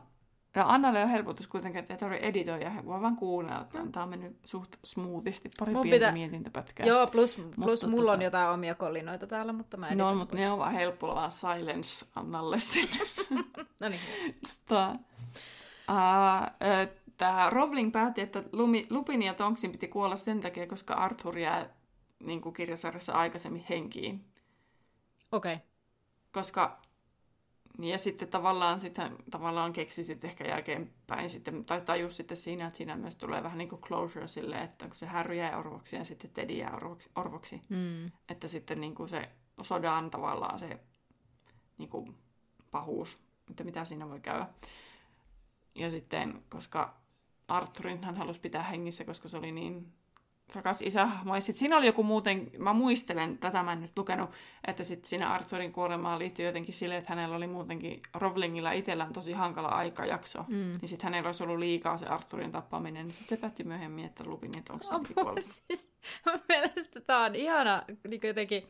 no 0.55 0.63
Annalle 0.67 1.03
on 1.03 1.09
helpotus 1.09 1.47
kuitenkin, 1.47 1.79
että 1.79 1.93
ei 1.93 1.97
tarvitse 1.99 2.27
editoida, 2.27 2.69
he 2.69 2.85
voi 2.85 3.01
vaan 3.01 3.15
kuunnella. 3.15 3.63
tämän. 3.63 3.91
Tämä 3.91 4.03
on 4.03 4.09
mennyt 4.09 4.37
suht 4.43 4.75
smoothisti, 4.83 5.49
pari 5.59 5.73
Mun 5.73 5.81
pientä 5.81 5.95
pitää- 5.95 6.11
mietintäpätkää. 6.11 6.85
Joo, 6.85 7.07
plus, 7.07 7.35
plus 7.35 7.57
Mutta 7.57 7.87
mulla 7.87 8.11
on 8.11 8.19
tota- 8.19 8.23
jotain 8.23 8.49
omia 8.49 8.75
kollinoita 8.75 9.27
täällä, 9.27 9.53
mutta 9.53 9.77
mä 9.77 9.95
No, 9.95 10.15
mutta 10.15 10.37
ne 10.37 10.51
on 10.51 10.59
vaan 10.59 10.73
helppo 10.73 11.07
vaan 11.15 11.31
silence 11.31 12.05
Annalle 12.15 12.59
sinne. 12.59 13.05
No 13.81 13.89
niin. 13.89 13.99
Tota, 14.67 14.95
uh, 15.89 17.03
Tämä 17.17 17.49
Rowling 17.49 17.91
päätti, 17.91 18.21
että 18.21 18.43
Lumi, 18.51 18.85
Lupin 18.89 19.21
ja 19.21 19.33
Tonksin 19.33 19.71
piti 19.71 19.87
kuolla 19.87 20.15
sen 20.17 20.41
takia, 20.41 20.67
koska 20.67 20.93
Arthur 20.93 21.37
jää 21.37 21.69
niin 22.19 22.41
kuin 22.41 22.53
kirjasarjassa 22.53 23.13
aikaisemmin 23.13 23.65
henkiin. 23.69 24.25
Okei. 25.31 25.53
Okay. 25.53 25.67
Koska, 26.31 26.81
ja 27.79 27.97
sitten 27.97 28.27
tavallaan, 28.27 28.79
sitten, 28.79 29.15
tavallaan 29.31 29.73
keksi 29.73 30.03
sitten 30.03 30.29
ehkä 30.29 30.47
jälkeenpäin, 30.47 31.29
sitten, 31.29 31.65
tai 31.65 31.81
tajus 31.81 32.17
sitten 32.17 32.37
siinä, 32.37 32.67
että 32.67 32.77
siinä 32.77 32.95
myös 32.95 33.15
tulee 33.15 33.43
vähän 33.43 33.57
niin 33.57 33.69
kuin 33.69 33.81
closure 33.81 34.27
sille, 34.27 34.61
että 34.61 34.85
kun 34.85 34.95
se 34.95 35.05
Harry 35.05 35.35
jää 35.35 35.57
orvoksi 35.57 35.95
ja 35.95 36.05
sitten 36.05 36.29
Teddy 36.29 36.53
jää 36.53 36.75
orvoksi, 36.75 37.09
orvoksi 37.15 37.61
Mm. 37.69 38.11
että 38.29 38.47
sitten 38.47 38.81
niin 38.81 38.95
kuin 38.95 39.09
se 39.09 39.29
sodan 39.61 40.09
tavallaan 40.09 40.59
se 40.59 40.79
niin 41.77 41.89
kuin 41.89 42.17
pahuus, 42.71 43.19
että 43.49 43.63
mitä 43.63 43.85
siinä 43.85 44.09
voi 44.09 44.19
käydä. 44.19 44.47
Ja 45.75 45.89
sitten, 45.89 46.43
koska 46.49 46.97
Arthurin 47.47 48.03
hän 48.03 48.15
halusi 48.15 48.39
pitää 48.39 48.63
hengissä, 48.63 49.05
koska 49.05 49.27
se 49.27 49.37
oli 49.37 49.51
niin 49.51 49.93
rakas 50.55 50.81
isä. 50.81 51.07
Ja 51.35 51.41
sitten 51.41 51.59
siinä 51.59 51.77
oli 51.77 51.85
joku 51.85 52.03
muuten, 52.03 52.51
mä 52.57 52.73
muistelen, 52.73 53.37
tätä 53.37 53.63
mä 53.63 53.73
en 53.73 53.81
nyt 53.81 53.97
lukenut, 53.97 54.29
että 54.67 54.83
sitten 54.83 55.09
siinä 55.09 55.29
Arthurin 55.29 55.73
kuolemaan 55.73 56.19
liittyy 56.19 56.45
jotenkin 56.45 56.73
sille, 56.73 56.97
että 56.97 57.15
hänellä 57.15 57.35
oli 57.35 57.47
muutenkin 57.47 58.01
Rowlingilla 58.13 58.71
itsellään 58.71 59.13
tosi 59.13 59.31
hankala 59.31 59.67
aikajakso. 59.67 60.45
Mm. 60.47 60.77
Niin 60.81 60.89
sitten 60.89 61.07
hänellä 61.07 61.27
olisi 61.27 61.43
ollut 61.43 61.59
liikaa 61.59 61.97
se 61.97 62.05
Arthurin 62.05 62.51
tappaminen, 62.51 63.07
niin 63.07 63.15
sitten 63.15 63.37
se 63.37 63.41
päätti 63.41 63.63
myöhemmin, 63.63 64.05
että 64.05 64.23
Lupinit 64.23 64.69
onko 64.69 64.83
se 64.83 64.95
siis, 65.67 65.89
mun 66.25 66.39
mielestä 66.49 67.01
tää 67.01 67.19
on 67.19 67.35
ihana 67.35 67.83
niin 68.07 68.21
jotenkin, 68.23 68.63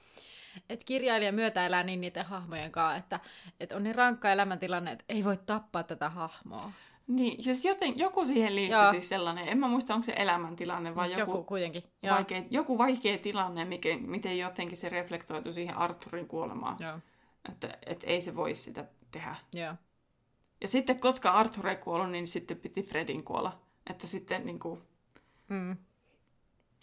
että 0.70 0.86
kirjailija 0.86 1.32
myötäelää 1.32 1.84
niin 1.84 2.02
niiden 2.02 2.26
hahmojen 2.26 2.72
kanssa, 2.72 2.98
että, 2.98 3.20
että 3.60 3.76
on 3.76 3.84
niin 3.84 3.96
rankka 3.96 4.32
elämäntilanne, 4.32 4.92
että 4.92 5.06
ei 5.10 5.24
voi 5.24 5.38
tappaa 5.46 5.84
tätä 5.84 6.10
hahmoa. 6.10 6.72
Niin, 7.08 7.44
siis 7.44 7.66
joten, 7.66 8.00
joku 8.00 8.26
siihen 8.26 8.56
liittyy 8.56 8.80
Joo. 8.80 8.92
siis 8.92 9.10
sellainen, 9.10 9.48
en 9.48 9.58
mä 9.58 9.68
muista 9.68 9.94
onko 9.94 10.04
se 10.04 10.14
elämäntilanne 10.18 10.96
vai 10.96 11.12
joku, 11.12 11.20
joku, 11.32 11.44
kuitenkin. 11.44 11.84
Joo. 12.04 12.16
vaikea, 12.16 12.44
joku 12.50 12.78
vaikea 12.78 13.18
tilanne, 13.18 13.66
mikä, 13.66 13.90
miten 13.98 14.40
jotenkin 14.40 14.78
se 14.78 14.90
reflektoitu 14.90 15.52
siihen 15.52 15.78
Arthurin 15.78 16.28
kuolemaan, 16.28 16.78
Joo. 16.80 17.00
että 17.52 17.78
et 17.86 18.04
ei 18.08 18.22
se 18.22 18.36
voi 18.36 18.56
sitä 18.56 18.86
tehdä. 19.12 19.36
Joo. 19.54 19.74
Ja 20.62 20.68
sitten 20.68 21.00
koska 21.00 21.32
Arthur 21.32 21.68
ei 21.68 21.76
kuollut, 21.76 22.12
niin 22.12 22.28
sitten 22.28 22.58
piti 22.58 22.84
Fredin 22.84 23.24
kuolla. 23.24 23.60
Että 23.90 24.08
sitten 24.08 24.46
niin 24.46 24.60
kuin, 24.60 24.82
Mm. 25.48 25.78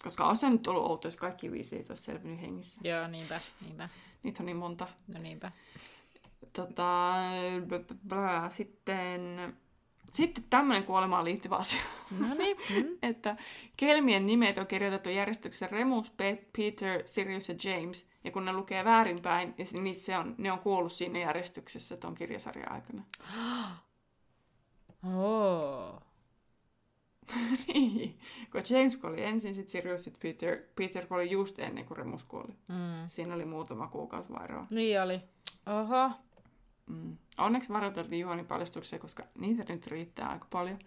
koska 0.03 0.25
on 0.25 0.37
se 0.37 0.49
nyt 0.49 0.67
ollut 0.67 0.85
outo, 0.85 1.07
jos 1.07 1.15
kaikki 1.15 1.51
viisi 1.51 1.75
ei 1.75 1.85
olisi 1.89 2.03
selvinnyt 2.03 2.41
hengissä. 2.41 2.79
Joo, 2.83 3.07
niinpä, 3.07 3.39
niinpä. 3.61 3.89
Niitä 4.23 4.43
on 4.43 4.45
niin 4.45 4.57
monta. 4.57 4.87
No 5.07 5.19
niinpä. 5.19 5.51
Tota, 6.53 7.13
bla, 7.67 7.79
bla, 7.79 7.95
bla. 8.07 8.49
Sitten, 8.49 9.21
sitten 10.13 10.43
tämmöinen 10.49 10.83
kuolemaan 10.83 11.25
liittyvä 11.25 11.55
asia. 11.55 11.81
No 12.19 12.33
niin. 12.33 12.57
Mm. 12.75 12.97
että 13.09 13.35
kelmien 13.77 14.25
nimet 14.25 14.57
on 14.57 14.67
kirjoitettu 14.67 15.09
järjestyksessä 15.09 15.67
Remus, 15.71 16.11
Pe- 16.11 16.45
Peter, 16.57 17.01
Sirius 17.05 17.49
ja 17.49 17.55
James. 17.63 18.07
Ja 18.23 18.31
kun 18.31 18.45
ne 18.45 18.53
lukee 18.53 18.85
väärinpäin, 18.85 19.53
niin 19.57 19.83
niin 19.83 19.95
se 19.95 20.17
on, 20.17 20.35
ne 20.37 20.51
on 20.51 20.59
kuollut 20.59 20.91
siinä 20.91 21.19
järjestyksessä 21.19 21.97
tuon 21.97 22.15
kirjasarjan 22.15 22.71
aikana. 22.71 23.03
Oh. 25.17 26.01
niin. 27.73 28.19
Kun 28.51 28.61
James 28.69 28.97
kuoli 28.97 29.23
ensin, 29.23 29.55
sitten 29.55 29.71
Sirius, 29.71 30.03
sitten 30.03 30.21
Peter. 30.21 30.57
Peter 30.75 31.05
kuoli 31.05 31.31
just 31.31 31.59
ennen 31.59 31.85
kuin 31.85 31.97
Remus 31.97 32.23
kuoli. 32.23 32.53
Mm. 32.67 33.07
Siinä 33.07 33.35
oli 33.35 33.45
muutama 33.45 33.87
kuukausi 33.87 34.33
vairoa. 34.33 34.67
Niin 34.69 35.01
oli. 35.01 35.21
Oho. 35.65 36.11
Mm. 36.91 37.17
Onneksi 37.37 37.73
varoiteltiin 37.73 38.21
juonipaljastuksia, 38.21 38.99
koska 38.99 39.23
niitä 39.37 39.73
nyt 39.73 39.87
riittää 39.87 40.29
aika 40.29 40.47
paljon. 40.49 40.79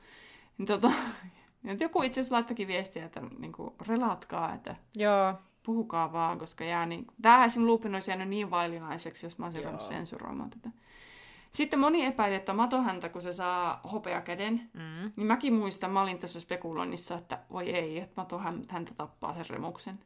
Niin 0.59 0.66
tota, 0.66 0.93
nyt 1.62 1.81
joku 1.81 2.03
itse 2.03 2.20
asiassa 2.20 2.35
laittokin 2.35 2.68
viestiä, 2.68 3.05
että 3.05 3.20
niinku, 3.39 3.74
relatkaa, 3.87 4.55
että 4.55 4.76
Joo. 4.97 5.35
puhukaa 5.62 6.12
vaan, 6.12 6.39
koska 6.39 6.64
jää 6.64 6.87
niin... 6.87 7.07
Tämä 7.22 7.45
esim. 7.45 7.66
Lupin 7.66 7.95
olisi 7.95 8.11
jäänyt 8.11 8.29
niin 8.29 8.51
vailinaiseksi, 8.51 9.26
jos 9.26 9.39
mä 9.39 9.47
olisin 9.47 9.59
Joo. 9.62 9.64
ruvennut 9.70 9.89
sensuroimaan 9.89 10.51
tätä. 10.51 10.70
Sitten 11.53 11.79
moni 11.79 12.05
epäili, 12.05 12.35
että 12.35 12.53
matohäntä, 12.53 13.09
kun 13.09 13.22
se 13.22 13.33
saa 13.33 13.81
hopeakäden, 13.93 14.70
Mm. 14.74 15.12
niin 15.16 15.26
mäkin 15.26 15.53
muistan, 15.55 15.91
mä 15.91 16.03
olin 16.03 16.18
tässä 16.18 16.41
spekuloinnissa, 16.41 17.14
että 17.14 17.39
voi 17.51 17.70
ei, 17.70 18.01
että 18.01 18.14
matohäntä 18.16 18.95
tappaa 18.97 19.35
sen 19.35 19.45
remuksen 19.51 19.99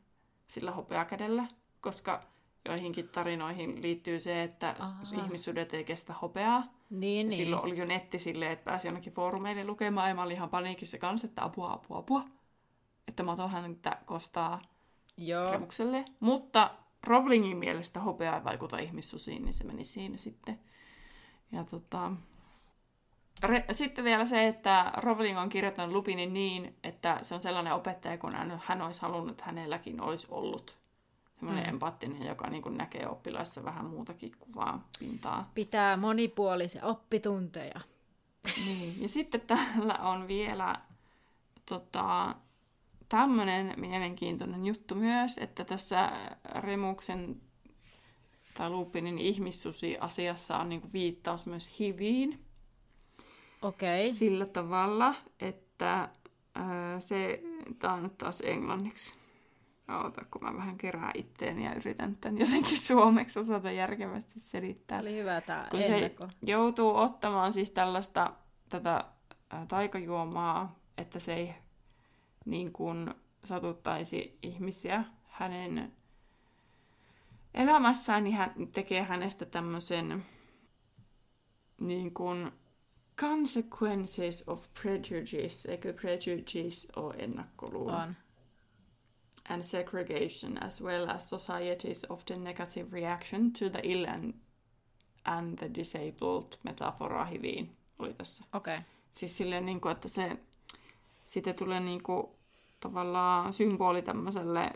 sillä 0.48 0.70
hopeakädellä, 0.70 1.46
koska 1.80 2.22
joihinkin 2.64 3.08
tarinoihin 3.08 3.82
liittyy 3.82 4.20
se, 4.20 4.42
että 4.42 4.76
Aha. 4.78 5.24
ihmissudet 5.24 5.74
ei 5.74 5.84
kestä 5.84 6.12
hopeaa. 6.12 6.60
Niin, 6.90 7.28
Niin. 7.28 7.36
Silloin 7.36 7.64
oli 7.64 7.78
jo 7.78 7.84
netti 7.84 8.18
silleen, 8.18 8.52
että 8.52 8.64
pääsi 8.64 8.86
jonnekin 8.86 9.12
foorumeille 9.12 9.64
lukemaan, 9.64 10.08
ja 10.08 10.14
mä 10.14 10.22
olin 10.22 10.36
ihan 10.36 10.50
paniikissa 10.50 10.98
kanssa, 10.98 11.26
että 11.26 11.44
apua, 11.44 11.72
apua, 11.72 11.98
apua. 11.98 12.24
Että 13.08 13.22
matohäntä 13.22 13.98
kostaa 14.04 14.62
Joo. 15.16 15.52
Remukselle. 15.52 16.04
Mutta 16.20 16.70
Rowlingin 17.06 17.56
mielestä 17.56 18.00
hopea 18.00 18.36
ei 18.36 18.44
vaikuta 18.44 18.78
ihmissusiin, 18.78 19.44
niin 19.44 19.52
se 19.52 19.64
meni 19.64 19.84
siinä 19.84 20.16
sitten. 20.16 20.58
Ja 21.52 21.64
tota... 21.64 22.12
Re- 23.46 23.64
Sitten 23.72 24.04
vielä 24.04 24.26
se, 24.26 24.48
että 24.48 24.92
Rowling 24.96 25.38
on 25.38 25.48
kirjoittanut 25.48 25.92
Lupinin 25.94 26.32
niin, 26.32 26.76
että 26.84 27.18
se 27.22 27.34
on 27.34 27.42
sellainen 27.42 27.74
opettaja, 27.74 28.18
kun 28.18 28.34
hän, 28.34 28.62
hän 28.64 28.82
olisi 28.82 29.02
halunnut, 29.02 29.30
että 29.30 29.44
hänelläkin 29.44 30.00
olisi 30.00 30.26
ollut 30.30 30.78
semmoinen 31.38 31.64
mm. 31.64 31.68
empaattinen, 31.68 32.26
joka 32.26 32.50
niin 32.50 32.62
kuin 32.62 32.76
näkee 32.76 33.08
oppilaissa 33.08 33.64
vähän 33.64 33.84
muutakin 33.84 34.32
kuin 34.38 34.54
vaan 34.54 34.84
pintaa. 34.98 35.50
Pitää 35.54 35.96
monipuolisia 35.96 36.84
oppitunteja. 36.84 37.80
Niin, 38.66 39.02
ja 39.02 39.08
sitten 39.08 39.40
täällä 39.40 39.94
on 39.94 40.28
vielä 40.28 40.80
tota, 41.66 42.34
tämmöinen 43.08 43.74
mielenkiintoinen 43.76 44.66
juttu 44.66 44.94
myös, 44.94 45.38
että 45.38 45.64
tässä 45.64 46.12
Remuksen 46.44 47.40
tai 48.54 48.70
Lupinin 48.70 49.18
ihmissusi-asiassa 49.18 50.58
on 50.58 50.68
niinku 50.68 50.88
viittaus 50.92 51.46
myös 51.46 51.78
HIViin. 51.78 52.44
Okei. 53.62 54.06
Okay. 54.06 54.12
Sillä 54.12 54.46
tavalla, 54.46 55.14
että 55.40 56.08
ää, 56.54 57.00
se, 57.00 57.42
tämä 57.78 57.94
on 57.94 58.02
nyt 58.02 58.18
taas 58.18 58.40
englanniksi. 58.40 59.18
Oota, 59.88 60.24
kun 60.30 60.44
mä 60.44 60.56
vähän 60.56 60.78
kerään 60.78 61.12
itteeni 61.14 61.64
ja 61.64 61.74
yritän 61.74 62.16
tämän 62.16 62.38
jotenkin 62.38 62.78
suomeksi 62.78 63.38
osata 63.38 63.70
järkevästi 63.70 64.40
selittää. 64.40 65.00
Oli 65.00 65.16
hyvä 65.16 65.40
tämä 65.40 65.66
Kun 65.70 65.82
se 65.82 66.14
joutuu 66.42 66.96
ottamaan 66.96 67.52
siis 67.52 67.70
tällaista 67.70 68.32
tätä 68.68 69.04
taikajuomaa, 69.68 70.78
että 70.98 71.18
se 71.18 71.34
ei 71.34 71.54
niin 72.44 72.72
kuin 72.72 73.14
satuttaisi 73.44 74.38
ihmisiä 74.42 75.04
hänen 75.26 75.92
elämässään, 77.54 78.24
niin 78.24 78.36
hän 78.36 78.52
tekee 78.72 79.02
hänestä 79.02 79.46
tämmöisen 79.46 80.26
niin 81.80 82.14
kuin 82.14 82.52
consequences 83.20 84.44
of 84.46 84.66
prejudice, 84.82 85.70
eikö 85.70 85.92
prejudice 85.92 86.88
ole 86.96 87.14
ennakkoluulo? 87.18 87.96
On. 87.96 88.14
And 89.48 89.62
segregation, 89.62 90.62
as 90.62 90.82
well 90.82 91.10
as 91.10 91.30
society's 91.30 92.06
often 92.08 92.44
negative 92.44 92.92
reaction 92.92 93.52
to 93.52 93.70
the 93.70 93.80
ill 93.82 94.06
and, 94.08 94.34
and 95.24 95.58
the 95.58 95.70
disabled 95.74 96.58
metafora 96.64 97.24
hiviin 97.24 97.76
oli 97.98 98.14
tässä. 98.14 98.44
Okei. 98.52 98.74
Okay. 98.74 98.86
Siis 99.14 99.36
silleen, 99.36 99.66
niin 99.66 99.80
kuin, 99.80 99.92
että 99.92 100.08
se 100.08 100.36
sitten 101.24 101.54
tulee 101.54 101.80
niin 101.80 102.02
kuin, 102.02 102.26
tavallaan 102.80 103.52
symboli 103.52 104.02
tämmöiselle, 104.02 104.70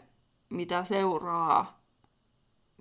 mitä 0.51 0.85
seuraa 0.85 1.83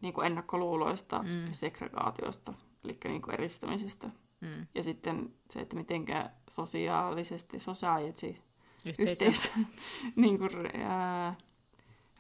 niin 0.02 0.14
kuin 0.14 0.28
ennakkoluuloista 0.28 1.24
mm. 1.24 1.48
ja 1.48 1.54
segregaatiosta, 1.54 2.54
eli 2.84 2.98
niin 3.04 3.22
kuin 3.22 3.34
eristämisestä. 3.34 4.10
Mm. 4.42 4.68
Ja 4.76 4.84
sitten 4.84 5.34
se, 5.50 5.60
että 5.60 5.76
miten 5.76 6.06
sosiaalisesti, 6.50 7.60
society, 7.60 8.36
yhteisö, 8.86 9.12
yhteisö 9.12 9.50
niin 10.16 10.38
kuin, 10.39 10.52
ää, 10.84 11.36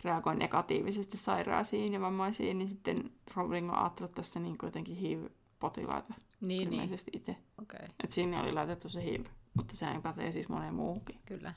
reagoi 0.03 0.35
negatiivisesti 0.35 1.17
sairaisiin 1.17 1.93
ja 1.93 2.01
vammaisiin, 2.01 2.57
niin 2.57 2.69
sitten 2.69 3.11
Rowling 3.35 3.71
on 3.71 3.77
ajatellut 3.77 4.15
tässä 4.15 4.39
niin 4.39 4.57
kuin 4.57 4.67
jotenkin 4.67 4.95
HIV-potilaita 4.95 6.13
niin, 6.41 6.73
ilmeisesti 6.73 7.11
niin. 7.11 7.17
itse. 7.17 7.37
Okay. 7.61 7.85
Että 8.03 8.15
sinne 8.15 8.41
oli 8.41 8.51
laitettu 8.51 8.89
se 8.89 9.03
HIV, 9.03 9.25
mutta 9.53 9.75
sehän 9.75 10.01
pätee 10.01 10.31
siis 10.31 10.49
moneen 10.49 10.73
muuhunkin. 10.73 11.19
Kyllä. 11.25 11.53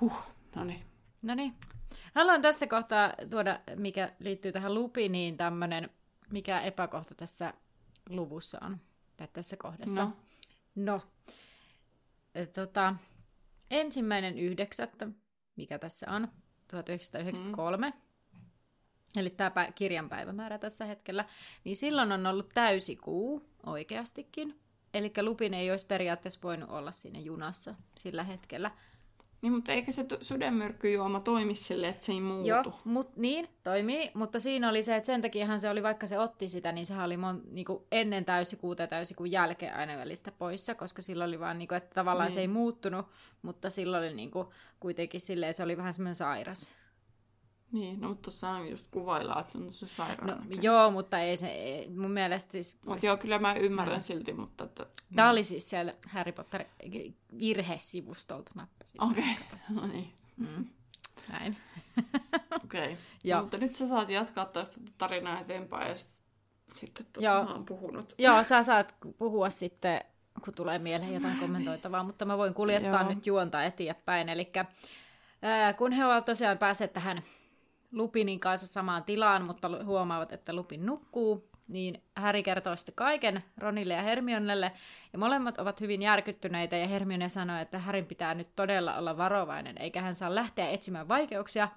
Huh, 0.00 0.22
no 0.54 0.64
niin. 0.64 0.82
No 1.22 1.34
niin. 1.34 1.54
Haluan 2.14 2.42
tässä 2.42 2.66
kohtaa 2.66 3.12
tuoda, 3.30 3.60
mikä 3.76 4.12
liittyy 4.18 4.52
tähän 4.52 4.74
lupiniin, 4.74 5.36
tämmöinen, 5.36 5.90
mikä 6.30 6.60
epäkohta 6.60 7.14
tässä 7.14 7.54
luvussa 8.08 8.58
on, 8.62 8.80
tai 9.16 9.28
tässä 9.32 9.56
kohdassa. 9.56 10.04
No. 10.04 10.12
No. 10.74 11.00
Tota, 12.54 12.94
ensimmäinen 13.70 14.38
yhdeksättä, 14.38 15.08
mikä 15.56 15.78
tässä 15.78 16.06
on, 16.10 16.28
1993, 16.68 17.90
mm. 17.90 18.40
eli 19.16 19.30
tämä 19.30 19.72
kirjan 19.74 20.08
päivämäärä 20.08 20.58
tässä 20.58 20.84
hetkellä, 20.84 21.24
niin 21.64 21.76
silloin 21.76 22.12
on 22.12 22.26
ollut 22.26 22.48
täysikuu 22.54 23.42
oikeastikin. 23.66 24.60
Eli 24.94 25.12
Lupin 25.22 25.54
ei 25.54 25.70
olisi 25.70 25.86
periaatteessa 25.86 26.40
voinut 26.42 26.70
olla 26.70 26.92
siinä 26.92 27.18
junassa 27.18 27.74
sillä 27.98 28.24
hetkellä. 28.24 28.70
Niin, 29.42 29.52
mutta 29.52 29.72
eikä 29.72 29.92
se 29.92 30.06
sudenmyrkkyjuoma 30.20 31.20
toimi 31.20 31.54
sille, 31.54 31.88
että 31.88 32.06
se 32.06 32.12
ei 32.12 32.20
muutu. 32.20 32.48
Joo, 32.48 32.80
mut, 32.84 33.16
niin, 33.16 33.48
toimii, 33.64 34.10
mutta 34.14 34.40
siinä 34.40 34.68
oli 34.68 34.82
se, 34.82 34.96
että 34.96 35.06
sen 35.06 35.22
takiahan 35.22 35.60
se 35.60 35.70
oli, 35.70 35.82
vaikka 35.82 36.06
se 36.06 36.18
otti 36.18 36.48
sitä, 36.48 36.72
niin 36.72 36.86
sehän 36.86 37.06
oli 37.06 37.16
mon, 37.16 37.42
niin 37.50 37.64
kuin 37.64 37.82
ennen 37.92 38.24
täysikuuta 38.24 38.82
ja 38.82 38.86
täysikuun 38.86 39.30
jälkeen 39.30 39.74
aina 39.74 39.98
välistä 39.98 40.32
poissa, 40.32 40.74
koska 40.74 41.02
silloin 41.02 41.28
oli 41.28 41.40
vaan, 41.40 41.58
niin 41.58 41.68
kuin, 41.68 41.76
että 41.76 41.94
tavallaan 41.94 42.26
niin. 42.26 42.34
se 42.34 42.40
ei 42.40 42.48
muuttunut, 42.48 43.06
mutta 43.42 43.70
silloin 43.70 44.04
oli 44.04 44.14
niin 44.14 44.30
kuin, 44.30 44.48
kuitenkin 44.80 45.20
silleen, 45.20 45.54
se 45.54 45.62
oli 45.62 45.76
vähän 45.76 45.92
semmoinen 45.92 46.14
sairas. 46.14 46.74
Niin, 47.72 48.00
no 48.00 48.08
mutta 48.08 48.22
tuossa 48.22 48.58
just 48.70 48.86
kuvaillaan, 48.90 49.40
että 49.40 49.52
se 49.52 49.58
on 49.58 49.70
se 49.70 49.86
sairaan. 49.86 50.28
No, 50.30 50.56
joo, 50.62 50.90
mutta 50.90 51.18
ei 51.18 51.36
se, 51.36 51.48
ei, 51.48 51.88
mun 51.88 52.10
mielestä 52.10 52.52
siis... 52.52 52.76
Mutta 52.86 53.06
joo, 53.06 53.16
kyllä 53.16 53.38
mä 53.38 53.54
ymmärrän 53.54 53.96
no. 53.96 54.02
silti, 54.02 54.32
mutta... 54.32 54.64
Että, 54.64 54.86
Tämä 55.16 55.30
oli 55.30 55.44
siis 55.44 55.70
siellä 55.70 55.92
Harry 56.08 56.32
Potter 56.32 56.64
virhesivustolta 57.38 58.50
nappasin. 58.54 59.02
Okei, 59.02 59.24
okay. 59.46 59.58
no 59.80 59.86
niin. 59.86 60.12
Mm. 60.36 60.66
Näin. 61.32 61.56
Okei, 62.64 62.92
okay. 62.92 63.34
no, 63.34 63.40
mutta 63.40 63.58
nyt 63.58 63.74
sä 63.74 63.88
saat 63.88 64.10
jatkaa 64.10 64.44
tästä 64.44 64.80
tarinaa 64.98 65.40
eteenpäin 65.40 65.88
ja 65.88 65.94
sitten 66.74 67.06
to, 67.12 67.20
joo. 67.20 67.44
mä 67.44 67.52
oon 67.52 67.66
puhunut. 67.66 68.14
Joo, 68.18 68.42
sä 68.42 68.62
saat 68.72 68.94
puhua 69.18 69.50
sitten, 69.50 70.00
kun 70.44 70.54
tulee 70.54 70.78
mieleen 70.78 71.14
jotain 71.14 71.38
kommentoitavaa, 71.38 72.02
mutta 72.02 72.24
mä 72.24 72.38
voin 72.38 72.54
kuljettaa 72.54 73.00
joo. 73.00 73.08
nyt 73.08 73.26
juonta 73.26 73.64
eteenpäin. 73.64 74.28
Eli 74.28 74.52
kun 75.78 75.92
he 75.92 76.04
ovat 76.04 76.24
tosiaan 76.24 76.58
päässeet 76.58 76.92
tähän 76.92 77.22
Lupinin 77.92 78.40
kanssa 78.40 78.66
samaan 78.66 79.04
tilaan, 79.04 79.44
mutta 79.44 79.70
huomaavat, 79.84 80.32
että 80.32 80.52
Lupin 80.52 80.86
nukkuu, 80.86 81.50
niin 81.68 82.02
Häri 82.16 82.42
kertoo 82.42 82.76
sitten 82.76 82.94
kaiken 82.94 83.44
Ronille 83.58 83.94
ja 83.94 84.02
Hermionelle, 84.02 84.72
ja 85.12 85.18
molemmat 85.18 85.58
ovat 85.58 85.80
hyvin 85.80 86.02
järkyttyneitä, 86.02 86.76
ja 86.76 86.86
Hermione 86.86 87.28
sanoo, 87.28 87.58
että 87.58 87.78
Härin 87.78 88.06
pitää 88.06 88.34
nyt 88.34 88.48
todella 88.56 88.96
olla 88.96 89.16
varovainen, 89.16 89.78
eikä 89.78 90.02
hän 90.02 90.14
saa 90.14 90.34
lähteä 90.34 90.68
etsimään 90.68 91.08
vaikeuksia, 91.08 91.68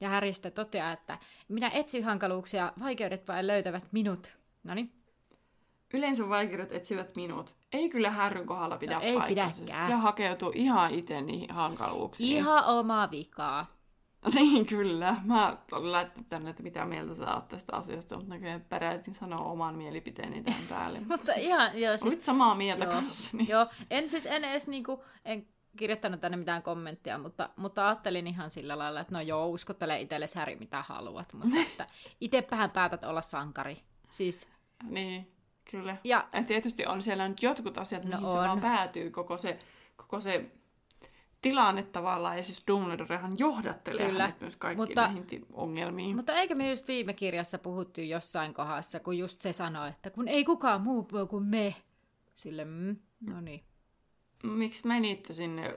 ja 0.00 0.08
Häri 0.08 0.32
sitten 0.32 0.52
toteaa, 0.52 0.92
että 0.92 1.18
minä 1.48 1.68
etsin 1.68 2.04
hankaluuksia, 2.04 2.72
vaikeudet 2.80 3.28
vain 3.28 3.46
löytävät 3.46 3.84
minut. 3.92 4.32
No 4.64 4.74
niin. 4.74 4.92
Yleensä 5.94 6.28
vaikeudet 6.28 6.72
etsivät 6.72 7.16
minut. 7.16 7.54
Ei 7.72 7.88
kyllä 7.88 8.10
härryn 8.10 8.46
kohdalla 8.46 8.76
pidä 8.76 8.94
no, 8.94 9.00
ei 9.00 9.20
pidäkään. 9.28 9.84
Pitää 9.84 9.98
hakeutua 9.98 10.52
ihan 10.54 10.90
itse 10.90 11.20
niihin 11.20 11.50
hankaluuksiin. 11.50 12.36
Ihan 12.36 12.64
oma 12.64 13.10
vikaa. 13.10 13.66
Niin 14.34 14.66
kyllä. 14.66 15.16
Mä 15.24 15.56
olin 15.72 15.92
laittanut 15.92 16.28
tänne, 16.28 16.50
että 16.50 16.62
mitä 16.62 16.84
mieltä 16.84 17.14
sä 17.14 17.34
oot 17.34 17.48
tästä 17.48 17.76
asiasta, 17.76 18.16
mutta 18.16 18.34
näköjään 18.34 18.64
peräitin 18.68 19.14
sanoa 19.14 19.50
oman 19.50 19.74
mielipiteeni 19.74 20.42
tähän 20.42 20.64
päälle. 20.68 21.00
mutta 21.08 21.32
ihan, 21.36 21.80
joo, 21.80 21.96
siis... 21.96 22.14
Olit 22.14 22.24
samaa 22.24 22.54
mieltä 22.54 22.84
joo, 22.84 22.92
kanssani. 22.92 23.46
Joo, 23.48 23.66
en 23.90 24.08
siis 24.08 24.26
en 24.26 24.44
edes 24.44 24.66
niinku, 24.66 25.04
en 25.24 25.46
kirjoittanut 25.76 26.20
tänne 26.20 26.36
mitään 26.36 26.62
kommenttia, 26.62 27.18
mutta, 27.18 27.50
mutta 27.56 27.88
ajattelin 27.88 28.26
ihan 28.26 28.50
sillä 28.50 28.78
lailla, 28.78 29.00
että 29.00 29.14
no 29.14 29.20
joo, 29.20 29.48
uskottele 29.48 30.00
itsellesi 30.00 30.38
Häri 30.38 30.56
mitä 30.56 30.82
haluat, 30.82 31.32
mutta 31.32 31.56
että 31.70 31.86
itsepähän 32.20 32.70
päätät 32.70 33.04
olla 33.04 33.22
sankari. 33.22 33.82
Siis... 34.10 34.48
Niin, 34.84 35.32
kyllä. 35.70 35.96
Ja, 36.04 36.28
ja 36.32 36.42
tietysti 36.42 36.86
on 36.86 37.02
siellä 37.02 37.28
nyt 37.28 37.42
jotkut 37.42 37.78
asiat, 37.78 38.04
no 38.04 38.10
mihin 38.10 38.24
on. 38.24 38.30
se 38.30 38.36
vaan 38.36 38.60
päätyy, 38.60 39.10
koko 39.10 39.36
se, 39.36 39.58
koko 39.96 40.20
se 40.20 40.50
tilanne 41.42 41.82
tavallaan, 41.82 42.36
ja 42.36 42.42
siis 42.42 42.62
Dumbledorehan 42.68 43.38
johdattelee 43.38 44.06
Kyllä. 44.06 44.22
hänet 44.22 44.40
myös 44.40 44.56
kaikkiin 44.56 44.88
mutta, 44.88 45.06
näihin 45.06 45.46
ongelmiin. 45.52 46.16
Mutta 46.16 46.34
eikö 46.34 46.54
me 46.54 46.70
just 46.70 46.88
viime 46.88 47.12
kirjassa 47.12 47.58
puhuttu 47.58 48.00
jossain 48.00 48.54
kohdassa, 48.54 49.00
kun 49.00 49.18
just 49.18 49.40
se 49.42 49.52
sanoi, 49.52 49.88
että 49.88 50.10
kun 50.10 50.28
ei 50.28 50.44
kukaan 50.44 50.80
muu 50.80 51.08
kuin 51.30 51.44
me. 51.44 51.74
Sille, 52.34 52.64
mm, 52.64 52.96
no 53.26 53.40
niin. 53.40 53.62
Miksi 54.42 54.86
menitte 54.86 55.32
sinne 55.32 55.74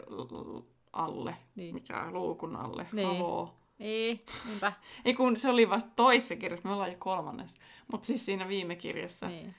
alle? 0.93 1.36
Niin. 1.55 1.74
Mikä 1.74 2.11
luukun 2.11 2.55
alle? 2.55 2.88
Niin. 2.91 3.07
Haloo. 3.07 3.55
Niin, 3.80 4.22
niinpä. 4.47 4.74
ei 5.05 5.13
kun 5.13 5.38
se 5.38 5.49
oli 5.49 5.70
vasta 5.70 5.89
toisessa 5.95 6.36
kirjassa, 6.36 6.68
me 6.68 6.74
ollaan 6.74 6.91
jo 6.91 6.97
kolmannes. 6.99 7.57
Mutta 7.91 8.07
siis 8.07 8.26
siinä 8.26 8.47
viime 8.47 8.76
kirjassa. 8.76 9.28
Niin. 9.28 9.55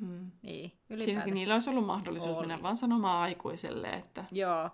Mm. 0.00 0.30
Niin, 0.42 0.72
Siinäkin 1.04 1.34
niillä 1.34 1.54
olisi 1.54 1.70
ollut 1.70 1.86
mahdollisuus 1.86 2.38
oli. 2.38 2.46
mennä 2.46 2.62
vaan 2.62 2.76
sanomaan 2.76 3.22
aikuiselle, 3.22 3.88
että... 3.88 4.24
Joo, 4.32 4.70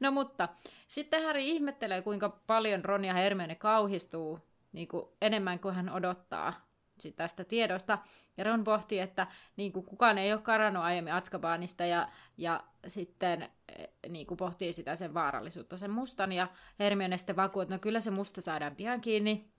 No 0.00 0.10
mutta 0.10 0.48
sitten 0.88 1.24
Harry 1.24 1.40
ihmettelee, 1.42 2.02
kuinka 2.02 2.28
paljon 2.46 2.84
Ron 2.84 3.04
ja 3.04 3.14
Hermione 3.14 3.54
kauhistuu 3.54 4.38
niin 4.72 4.88
kuin 4.88 5.06
enemmän 5.20 5.58
kuin 5.58 5.74
hän 5.74 5.90
odottaa 5.90 6.72
tästä 7.16 7.44
tiedosta. 7.44 7.98
Ja 8.36 8.44
Ron 8.44 8.64
pohtii, 8.64 8.98
että 8.98 9.26
niin 9.56 9.72
kuin 9.72 9.86
kukaan 9.86 10.18
ei 10.18 10.32
ole 10.32 10.40
karannut 10.40 10.82
aiemmin 10.82 11.12
Atskabanista 11.12 11.84
ja, 11.84 12.08
ja 12.36 12.64
sitten 12.86 13.42
eh, 13.42 13.88
niin 14.08 14.26
kuin 14.26 14.38
pohtii 14.38 14.72
sitä 14.72 14.96
sen 14.96 15.14
vaarallisuutta, 15.14 15.76
sen 15.76 15.90
mustan. 15.90 16.32
Ja 16.32 16.48
Hermione 16.78 17.18
sitten 17.18 17.36
vakuu, 17.36 17.62
että 17.62 17.74
no 17.74 17.78
kyllä 17.78 18.00
se 18.00 18.10
musta 18.10 18.40
saadaan 18.40 18.76
pian 18.76 19.00
kiinni. 19.00 19.52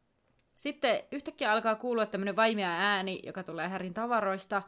Sitten 0.57 1.03
yhtäkkiä 1.11 1.51
alkaa 1.51 1.75
kuulua 1.75 2.05
tämmöinen 2.05 2.35
vaimea 2.35 2.71
ääni, 2.71 3.19
joka 3.23 3.43
tulee 3.43 3.67
Härin 3.67 3.93
tavaroista. 3.93 4.61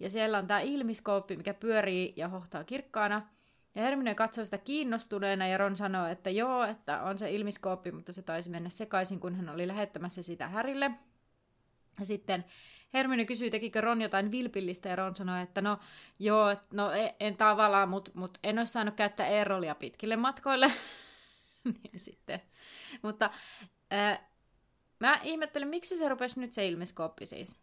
ja 0.00 0.10
siellä 0.10 0.38
on 0.38 0.46
tämä 0.46 0.60
ilmiskooppi, 0.60 1.36
mikä 1.36 1.54
pyörii 1.54 2.12
ja 2.16 2.28
hohtaa 2.28 2.64
kirkkaana. 2.64 3.28
Ja 3.74 3.82
Hermione 3.82 4.14
katsoo 4.14 4.44
sitä 4.44 4.58
kiinnostuneena 4.58 5.46
ja 5.46 5.58
Ron 5.58 5.76
sanoo, 5.76 6.06
että 6.06 6.30
joo, 6.30 6.64
että 6.64 7.02
on 7.02 7.18
se 7.18 7.30
ilmiskooppi, 7.30 7.92
mutta 7.92 8.12
se 8.12 8.22
taisi 8.22 8.50
mennä 8.50 8.68
sekaisin, 8.68 9.20
kun 9.20 9.34
hän 9.34 9.48
oli 9.48 9.68
lähettämässä 9.68 10.22
sitä 10.22 10.48
Härille. 10.48 10.90
Ja 12.00 12.06
sitten 12.06 12.44
Hermione 12.94 13.24
kysyy, 13.24 13.50
tekikö 13.50 13.80
Ron 13.80 14.02
jotain 14.02 14.30
vilpillistä, 14.30 14.88
ja 14.88 14.96
Ron 14.96 15.16
sanoi, 15.16 15.42
että 15.42 15.60
no 15.60 15.78
joo, 16.18 16.56
no 16.72 16.90
en, 16.90 17.10
en 17.20 17.36
tavallaan, 17.36 17.88
mutta 17.88 18.10
mut 18.14 18.38
en 18.42 18.58
olisi 18.58 18.72
saanut 18.72 18.94
käyttää 18.94 19.26
Eerolia 19.26 19.74
pitkille 19.74 20.16
matkoille. 20.16 20.72
niin 21.64 22.00
sitten. 22.00 22.40
Mutta 23.02 23.30
äh, 23.92 24.20
mä 24.98 25.20
ihmettelen, 25.22 25.68
miksi 25.68 25.98
se 25.98 26.08
rupesi 26.08 26.40
nyt 26.40 26.52
se 26.52 26.68
ilmiskooppi 26.68 27.26
siis? 27.26 27.60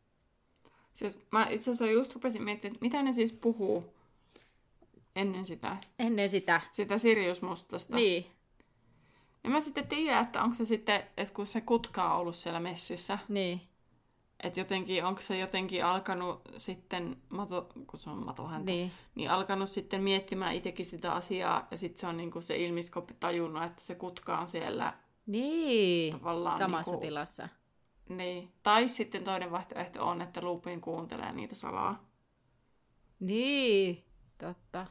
Siis 0.94 1.20
mä 1.32 1.48
itse 1.50 1.72
asiassa 1.72 1.86
just 1.86 2.14
rupesin 2.14 2.44
miettimään, 2.44 2.76
että 2.76 2.86
mitä 2.86 3.04
ne 3.04 3.14
siis 3.14 3.34
puhuu 3.34 3.99
ennen 5.20 5.46
sitä. 5.46 5.78
Ennen 6.00 6.30
sitä. 6.30 6.62
Sitä 6.72 6.98
Sirius 6.98 7.42
Mustasta. 7.42 7.96
Niin. 7.96 8.26
Ja 9.44 9.50
mä 9.50 9.62
sitten 9.62 9.88
tiedän, 9.88 10.24
että 10.24 10.44
onko 10.44 10.56
se 10.56 10.66
sitten, 10.66 11.04
että 11.18 11.34
kun 11.34 11.48
se 11.48 11.62
kutka 11.62 12.14
on 12.14 12.20
ollut 12.20 12.36
siellä 12.36 12.60
messissä, 12.60 13.20
Niin. 13.30 13.62
että 14.44 14.60
jotenkin, 14.60 15.06
onko 15.06 15.22
se 15.22 15.38
jotenkin 15.40 15.86
alkanut 15.86 16.42
sitten, 16.58 17.18
mato, 17.30 17.70
kun 17.88 18.00
se 18.00 18.10
on 18.10 18.26
matohäntä, 18.26 18.72
Niin. 18.72 18.92
niin 19.16 19.30
alkanut 19.32 19.70
sitten 19.70 20.04
miettimään 20.04 20.56
itsekin 20.56 20.86
sitä 20.86 21.12
asiaa, 21.14 21.68
ja 21.72 21.78
sitten 21.78 22.00
se 22.00 22.08
on 22.08 22.18
niinku 22.18 22.42
se 22.42 22.58
ilmiskoppi 22.58 23.14
tajunnut, 23.20 23.64
että 23.64 23.82
se 23.84 23.96
kutka 23.96 24.38
on 24.40 24.48
siellä 24.48 24.94
Niin. 25.28 26.14
tavallaan 26.14 26.58
Samassa 26.58 26.92
niinku, 26.92 27.06
tilassa. 27.06 27.50
Niin. 28.10 28.52
Tai 28.64 28.88
sitten 28.88 29.24
toinen 29.24 29.52
vaihtoehto 29.52 30.08
on, 30.08 30.22
että 30.22 30.42
Lupin 30.42 30.82
kuuntelee 30.82 31.32
niitä 31.34 31.56
salaa, 31.56 32.10
Niin. 33.20 34.04
Totta. 34.38 34.88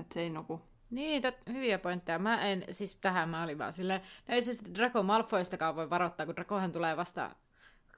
Että 0.00 0.14
se 0.14 0.20
ei 0.20 0.30
nuku. 0.30 0.60
Niin, 0.90 1.22
tot, 1.22 1.34
hyviä 1.52 1.78
pointteja. 1.78 2.18
Mä 2.18 2.42
en, 2.42 2.64
siis 2.70 2.96
tähän 2.96 3.28
mä 3.28 3.42
olin 3.42 3.58
vaan 3.58 3.72
silleen, 3.72 4.00
no 4.28 4.34
ei 4.34 4.42
se 4.42 4.52
sitten 4.52 4.74
Draco 4.74 5.02
Malfoistakaan 5.02 5.76
voi 5.76 5.90
varoittaa, 5.90 6.26
kun 6.26 6.36
Dracohan 6.36 6.72
tulee 6.72 6.96
vasta 6.96 7.30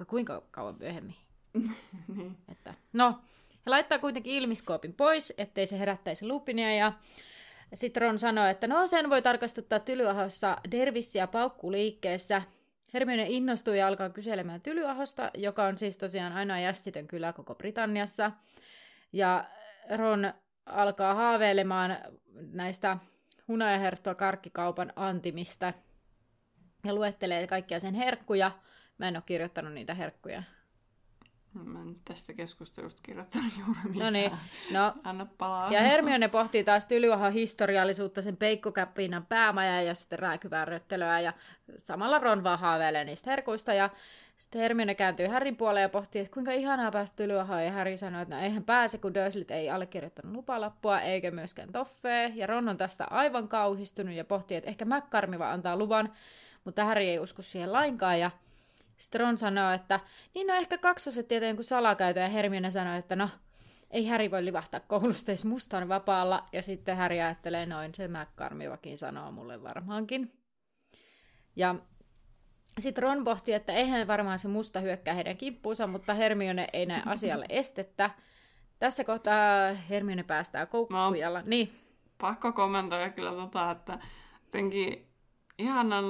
kuinka 0.07 0.42
kauan 0.50 0.76
myöhemmin. 0.78 1.16
niin. 2.16 2.36
Että, 2.48 2.74
no, 2.92 3.20
ja 3.66 3.70
laittaa 3.70 3.98
kuitenkin 3.98 4.34
ilmiskoopin 4.34 4.94
pois, 4.94 5.32
ettei 5.38 5.66
se 5.66 5.78
herättäisi 5.78 6.26
Lupinia, 6.26 6.74
ja 6.74 6.92
sitten 7.74 8.03
Ron 8.03 8.18
sanoo, 8.18 8.46
että 8.46 8.66
no 8.66 8.86
sen 8.86 9.11
voi 9.11 9.22
tarkastuttaa 9.22 9.80
Tylyahossa 9.80 10.57
Dervissiä 10.70 11.26
paukkuliikkeessä. 11.26 12.42
Hermione 12.94 13.26
innostuu 13.28 13.74
ja 13.74 13.86
alkaa 13.86 14.11
kyselemään 14.11 14.61
Tylyahosta, 14.61 15.30
joka 15.34 15.64
on 15.64 15.78
siis 15.78 15.96
tosiaan 15.96 16.32
ainoa 16.32 16.59
jästitön 16.59 17.07
kylä 17.07 17.32
koko 17.32 17.55
Britanniassa. 17.55 18.32
Ja 19.12 19.44
Ron 19.96 20.32
alkaa 20.67 21.15
haaveilemaan 21.15 21.99
näistä 22.53 22.97
hunajaherttua 23.49 24.15
karkkikaupan 24.15 24.93
antimista 24.97 25.73
ja 26.85 26.95
luettelee 26.95 27.47
kaikkia 27.47 27.81
sen 27.81 27.95
herkkuja. 27.95 28.51
Mä 28.99 29.09
en 29.09 29.17
ole 29.17 29.23
kirjoittanut 29.27 29.73
niitä 29.73 29.95
herkkuja. 29.95 30.43
Mä 31.55 31.83
en 31.83 31.97
tästä 32.05 32.33
keskustelusta 32.33 33.01
kirjoittanut 33.03 33.53
juuri 33.59 33.81
mitään. 33.85 34.05
No 34.05 34.11
niin, 34.11 34.33
no 34.71 34.95
Anna 35.05 35.27
palaa. 35.39 35.73
Ja 35.73 35.81
Hermione 35.81 36.29
pohtii 36.29 36.65
taas 36.65 36.87
Tylyahan 36.87 37.33
historiallisuutta, 37.33 38.23
sen 38.23 38.37
peikkokäppiinan 38.37 39.27
päämaja 39.27 39.83
ja 39.83 39.95
sitten 39.95 40.19
rääkyvärröttelöä 40.19 41.21
ja 41.21 41.33
samalla 41.77 42.19
Ron 42.19 42.45
vaan 42.45 42.59
haaveilee 42.59 43.05
niistä 43.05 43.31
herkuista 43.31 43.75
ja 43.75 43.91
sitten 44.37 44.61
Hermione 44.61 44.95
kääntyy 44.95 45.26
Harryn 45.26 45.57
puoleen 45.57 45.83
ja 45.83 45.89
pohtii, 45.89 46.20
että 46.20 46.35
kuinka 46.35 46.53
ihanaa 46.53 46.91
päästä 46.91 47.16
Tylyahaan 47.16 47.64
ja 47.64 47.72
Harry 47.72 47.97
sanoo, 47.97 48.22
että 48.22 48.35
no 48.35 48.43
eihän 48.43 48.64
pääse, 48.64 48.99
kun 48.99 49.14
Dursleyt 49.14 49.51
ei 49.51 49.70
allekirjoittanut 49.70 50.33
lupalappua 50.33 51.01
eikä 51.01 51.30
myöskään 51.30 51.72
Toffee 51.72 52.33
ja 52.35 52.47
Ron 52.47 52.68
on 52.68 52.76
tästä 52.76 53.05
aivan 53.05 53.49
kauhistunut 53.49 54.14
ja 54.14 54.24
pohtii, 54.24 54.57
että 54.57 54.70
ehkä 54.70 54.85
McCarmiva 54.85 55.53
antaa 55.53 55.76
luvan, 55.76 56.12
mutta 56.64 56.85
Harry 56.85 57.03
ei 57.03 57.18
usko 57.18 57.43
siihen 57.43 57.72
lainkaan 57.72 58.20
ja 58.20 58.30
sitten 58.97 59.20
Ron 59.20 59.37
sanoo, 59.37 59.72
että 59.72 60.01
niin 60.35 60.47
no 60.47 60.55
ehkä 60.55 60.78
kaksoset 60.78 61.28
tietää 61.28 61.49
jonkun 61.49 61.64
salakäytön 61.64 62.22
ja 62.22 62.28
Hermione 62.28 62.70
sanoo, 62.70 62.97
että 62.97 63.16
no 63.16 63.28
ei 63.93 64.07
Häri 64.07 64.30
voi 64.30 64.45
livahtaa 64.45 64.80
koulusta 64.80 65.33
edes 65.33 65.45
mustan 65.45 65.89
vapaalla. 65.89 66.49
Ja 66.53 66.62
sitten 66.62 66.97
Häri 66.97 67.20
ajattelee 67.20 67.66
noin, 67.66 67.95
se 67.95 68.09
McCarmivakin 68.09 68.99
sanoo 68.99 69.33
mulle 69.33 69.62
varmaankin. 69.62 70.33
Ja 71.57 71.74
sitten 72.79 73.03
Ron 73.03 73.25
pohti, 73.25 73.53
että 73.53 73.73
eihän 73.73 74.07
varmaan 74.07 74.39
se 74.39 74.49
musta 74.49 74.81
hyökkää 74.81 75.14
heidän 75.14 75.37
kimppuunsa, 75.37 75.87
mutta 75.87 76.14
Hermione 76.14 76.66
ei 76.73 76.87
näe 76.87 77.03
asialle 77.07 77.47
estettä. 77.49 78.11
Tässä 78.79 79.05
kohtaa 79.05 79.75
Hermione 79.91 80.23
päästää 80.23 80.66
koukkujalla. 80.66 81.43
Niin, 81.47 81.73
Pakko 82.20 82.53
kommentoida 82.53 83.11
kyllä 83.11 83.31
tota, 83.33 83.70
että 83.70 83.99
jotenkin 84.45 85.07
ihanan, 85.59 86.05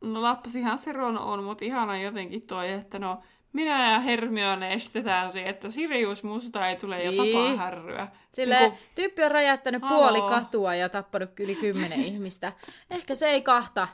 no 0.00 0.22
lapsihan 0.22 0.78
se 0.78 0.92
Ron 0.92 1.18
on, 1.18 1.44
mutta 1.44 1.64
ihana 1.64 1.98
jotenkin 1.98 2.42
toi, 2.42 2.70
että 2.72 2.98
no 2.98 3.20
minä 3.52 3.92
ja 3.92 4.00
Hermione 4.00 4.72
estetään 4.72 5.32
se, 5.32 5.42
että 5.42 5.70
Sirius 5.70 6.22
Musta 6.22 6.68
ei 6.68 6.76
tule 6.76 7.02
ja 7.02 7.10
Niin. 7.10 7.32
tapaa 7.34 7.56
härryä. 7.56 8.08
Silleen, 8.32 8.62
Niinku, 8.62 8.78
tyyppi 8.94 9.22
on 9.24 9.30
räjäyttänyt 9.30 9.82
puoli 9.88 10.20
katua 10.22 10.74
ja 10.74 10.88
tappanut 10.88 11.40
yli 11.40 11.54
kymmenen 11.54 12.04
ihmistä. 12.10 12.52
Ehkä 12.90 13.14
se 13.14 13.26
ei 13.26 13.42
kahta 13.42 13.88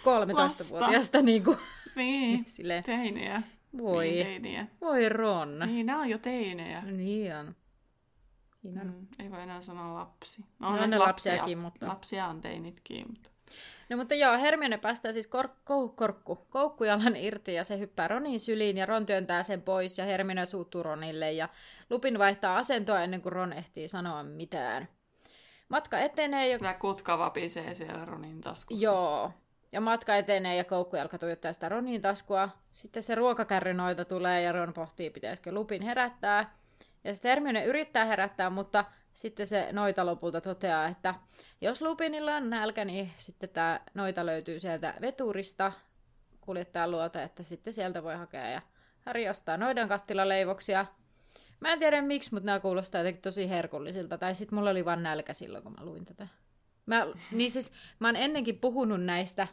13-vuotiaasta 0.00 1.22
niin 1.28 1.44
kuin, 1.44 1.58
niin, 1.96 2.44
silleen, 2.48 2.84
teinejä. 2.84 3.42
voi, 3.78 4.08
Niin, 4.10 4.26
teinejä. 4.26 4.66
voi 4.80 5.08
Ron. 5.08 5.58
Niin, 5.66 5.86
nämä 5.86 6.00
on 6.00 6.10
jo 6.10 6.18
teinejä. 6.18 6.80
Niin 6.82 7.36
on. 7.36 7.54
Niin 8.62 8.80
on. 8.80 8.86
Mm, 8.86 9.06
ei 9.18 9.30
voi 9.30 9.42
enää 9.42 9.60
sanoa 9.60 9.94
lapsi. 9.94 10.44
No, 10.58 10.76
ne 10.76 10.86
ne 10.86 10.98
lapsia, 10.98 11.06
lapsiakin, 11.32 11.62
mutta- 11.62 11.86
Lapsia 11.88 12.26
on 12.26 12.40
teinitkin, 12.40 13.04
mutta... 13.08 13.30
No 13.90 13.96
mutta 13.96 14.14
joo, 14.14 14.38
Hermione 14.38 14.78
päästää 14.78 15.12
siis 15.12 15.26
kor- 15.26 15.48
kou- 15.48 15.92
korkku, 15.94 16.36
koukkujalan 16.50 17.16
irti 17.16 17.54
ja 17.54 17.64
se 17.64 17.78
hyppää 17.78 18.08
Ronin 18.08 18.40
syliin 18.40 18.76
ja 18.76 18.86
Ron 18.86 19.06
työntää 19.06 19.42
sen 19.42 19.62
pois 19.62 19.98
ja 19.98 20.04
Hermione 20.04 20.46
suuttuu 20.46 20.82
Ronille 20.82 21.32
ja 21.32 21.48
Lupin 21.90 22.18
vaihtaa 22.18 22.56
asentoa 22.56 23.00
ennen 23.02 23.22
kuin 23.22 23.32
Ron 23.32 23.52
ehtii 23.52 23.88
sanoa 23.88 24.22
mitään. 24.22 24.88
Matka 25.68 25.98
etenee 25.98 26.48
ja... 26.48 26.58
Tämä 26.58 26.74
kutka 26.74 27.18
vapisee 27.18 27.74
siellä 27.74 28.04
Ronin 28.04 28.40
taskussa. 28.40 28.84
Joo. 28.84 29.32
Ja 29.72 29.80
matka 29.80 30.16
etenee 30.16 30.56
ja 30.56 30.64
koukku 30.64 30.96
alkaa 30.96 31.18
tuijottaa 31.18 31.52
sitä 31.52 31.68
Ronin 31.68 32.02
taskua. 32.02 32.48
Sitten 32.72 33.02
se 33.02 33.14
ruokakärrynoita 33.14 34.04
tulee 34.04 34.42
ja 34.42 34.52
Ron 34.52 34.72
pohtii, 34.72 35.10
pitäisikö 35.10 35.52
Lupin 35.52 35.82
herättää. 35.82 36.56
Ja 37.04 37.14
sitten 37.14 37.28
Hermione 37.28 37.64
yrittää 37.64 38.04
herättää, 38.04 38.50
mutta 38.50 38.84
sitten 39.12 39.46
se 39.46 39.68
noita 39.72 40.06
lopulta 40.06 40.40
toteaa, 40.40 40.88
että 40.88 41.14
jos 41.60 41.82
Lupinilla 41.82 42.36
on 42.36 42.50
nälkä, 42.50 42.84
niin 42.84 43.12
sitten 43.16 43.48
tämä 43.48 43.80
noita 43.94 44.26
löytyy 44.26 44.60
sieltä 44.60 44.94
veturista 45.00 45.72
kuljettajan 46.40 46.90
luota, 46.90 47.22
että 47.22 47.42
sitten 47.42 47.72
sieltä 47.72 48.02
voi 48.02 48.16
hakea. 48.16 48.48
Ja 48.48 48.62
Harry 49.00 49.28
ostaa 49.28 49.56
noidan 49.56 49.88
kattilaleivoksia. 49.88 50.86
Mä 51.60 51.72
en 51.72 51.78
tiedä 51.78 52.02
miksi, 52.02 52.34
mutta 52.34 52.46
nämä 52.46 52.60
kuulostaa 52.60 53.00
jotenkin 53.00 53.22
tosi 53.22 53.48
herkullisilta. 53.48 54.18
Tai 54.18 54.34
sitten 54.34 54.58
mulla 54.58 54.70
oli 54.70 54.84
vaan 54.84 55.02
nälkä 55.02 55.32
silloin, 55.32 55.64
kun 55.64 55.72
mä 55.78 55.84
luin 55.84 56.04
tätä. 56.04 56.28
Mä, 56.86 57.06
niin 57.32 57.50
siis, 57.50 57.72
mä 57.98 58.08
oon 58.08 58.16
ennenkin 58.16 58.58
puhunut 58.58 59.02
näistä, 59.04 59.48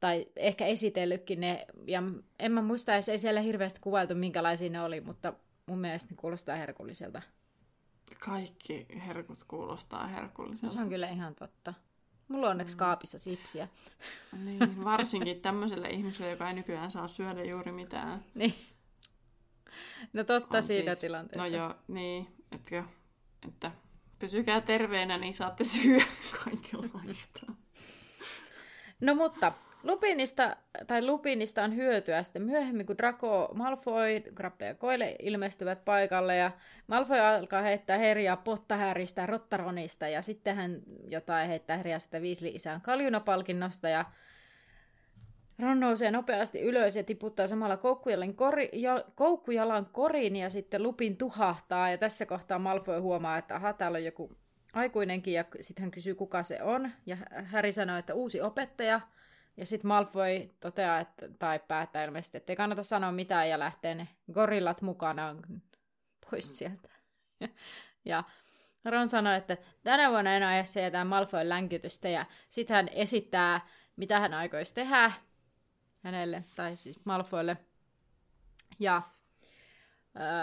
tai 0.00 0.26
ehkä 0.36 0.66
esitellytkin 0.66 1.40
ne, 1.40 1.66
ja 1.86 2.02
en 2.38 2.52
mä 2.52 2.62
muista 2.62 2.94
edes, 2.94 3.08
ei 3.08 3.18
siellä 3.18 3.40
hirveästi 3.40 3.80
kuvailtu, 3.80 4.14
minkälaisia 4.14 4.70
ne 4.70 4.80
oli, 4.82 5.00
mutta 5.00 5.32
mun 5.66 5.78
mielestä 5.78 6.10
ne 6.10 6.16
kuulostaa 6.16 6.56
herkulliselta. 6.56 7.22
Kaikki 8.20 8.86
herkut 9.06 9.44
kuulostaa 9.44 10.06
No, 10.06 10.14
herkulliselta. 10.14 10.74
se 10.74 10.80
on 10.80 10.88
kyllä 10.88 11.08
ihan 11.08 11.34
totta. 11.34 11.74
Mulla 12.28 12.46
on 12.46 12.50
onneksi 12.50 12.76
kaapissa 12.76 13.18
sipsiä. 13.18 13.68
Niin, 14.44 14.84
varsinkin 14.84 15.40
tämmöiselle 15.40 15.88
ihmiselle, 15.88 16.30
joka 16.30 16.48
ei 16.48 16.54
nykyään 16.54 16.90
saa 16.90 17.08
syödä 17.08 17.44
juuri 17.44 17.72
mitään. 17.72 18.24
Niin. 18.34 18.54
No 20.12 20.24
totta 20.24 20.56
On 20.56 20.62
siinä 20.62 20.90
siis- 20.90 21.00
tilanteessa. 21.00 21.56
No 21.56 21.62
joo, 21.64 21.74
niin, 21.88 22.26
etkö, 22.52 22.82
että 23.48 23.72
pysykää 24.20 24.60
terveenä, 24.60 25.18
niin 25.18 25.34
saatte 25.34 25.64
syödä 25.64 26.04
kaikenlaista. 26.44 27.40
No 29.00 29.14
mutta 29.14 29.52
Lupinista, 29.82 30.56
tai 30.86 31.06
Lupinista 31.06 31.62
on 31.62 31.76
hyötyä 31.76 32.22
sitten 32.22 32.42
myöhemmin, 32.42 32.86
kun 32.86 32.98
Draco, 32.98 33.48
Malfoy, 33.54 34.20
Grappe 34.34 34.64
ja 34.64 34.74
Koile 34.74 35.16
ilmestyvät 35.18 35.84
paikalle 35.84 36.36
ja 36.36 36.50
Malfoy 36.86 37.18
alkaa 37.18 37.62
heittää 37.62 37.98
herjaa 37.98 38.36
Pottahäristä 38.36 39.20
ja 39.20 39.26
Rottaronista 39.26 40.08
ja 40.08 40.22
sitten 40.22 40.56
hän 40.56 40.82
jotain 41.08 41.48
heittää 41.48 41.76
herjaa 41.76 41.98
sitä 41.98 42.18
Weasley-isän 42.18 42.80
kaljunapalkinnosta 42.80 43.88
ja 43.88 44.04
Ron 45.60 45.80
nousee 45.80 46.10
nopeasti 46.10 46.60
ylös 46.60 46.96
ja 46.96 47.04
tiputtaa 47.04 47.46
samalla 47.46 47.76
koukkujalan, 47.76 48.34
kori, 48.34 48.68
ja, 48.72 49.04
koukkujalan 49.14 49.86
korin 49.86 50.36
ja 50.36 50.50
sitten 50.50 50.82
Lupin 50.82 51.16
tuhahtaa. 51.16 51.90
Ja 51.90 51.98
tässä 51.98 52.26
kohtaa 52.26 52.58
Malfoy 52.58 53.00
huomaa, 53.00 53.38
että 53.38 53.56
aha, 53.56 53.72
täällä 53.72 53.96
on 53.96 54.04
joku 54.04 54.36
aikuinenkin 54.72 55.34
ja 55.34 55.44
sitten 55.60 55.82
hän 55.82 55.90
kysyy, 55.90 56.14
kuka 56.14 56.42
se 56.42 56.62
on. 56.62 56.90
Ja 57.06 57.16
Harry 57.44 57.72
sanoo, 57.72 57.96
että 57.96 58.14
uusi 58.14 58.40
opettaja. 58.40 59.00
Ja 59.56 59.66
sitten 59.66 59.88
Malfoy 59.88 60.50
toteaa, 60.60 61.00
että, 61.00 61.28
tai 61.38 61.60
päättää 61.68 62.04
ilmeisesti, 62.04 62.36
että 62.36 62.52
ei 62.52 62.56
kannata 62.56 62.82
sanoa 62.82 63.12
mitään 63.12 63.48
ja 63.48 63.58
lähtee 63.58 63.94
ne 63.94 64.08
gorillat 64.32 64.82
mukanaan 64.82 65.42
pois 66.30 66.58
sieltä. 66.58 66.88
ja 68.04 68.24
Ron 68.84 69.08
sanoi, 69.08 69.36
että 69.36 69.56
tänä 69.82 70.10
vuonna 70.10 70.34
en 70.34 70.42
aja 70.42 70.64
sieltä 70.64 71.04
Malfoyn 71.04 71.48
länkytystä. 71.48 72.08
Ja 72.08 72.26
sitten 72.48 72.74
hän 72.74 72.88
esittää, 72.92 73.60
mitä 73.96 74.20
hän 74.20 74.34
aikoisi 74.34 74.74
tehdä 74.74 75.12
hänelle, 76.02 76.44
tai 76.56 76.76
siis 76.76 77.00
Malfoylle. 77.04 77.56
Ja 78.80 79.02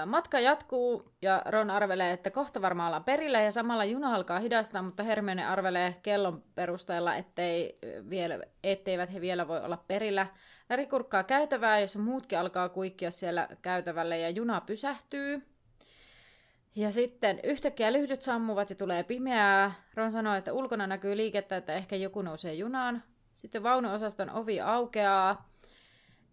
Matka 0.05 0.39
jatkuu 0.39 1.13
ja 1.21 1.41
Ron 1.45 1.69
arvelee, 1.69 2.11
että 2.11 2.31
kohta 2.31 2.61
varmaan 2.61 2.87
ollaan 2.87 3.03
perillä 3.03 3.41
ja 3.41 3.51
samalla 3.51 3.85
juna 3.85 4.15
alkaa 4.15 4.39
hidastaa, 4.39 4.81
mutta 4.81 5.03
Hermione 5.03 5.45
arvelee 5.45 5.95
kellon 6.03 6.43
perusteella, 6.55 7.15
ettei 7.15 7.79
vielä, 8.09 8.39
etteivät 8.63 9.13
he 9.13 9.21
vielä 9.21 9.47
voi 9.47 9.59
olla 9.59 9.83
perillä. 9.87 10.27
Läri 10.69 10.85
kurkkaa 10.85 11.23
käytävää, 11.23 11.79
jossa 11.79 11.99
muutkin 11.99 12.39
alkaa 12.39 12.69
kuikkia 12.69 13.11
siellä 13.11 13.47
käytävälle 13.61 14.19
ja 14.19 14.29
juna 14.29 14.61
pysähtyy. 14.61 15.47
Ja 16.75 16.91
sitten 16.91 17.39
yhtäkkiä 17.43 17.93
lyhdyt 17.93 18.21
sammuvat 18.21 18.69
ja 18.69 18.75
tulee 18.75 19.03
pimeää. 19.03 19.71
Ron 19.93 20.11
sanoo, 20.11 20.35
että 20.35 20.53
ulkona 20.53 20.87
näkyy 20.87 21.17
liikettä, 21.17 21.57
että 21.57 21.73
ehkä 21.73 21.95
joku 21.95 22.21
nousee 22.21 22.53
junaan. 22.53 23.03
Sitten 23.37 23.63
vaunuosaston 23.63 24.29
ovi 24.29 24.61
aukeaa 24.61 25.49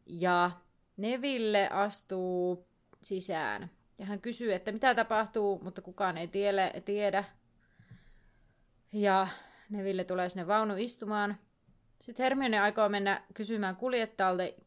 ja 0.07 0.51
Neville 0.97 1.69
astuu 1.69 2.67
sisään. 3.03 3.71
Ja 3.99 4.07
hän 4.07 4.21
kysyy, 4.21 4.55
että 4.55 4.73
mitä 4.73 4.95
tapahtuu, 4.95 5.61
mutta 5.63 5.83
kukaan 5.83 6.19
ei 6.19 6.29
tiedä. 6.29 6.73
tiedä. 6.85 7.25
Ja 8.93 9.29
Neville 9.71 10.05
tulee 10.05 10.29
sinne 10.29 10.47
vaunu 10.47 10.75
istumaan. 10.77 11.37
Sitten 12.01 12.25
Hermione 12.25 12.61
aikoo 12.61 12.89
mennä 12.89 13.23
kysymään 13.35 13.77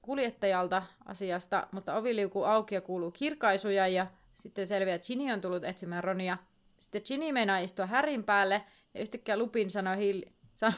kuljettajalta, 0.02 0.84
asiasta, 1.06 1.68
mutta 1.72 1.96
ovi 1.96 2.16
liukuu 2.16 2.44
auki 2.44 2.76
ja 2.76 2.82
kuuluu 2.82 3.12
kirkaisuja 3.12 3.88
ja 3.88 4.08
sitten 4.34 4.68
selviää, 4.68 4.96
että 4.96 5.08
Ginny 5.08 5.34
on 5.34 5.42
tullut 5.42 5.64
etsimään 5.64 6.04
Ronia. 6.04 6.38
Sitten 6.78 7.02
Ginny 7.08 7.32
meinaa 7.32 7.58
istua 7.58 7.86
Härin 7.86 8.24
päälle 8.24 8.64
ja 8.94 9.02
yhtäkkiä 9.02 9.38
Lupin 9.38 9.70
sanoo 9.70 9.96
hiili... 9.96 10.34
San... 10.54 10.74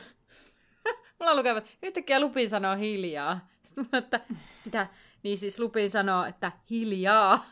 Mulla 1.19 1.35
lukevat, 1.35 1.65
yhtäkkiä 1.83 2.19
Lupin 2.19 2.49
sanoo 2.49 2.75
hiljaa. 2.75 3.47
Sitten 3.63 3.89
mä, 3.91 3.97
että 3.97 4.19
mitä? 4.65 4.87
Niin 5.23 5.37
siis 5.37 5.59
Lupin 5.59 5.89
sanoo, 5.89 6.25
että 6.25 6.51
hiljaa. 6.69 7.45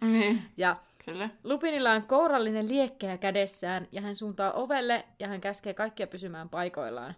Niin. 0.00 0.42
Ja 0.56 0.76
Kyllä. 1.04 1.28
Lupinilla 1.44 1.92
on 1.92 2.02
kourallinen 2.02 2.68
liekkeä 2.68 3.18
kädessään 3.18 3.88
ja 3.92 4.00
hän 4.00 4.16
suuntaa 4.16 4.52
ovelle 4.52 5.04
ja 5.18 5.28
hän 5.28 5.40
käskee 5.40 5.74
kaikkia 5.74 6.06
pysymään 6.06 6.48
paikoillaan. 6.48 7.14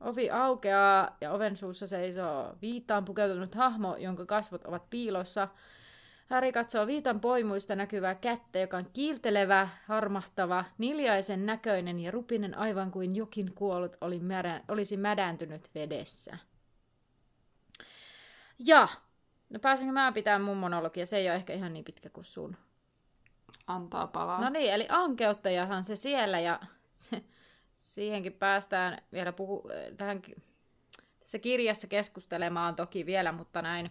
Ovi 0.00 0.30
aukeaa 0.30 1.16
ja 1.20 1.32
oven 1.32 1.56
suussa 1.56 1.86
seisoo 1.86 2.56
viittaan 2.62 3.04
pukeutunut 3.04 3.54
hahmo, 3.54 3.96
jonka 3.96 4.26
kasvot 4.26 4.64
ovat 4.64 4.90
piilossa. 4.90 5.48
Häri 6.26 6.52
katsoo 6.52 6.86
viitan 6.86 7.20
poimuista 7.20 7.76
näkyvää 7.76 8.14
kättä, 8.14 8.58
joka 8.58 8.76
on 8.76 8.90
kiiltelevä, 8.92 9.68
harmahtava, 9.86 10.64
niljaisen 10.78 11.46
näköinen 11.46 12.00
ja 12.00 12.10
rupinen 12.10 12.58
aivan 12.58 12.90
kuin 12.90 13.16
jokin 13.16 13.54
kuollut 13.54 13.96
oli 14.00 14.18
märä, 14.18 14.60
olisi 14.68 14.96
mädäntynyt 14.96 15.68
vedessä. 15.74 16.38
Ja, 18.58 18.88
no 19.50 19.58
pääsenkö 19.58 19.92
mä 19.92 20.12
pitämään 20.12 20.42
mun 20.42 20.56
monologia? 20.56 21.06
Se 21.06 21.16
ei 21.16 21.28
ole 21.28 21.34
ehkä 21.34 21.52
ihan 21.52 21.72
niin 21.72 21.84
pitkä 21.84 22.10
kuin 22.10 22.24
sun. 22.24 22.56
Antaa 23.66 24.06
palaa. 24.06 24.40
No 24.40 24.48
niin, 24.48 24.72
eli 24.72 24.86
ankeuttajahan 24.88 25.84
se 25.84 25.96
siellä 25.96 26.40
ja 26.40 26.60
se, 26.86 27.24
siihenkin 27.74 28.32
päästään 28.32 29.02
vielä 29.12 29.32
puhu, 29.32 29.70
tähän, 29.96 30.22
tässä 31.20 31.38
kirjassa 31.38 31.86
keskustelemaan 31.86 32.76
toki 32.76 33.06
vielä, 33.06 33.32
mutta 33.32 33.62
näin 33.62 33.90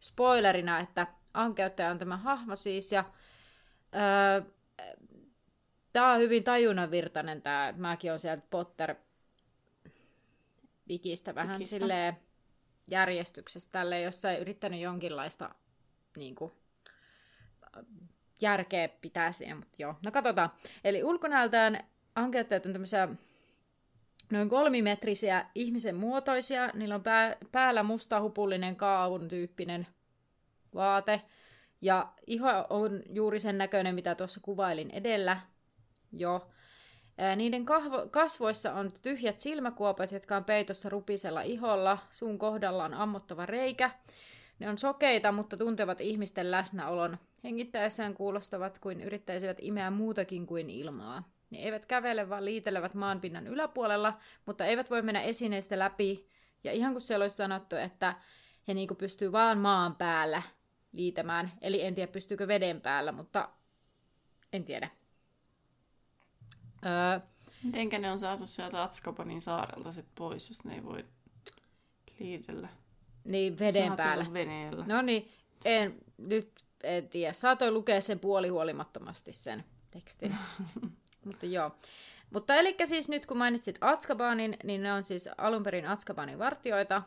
spoilerina, 0.00 0.80
että 0.80 1.06
ankeuttaja 1.36 1.90
on 1.90 1.98
tämä 1.98 2.16
hahmo 2.16 2.56
siis 2.56 2.92
ja 2.92 3.04
öö, 3.94 4.50
tämä 5.92 6.12
on 6.12 6.18
hyvin 6.18 6.44
tajunnanvirtainen 6.44 7.42
tämä, 7.42 7.74
mäkin 7.76 8.10
olen 8.10 8.18
sieltä 8.18 8.46
Potter 8.50 8.94
Wikistä 10.88 11.34
vähän 11.34 11.66
silleen 11.66 12.16
järjestyksessä 12.90 13.68
tälle, 13.72 14.00
jossa 14.00 14.30
ei 14.30 14.40
yrittänyt 14.40 14.80
jonkinlaista 14.80 15.54
niin 16.16 16.34
kuin, 16.34 16.52
järkeä 18.40 18.88
pitää 18.88 19.32
siinä, 19.32 19.54
mutta 19.54 19.74
joo. 19.78 19.94
No 20.04 20.10
katsotaan. 20.10 20.50
Eli 20.84 21.04
ulkonäöltään 21.04 21.84
ankeuttajat 22.14 22.66
on 22.66 22.72
tämmöisiä 22.72 23.08
noin 24.30 24.48
kolmimetrisiä 24.48 25.46
ihmisen 25.54 25.96
muotoisia. 25.96 26.70
Niillä 26.74 26.94
on 26.94 27.02
pää, 27.02 27.36
päällä 27.52 27.82
musta 27.82 28.20
hupullinen 28.20 28.76
kaavun 28.76 29.28
tyyppinen 29.28 29.86
vaate. 30.76 31.22
Ja 31.80 32.12
iho 32.26 32.48
on 32.70 33.02
juuri 33.10 33.40
sen 33.40 33.58
näköinen, 33.58 33.94
mitä 33.94 34.14
tuossa 34.14 34.40
kuvailin 34.42 34.90
edellä 34.90 35.40
jo. 36.12 36.48
Niiden 37.36 37.64
kahvo, 37.64 38.08
kasvoissa 38.10 38.72
on 38.72 38.90
tyhjät 39.02 39.40
silmäkuopat, 39.40 40.12
jotka 40.12 40.36
on 40.36 40.44
peitossa 40.44 40.88
rupisella 40.88 41.42
iholla. 41.42 41.98
Suun 42.10 42.38
kohdalla 42.38 42.84
on 42.84 42.94
ammottava 42.94 43.46
reikä. 43.46 43.90
Ne 44.58 44.68
on 44.68 44.78
sokeita, 44.78 45.32
mutta 45.32 45.56
tuntevat 45.56 46.00
ihmisten 46.00 46.50
läsnäolon. 46.50 47.18
Hengittäessään 47.44 48.14
kuulostavat 48.14 48.78
kuin 48.78 49.00
yrittäisivät 49.00 49.58
imeä 49.60 49.90
muutakin 49.90 50.46
kuin 50.46 50.70
ilmaa. 50.70 51.22
Ne 51.50 51.58
eivät 51.58 51.86
kävele, 51.86 52.28
vaan 52.28 52.44
liitelevät 52.44 52.94
maanpinnan 52.94 53.46
yläpuolella, 53.46 54.18
mutta 54.46 54.66
eivät 54.66 54.90
voi 54.90 55.02
mennä 55.02 55.20
esineistä 55.22 55.78
läpi. 55.78 56.28
Ja 56.64 56.72
ihan 56.72 56.92
kuin 56.92 57.02
siellä 57.02 57.24
olisi 57.24 57.36
sanottu, 57.36 57.76
että 57.76 58.14
he 58.68 58.74
niinku 58.74 58.94
pystyy 58.94 59.32
vaan 59.32 59.58
maan 59.58 59.96
päällä 59.96 60.42
liitämään. 60.96 61.52
Eli 61.60 61.84
en 61.84 61.94
tiedä, 61.94 62.12
pystyykö 62.12 62.48
veden 62.48 62.80
päällä, 62.80 63.12
mutta 63.12 63.48
en 64.52 64.64
tiedä. 64.64 64.90
Öö, 66.86 67.20
Mitenkä 67.62 67.98
ne 67.98 68.12
on 68.12 68.18
saatu 68.18 68.46
sieltä 68.46 68.82
Atskabanin 68.82 69.40
saarelta 69.40 69.92
sit 69.92 70.06
pois, 70.14 70.48
jos 70.48 70.64
ne 70.64 70.74
ei 70.74 70.84
voi 70.84 71.04
liidellä? 72.18 72.68
niin, 73.24 73.58
veden 73.58 73.96
päällä. 73.96 74.26
Veneellä. 74.32 74.84
No 74.88 75.02
niin, 75.02 75.30
en, 75.64 75.94
nyt 76.18 76.64
en 76.82 77.08
tiedä. 77.08 77.32
Saatoin 77.32 77.74
lukea 77.74 78.00
sen 78.00 78.18
puolihuolimattomasti 78.18 79.32
sen 79.32 79.64
tekstin. 79.90 80.36
Mutta 81.26 81.46
joo. 81.46 81.76
Mutta 82.30 82.54
eli 82.54 82.76
siis 82.84 83.08
nyt 83.08 83.26
kun 83.26 83.36
mainitsit 83.36 83.78
Atskabanin, 83.80 84.56
niin 84.64 84.82
ne 84.82 84.92
on 84.92 85.04
siis 85.04 85.28
alun 85.38 85.62
perin 85.62 85.86
Atskabanin 85.86 86.38
vartioita. 86.38 87.02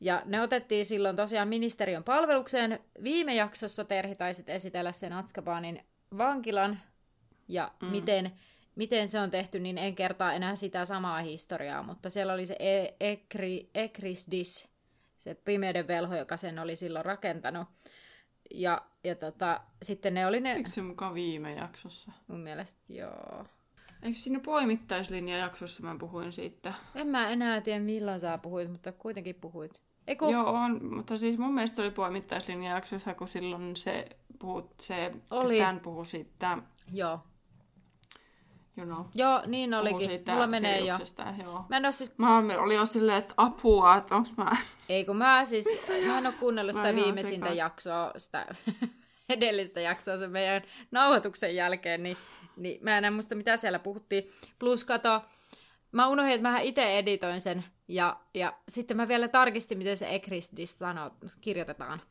Ja 0.00 0.22
ne 0.24 0.40
otettiin 0.40 0.86
silloin 0.86 1.16
tosiaan 1.16 1.48
ministeriön 1.48 2.04
palvelukseen. 2.04 2.78
Viime 3.02 3.34
jaksossa 3.34 3.84
Terhi 3.84 4.14
taisit 4.14 4.48
esitellä 4.48 4.92
sen 4.92 5.12
Atskabanin 5.12 5.84
vankilan 6.18 6.80
ja 7.48 7.72
mm. 7.82 7.88
miten, 7.88 8.32
miten 8.76 9.08
se 9.08 9.20
on 9.20 9.30
tehty, 9.30 9.58
niin 9.58 9.78
en 9.78 9.94
kertaa 9.94 10.32
enää 10.32 10.56
sitä 10.56 10.84
samaa 10.84 11.20
historiaa, 11.20 11.82
mutta 11.82 12.10
siellä 12.10 12.32
oli 12.32 12.46
se 12.46 12.56
e- 12.58 12.94
Ekri, 13.00 13.70
Ekrisdis, 13.74 14.68
se 15.18 15.34
pimeyden 15.34 15.88
velho, 15.88 16.16
joka 16.16 16.36
sen 16.36 16.58
oli 16.58 16.76
silloin 16.76 17.04
rakentanut. 17.04 17.68
Ja, 18.54 18.82
ja 19.04 19.14
tota, 19.14 19.60
sitten 19.82 20.14
ne 20.14 20.26
oli 20.26 20.40
ne, 20.40 20.52
Eikö 20.52 20.70
se 20.70 20.82
mukaan 20.82 21.14
viime 21.14 21.54
jaksossa? 21.54 22.12
mun 22.26 22.40
mielestä 22.40 22.92
joo. 22.92 23.44
Eikö 24.02 24.18
siinä 24.18 24.40
poimittaislinja-jaksossa 24.40 25.82
mä 25.82 25.96
puhuin 26.00 26.32
siitä? 26.32 26.74
En 26.94 27.06
mä 27.06 27.28
enää 27.30 27.60
tiedä 27.60 27.80
milloin 27.80 28.20
sä 28.20 28.38
puhuit, 28.38 28.70
mutta 28.70 28.92
kuitenkin 28.92 29.34
puhuit. 29.34 29.82
Eiku, 30.10 30.30
Joo, 30.30 30.52
on, 30.52 30.94
mutta 30.94 31.18
siis 31.18 31.38
mun 31.38 31.54
mielestä 31.54 31.76
se 31.76 31.82
oli 31.82 31.90
poimittaislinja-jaksossa, 31.90 33.14
kun 33.14 33.28
silloin 33.28 33.76
se, 33.76 34.06
puhut, 34.38 34.70
se 34.80 35.12
Oli. 35.30 35.56
Stan 35.56 35.80
puhui 35.80 36.06
siitä, 36.06 36.58
joo. 36.92 37.20
you 38.78 38.86
know, 38.86 39.04
Joo, 39.14 39.42
niin 39.46 39.74
olikin. 39.74 40.00
siitä 40.00 40.32
Mulla 40.32 40.46
menee 40.46 40.80
jo. 40.80 40.94
Joo. 41.42 41.64
Mä 41.68 41.76
en 41.76 41.86
oo 41.86 41.92
siis, 41.92 42.18
Mä 42.18 42.38
olin 42.38 42.76
jo 42.76 42.86
silleen, 42.86 43.18
että 43.18 43.34
apua, 43.36 43.96
että 43.96 44.16
onks 44.16 44.36
mä... 44.36 44.56
ei 44.88 45.04
kun 45.04 45.16
mä 45.16 45.44
siis, 45.44 45.66
mä 46.06 46.18
en 46.18 46.26
oo 46.26 46.32
kuunnellut 46.40 46.76
sitä 46.76 46.94
viimeisintä 46.94 47.46
sekas. 47.46 47.58
jaksoa, 47.58 48.12
sitä 48.16 48.46
edellistä 49.28 49.80
jaksoa 49.80 50.16
sen 50.16 50.30
meidän 50.30 50.62
nauhoituksen 50.90 51.56
jälkeen, 51.56 52.02
niin, 52.02 52.16
niin 52.56 52.84
mä 52.84 52.98
en 52.98 53.12
muista 53.12 53.34
mitä 53.34 53.56
siellä 53.56 53.78
puhuttiin. 53.78 54.30
Plus 54.58 54.84
kato, 54.84 55.22
mä 55.92 56.08
unohdin, 56.08 56.34
että 56.34 56.48
mä 56.48 56.60
itse 56.60 56.98
editoin 56.98 57.40
sen, 57.40 57.64
ja, 57.90 58.20
ja 58.34 58.58
sitten 58.68 58.96
mä 58.96 59.08
vielä 59.08 59.28
tarkistin, 59.28 59.78
miten 59.78 59.96
se 59.96 60.14
Ekrisdis 60.14 60.78
sanoo, 60.78 61.10
kirjoitetaan. 61.40 62.02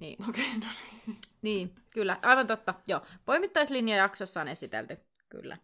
Niin, 0.00 0.28
Okei, 0.28 0.44
okay, 0.44 0.58
no 0.58 0.66
niin. 1.06 1.18
Niin, 1.42 1.74
kyllä, 1.92 2.18
aivan 2.22 2.46
totta. 2.46 2.74
Joo, 2.88 3.00
poimittaislinjajaksossa 3.24 4.40
on 4.40 4.48
esitelty, 4.48 4.98
kyllä. 5.28 5.58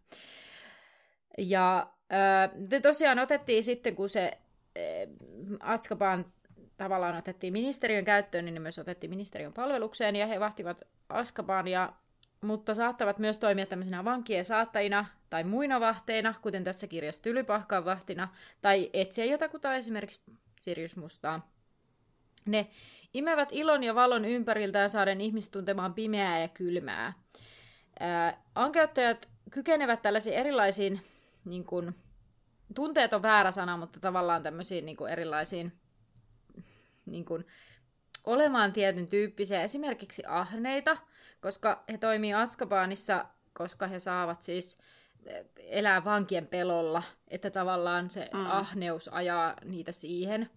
Ja 1.39 1.91
äh, 2.13 2.81
tosiaan 2.83 3.19
otettiin 3.19 3.65
sitten, 3.65 3.97
kun 3.97 4.09
se 4.09 4.39
äh, 4.79 5.73
Atskaban 5.73 6.33
tavallaan 6.77 7.17
otettiin 7.17 7.53
ministeriön 7.53 8.05
käyttöön, 8.05 8.45
niin 8.45 8.55
ne 8.55 8.61
myös 8.61 8.79
otettiin 8.79 9.11
ministeriön 9.11 9.53
palvelukseen, 9.53 10.17
ja 10.17 10.27
he 10.27 10.41
vahtivat 10.41 10.85
Askabania, 11.09 11.93
mutta 12.41 12.75
saattavat 12.75 13.19
myös 13.19 13.39
toimia 13.39 13.67
tämmöisenä 13.67 14.05
vankien 14.05 14.45
saattajina 14.45 15.07
tai 15.35 15.45
muina 15.45 15.81
vahteina, 15.81 16.35
kuten 16.43 16.65
tässä 16.65 16.87
kirjassa 16.87 17.23
Tylypahkan 17.23 17.85
vahtina, 17.85 18.29
tai 18.63 18.91
etsiä 18.93 19.25
jotakuta 19.25 19.75
esimerkiksi 19.75 20.23
Sirius 20.61 20.97
Mustaa. 20.97 21.53
Ne 22.47 22.71
imevät 23.15 23.49
ilon 23.53 23.83
ja 23.83 23.95
valon 23.95 24.25
ympäriltään 24.25 24.91
saaden 24.91 25.21
ihmiset 25.21 25.51
tuntemaan 25.51 25.95
pimeää 25.95 26.41
ja 26.41 26.49
kylmää. 26.49 27.13
Ää, 28.01 28.43
ankeuttajat 28.55 29.29
kykenevät 29.51 30.03
tällaisiin 30.03 30.37
erilaisiin, 30.37 31.01
niin 31.45 31.65
kuin, 31.65 31.95
tunteet 32.75 33.13
on 33.13 33.23
väärä 33.23 33.51
sana, 33.51 33.77
mutta 33.77 34.01
tavallaan 34.01 34.43
tämmöisiin 34.43 34.87
niin 34.87 34.97
kuin 34.97 35.13
erilaisiin 35.13 35.73
niin 37.07 37.25
kuin, 37.25 37.47
olemaan 38.25 38.73
tietyn 38.73 39.09
tyyppisiä, 39.09 39.63
esimerkiksi 39.63 40.23
ahneita, 40.27 40.97
koska 41.41 41.85
he 41.93 41.99
toimii 41.99 42.35
Askabaanissa, 42.35 43.25
koska 43.53 43.87
he 43.87 43.99
saavat 43.99 44.43
siis 44.43 44.79
elää 45.59 46.05
vankien 46.05 46.47
pelolla, 46.47 47.03
että 47.29 47.51
tavallaan 47.51 48.11
se 48.11 48.29
mm. 48.33 48.47
ahneus 48.47 49.09
ajaa 49.09 49.55
niitä 49.65 49.93
siihen. 49.93 50.51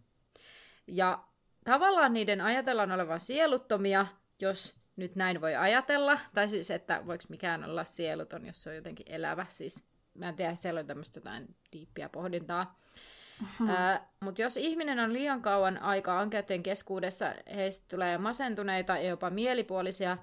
Ja 0.88 1.24
tavallaan 1.66 2.14
niiden 2.14 2.42
ajatellaan 2.42 2.92
olevan 2.92 3.20
sieluttomia, 3.20 4.06
jos 4.42 4.76
nyt 4.96 5.16
näin 5.16 5.42
voi 5.42 5.56
ajatella, 5.56 6.20
tai 6.34 6.50
siis, 6.50 6.72
että 6.72 7.02
voiko 7.06 7.24
mikään 7.30 7.64
olla 7.64 7.84
sieluton, 7.84 8.46
jos 8.46 8.64
se 8.64 8.70
on 8.70 8.76
jotenkin 8.76 9.06
elävä, 9.10 9.46
siis 9.50 9.84
mä 10.14 10.30
en 10.30 10.36
tiedä, 10.36 10.56
siellä 10.56 10.80
on 10.80 10.88
tämmöistä 10.88 11.18
jotain 11.18 11.56
diippiä 11.74 12.10
pohdintaa. 12.10 12.80
Mm-hmm. 13.42 13.68
Mutta 14.20 14.42
jos 14.42 14.58
ihminen 14.58 15.00
on 15.00 15.14
liian 15.14 15.42
kauan 15.42 15.78
aikaa 15.82 16.20
ankeuttajien 16.20 16.64
keskuudessa, 16.64 17.34
heistä 17.56 17.86
tulee 17.90 18.18
masentuneita 18.18 18.98
ja 18.98 19.10
jopa 19.10 19.30
mielipuolisia. 19.30 20.18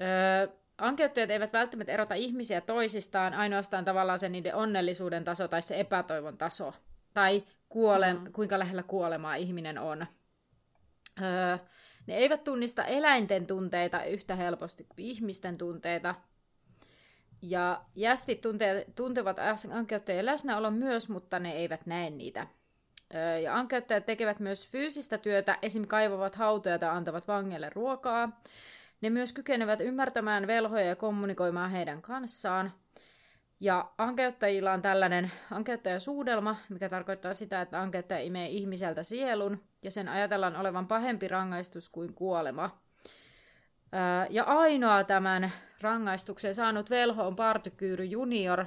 Öö, 0.00 0.56
ankeuttajat 0.78 1.30
eivät 1.30 1.52
välttämättä 1.52 1.92
erota 1.92 2.14
ihmisiä 2.14 2.60
toisistaan, 2.60 3.34
ainoastaan 3.34 3.84
tavallaan 3.84 4.18
se 4.18 4.28
niiden 4.28 4.54
onnellisuuden 4.54 5.24
taso 5.24 5.48
tai 5.48 5.62
se 5.62 5.80
epätoivon 5.80 6.38
taso, 6.38 6.72
tai 7.14 7.44
kuole, 7.68 8.12
mm-hmm. 8.12 8.32
kuinka 8.32 8.58
lähellä 8.58 8.82
kuolemaa 8.82 9.34
ihminen 9.34 9.78
on. 9.78 10.06
Öö, 11.22 11.58
ne 12.06 12.14
eivät 12.14 12.44
tunnista 12.44 12.84
eläinten 12.84 13.46
tunteita 13.46 14.04
yhtä 14.04 14.36
helposti 14.36 14.84
kuin 14.84 15.06
ihmisten 15.06 15.58
tunteita. 15.58 16.14
Ja 17.42 17.84
jästit 17.94 18.40
tunte- 18.40 18.92
tuntevat 18.94 19.36
ankeuttajien 19.70 20.26
läsnäolon 20.26 20.74
myös, 20.74 21.08
mutta 21.08 21.38
ne 21.38 21.52
eivät 21.52 21.86
näe 21.86 22.10
niitä. 22.10 22.46
Öö, 23.14 23.38
ja 23.38 23.56
ankeuttajat 23.56 24.06
tekevät 24.06 24.40
myös 24.40 24.68
fyysistä 24.68 25.18
työtä, 25.18 25.58
esim. 25.62 25.86
kaivavat 25.86 26.34
hautoja 26.34 26.78
tai 26.78 26.90
antavat 26.90 27.28
vangeille 27.28 27.70
ruokaa. 27.70 28.40
Ne 29.04 29.10
myös 29.10 29.32
kykenevät 29.32 29.80
ymmärtämään 29.80 30.46
velhoja 30.46 30.84
ja 30.84 30.96
kommunikoimaan 30.96 31.70
heidän 31.70 32.02
kanssaan. 32.02 32.72
Ja 33.60 33.90
ankeuttajilla 33.98 34.72
on 34.72 34.82
tällainen 34.82 35.30
ankeuttajasuudelma, 35.50 36.56
mikä 36.68 36.88
tarkoittaa 36.88 37.34
sitä, 37.34 37.60
että 37.60 37.80
ankeuttaja 37.80 38.20
imee 38.20 38.48
ihmiseltä 38.48 39.02
sielun, 39.02 39.62
ja 39.82 39.90
sen 39.90 40.08
ajatellaan 40.08 40.56
olevan 40.56 40.86
pahempi 40.86 41.28
rangaistus 41.28 41.88
kuin 41.88 42.14
kuolema. 42.14 42.78
Ja 44.30 44.44
ainoa 44.44 45.04
tämän 45.04 45.52
rangaistuksen 45.80 46.54
saanut 46.54 46.90
velho 46.90 47.26
on 47.26 47.36
Partykyyry 47.36 48.04
junior. 48.04 48.66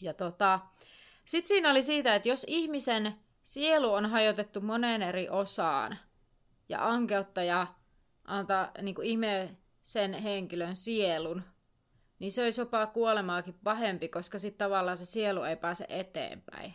Ja 0.00 0.14
tota, 0.14 0.60
sitten 1.24 1.48
siinä 1.48 1.70
oli 1.70 1.82
siitä, 1.82 2.14
että 2.14 2.28
jos 2.28 2.46
ihmisen 2.48 3.14
sielu 3.42 3.92
on 3.92 4.10
hajotettu 4.10 4.60
moneen 4.60 5.02
eri 5.02 5.28
osaan, 5.28 5.98
ja 6.68 6.88
ankeuttaja 6.88 7.66
antaa 8.24 8.70
niin 8.82 8.94
kuin 8.94 9.08
ihme 9.08 9.56
sen 9.82 10.14
henkilön 10.14 10.76
sielun, 10.76 11.42
niin 12.18 12.32
se 12.32 12.42
olisi 12.42 12.60
jopa 12.60 12.86
kuolemaakin 12.86 13.54
pahempi, 13.64 14.08
koska 14.08 14.38
sitten 14.38 14.58
tavallaan 14.58 14.96
se 14.96 15.04
sielu 15.04 15.42
ei 15.42 15.56
pääse 15.56 15.86
eteenpäin. 15.88 16.74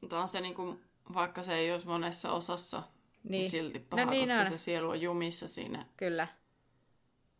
Mutta 0.00 0.20
on 0.20 0.28
se 0.28 0.40
niin 0.40 0.54
kuin, 0.54 0.80
vaikka 1.14 1.42
se 1.42 1.54
ei 1.54 1.72
olisi 1.72 1.86
monessa 1.86 2.32
osassa, 2.32 2.82
niin, 3.22 3.30
niin 3.30 3.50
silti 3.50 3.78
paha, 3.78 4.04
no 4.04 4.10
niin 4.10 4.28
koska 4.28 4.40
on. 4.40 4.46
se 4.46 4.58
sielu 4.58 4.88
on 4.88 5.00
jumissa 5.00 5.48
siinä. 5.48 5.86
Kyllä. 5.96 6.28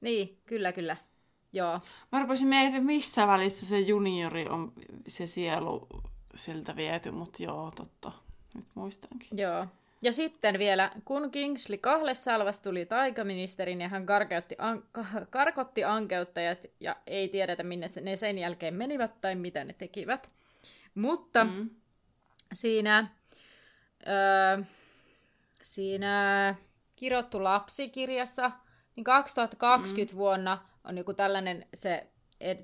Niin, 0.00 0.40
kyllä, 0.46 0.72
kyllä. 0.72 0.96
Joo. 1.52 1.80
Mä 2.12 2.20
rupesin 2.20 2.48
miettimään, 2.48 2.86
missä 2.86 3.26
välissä 3.26 3.66
se 3.66 3.80
juniori 3.80 4.48
on 4.48 4.72
se 5.06 5.26
sielu 5.26 5.88
siltä 6.34 6.76
viety, 6.76 7.10
mutta 7.10 7.42
joo, 7.42 7.70
totta. 7.70 8.12
Nyt 8.54 8.66
muistankin. 8.74 9.38
Joo. 9.38 9.66
Ja 10.07 10.12
sitten 10.12 10.59
vielä, 10.59 10.92
kun 11.04 11.30
Kingsley 11.30 11.78
Salvas 12.12 12.61
tuli 12.61 12.86
taikaministerin 12.86 13.80
ja 13.80 13.88
hän 13.88 14.07
karkotti, 14.07 14.54
an, 14.59 14.84
karkotti 15.30 15.84
ankeuttajat 15.84 16.59
ja 16.80 16.96
ei 17.07 17.28
tiedetä 17.28 17.62
minne 17.62 17.86
ne 18.00 18.16
sen 18.16 18.38
jälkeen 18.38 18.74
menivät 18.74 19.20
tai 19.20 19.34
mitä 19.34 19.64
ne 19.64 19.72
tekivät. 19.72 20.30
Mutta 20.94 21.44
mm. 21.44 21.70
siinä, 22.52 23.11
öö, 24.07 24.64
siinä 25.62 26.54
kirjoittu 26.96 27.44
lapsikirjassa, 27.44 28.50
niin 28.96 29.04
2020 29.04 30.14
mm. 30.14 30.18
vuonna 30.18 30.59
on 30.84 30.98
joku 30.98 31.14
tällainen 31.14 31.66
se 31.74 32.07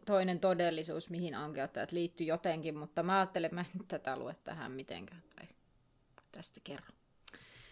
toinen 0.07 0.40
todellisuus, 0.40 1.11
mihin 1.11 1.34
ankeuttajat 1.34 1.93
liittyy 1.93 2.26
jotenkin, 2.26 2.78
mutta 2.78 3.03
mä 3.03 3.18
ajattelen, 3.18 3.47
että 3.47 3.55
mä 3.55 3.61
en 3.61 3.78
nyt 3.78 3.88
tätä 3.88 4.16
lue 4.16 4.36
tähän 4.45 4.72
mitenkään 4.72 5.22
tai 5.36 5.49
tästä 6.32 6.61
kerro. 6.64 7.01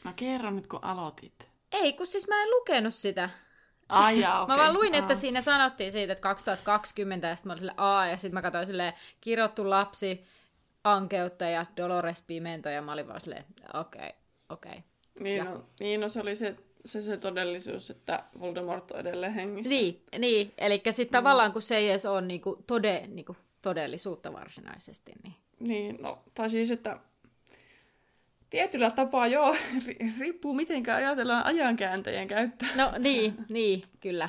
No 0.05 0.13
kerro 0.17 0.51
nyt, 0.51 0.67
kun 0.67 0.85
aloitit. 0.85 1.49
Ei, 1.73 1.93
kun 1.93 2.07
siis 2.07 2.29
mä 2.29 2.43
en 2.43 2.51
lukenut 2.51 2.95
sitä. 2.95 3.31
Ai 3.89 4.21
jaa, 4.21 4.43
okay. 4.43 4.57
Mä 4.57 4.63
vaan 4.63 4.75
luin, 4.75 4.95
että 4.95 5.15
siinä 5.15 5.41
sanottiin 5.41 5.93
siitä, 5.93 6.13
että 6.13 6.23
2020, 6.23 7.29
ja 7.29 7.37
sitten 7.37 7.49
mä 7.49 7.53
olin 7.53 7.61
sille 7.61 7.75
A, 7.77 8.07
ja 8.07 8.17
sitten 8.17 8.35
mä 8.35 8.43
katsoin 8.43 8.67
silleen, 8.67 8.93
kirjoittu 9.21 9.71
lapsi, 9.71 10.25
ankeuttaja, 10.85 11.67
Dolores 11.77 12.23
Pimento, 12.23 12.69
ja 12.69 12.83
mä 12.83 12.93
olin 12.93 13.09
vaan 13.09 13.21
silleen, 13.21 13.45
okei, 13.75 14.01
okay, 14.01 14.11
okei. 14.49 14.71
Okay. 14.71 14.83
Niin, 15.21 15.45
no, 15.45 15.65
niin 15.81 16.01
no, 16.01 16.09
se 16.09 16.21
oli 16.21 16.37
se, 16.37 16.57
se, 16.85 17.03
se 17.03 17.17
todellisuus, 17.17 17.91
että 17.91 18.25
Voldemort 18.41 18.91
on 18.91 19.01
edelleen 19.01 19.35
hengissä. 19.35 19.71
Niin, 19.75 20.03
niin. 20.19 20.53
eli 20.59 20.83
sitten 20.91 21.07
mm. 21.07 21.23
tavallaan 21.23 21.53
kun 21.53 21.63
se 21.63 21.77
ei 21.77 21.89
edes 21.89 22.07
ole 22.07 22.21
niinku 22.21 22.65
tode, 22.67 23.05
niinku 23.07 23.37
todellisuutta 23.63 24.33
varsinaisesti. 24.33 25.13
Niin. 25.23 25.35
niin, 25.59 25.99
no, 26.01 26.23
tai 26.35 26.51
siis, 26.51 26.71
että 26.71 26.99
Tietyllä 28.51 28.91
tapaa 28.91 29.27
joo, 29.27 29.57
riippuu 30.19 30.55
miten 30.55 30.83
ajatellaan 30.95 31.47
ajankääntäjien 31.47 32.29
käyttöä. 32.29 32.69
No 32.77 32.93
niin, 32.99 33.37
niin, 33.49 33.83
kyllä. 34.01 34.29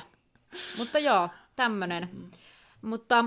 Mutta 0.78 0.98
joo, 0.98 1.28
tämmönen. 1.56 2.08
Mm. 2.12 2.30
Mutta 2.82 3.24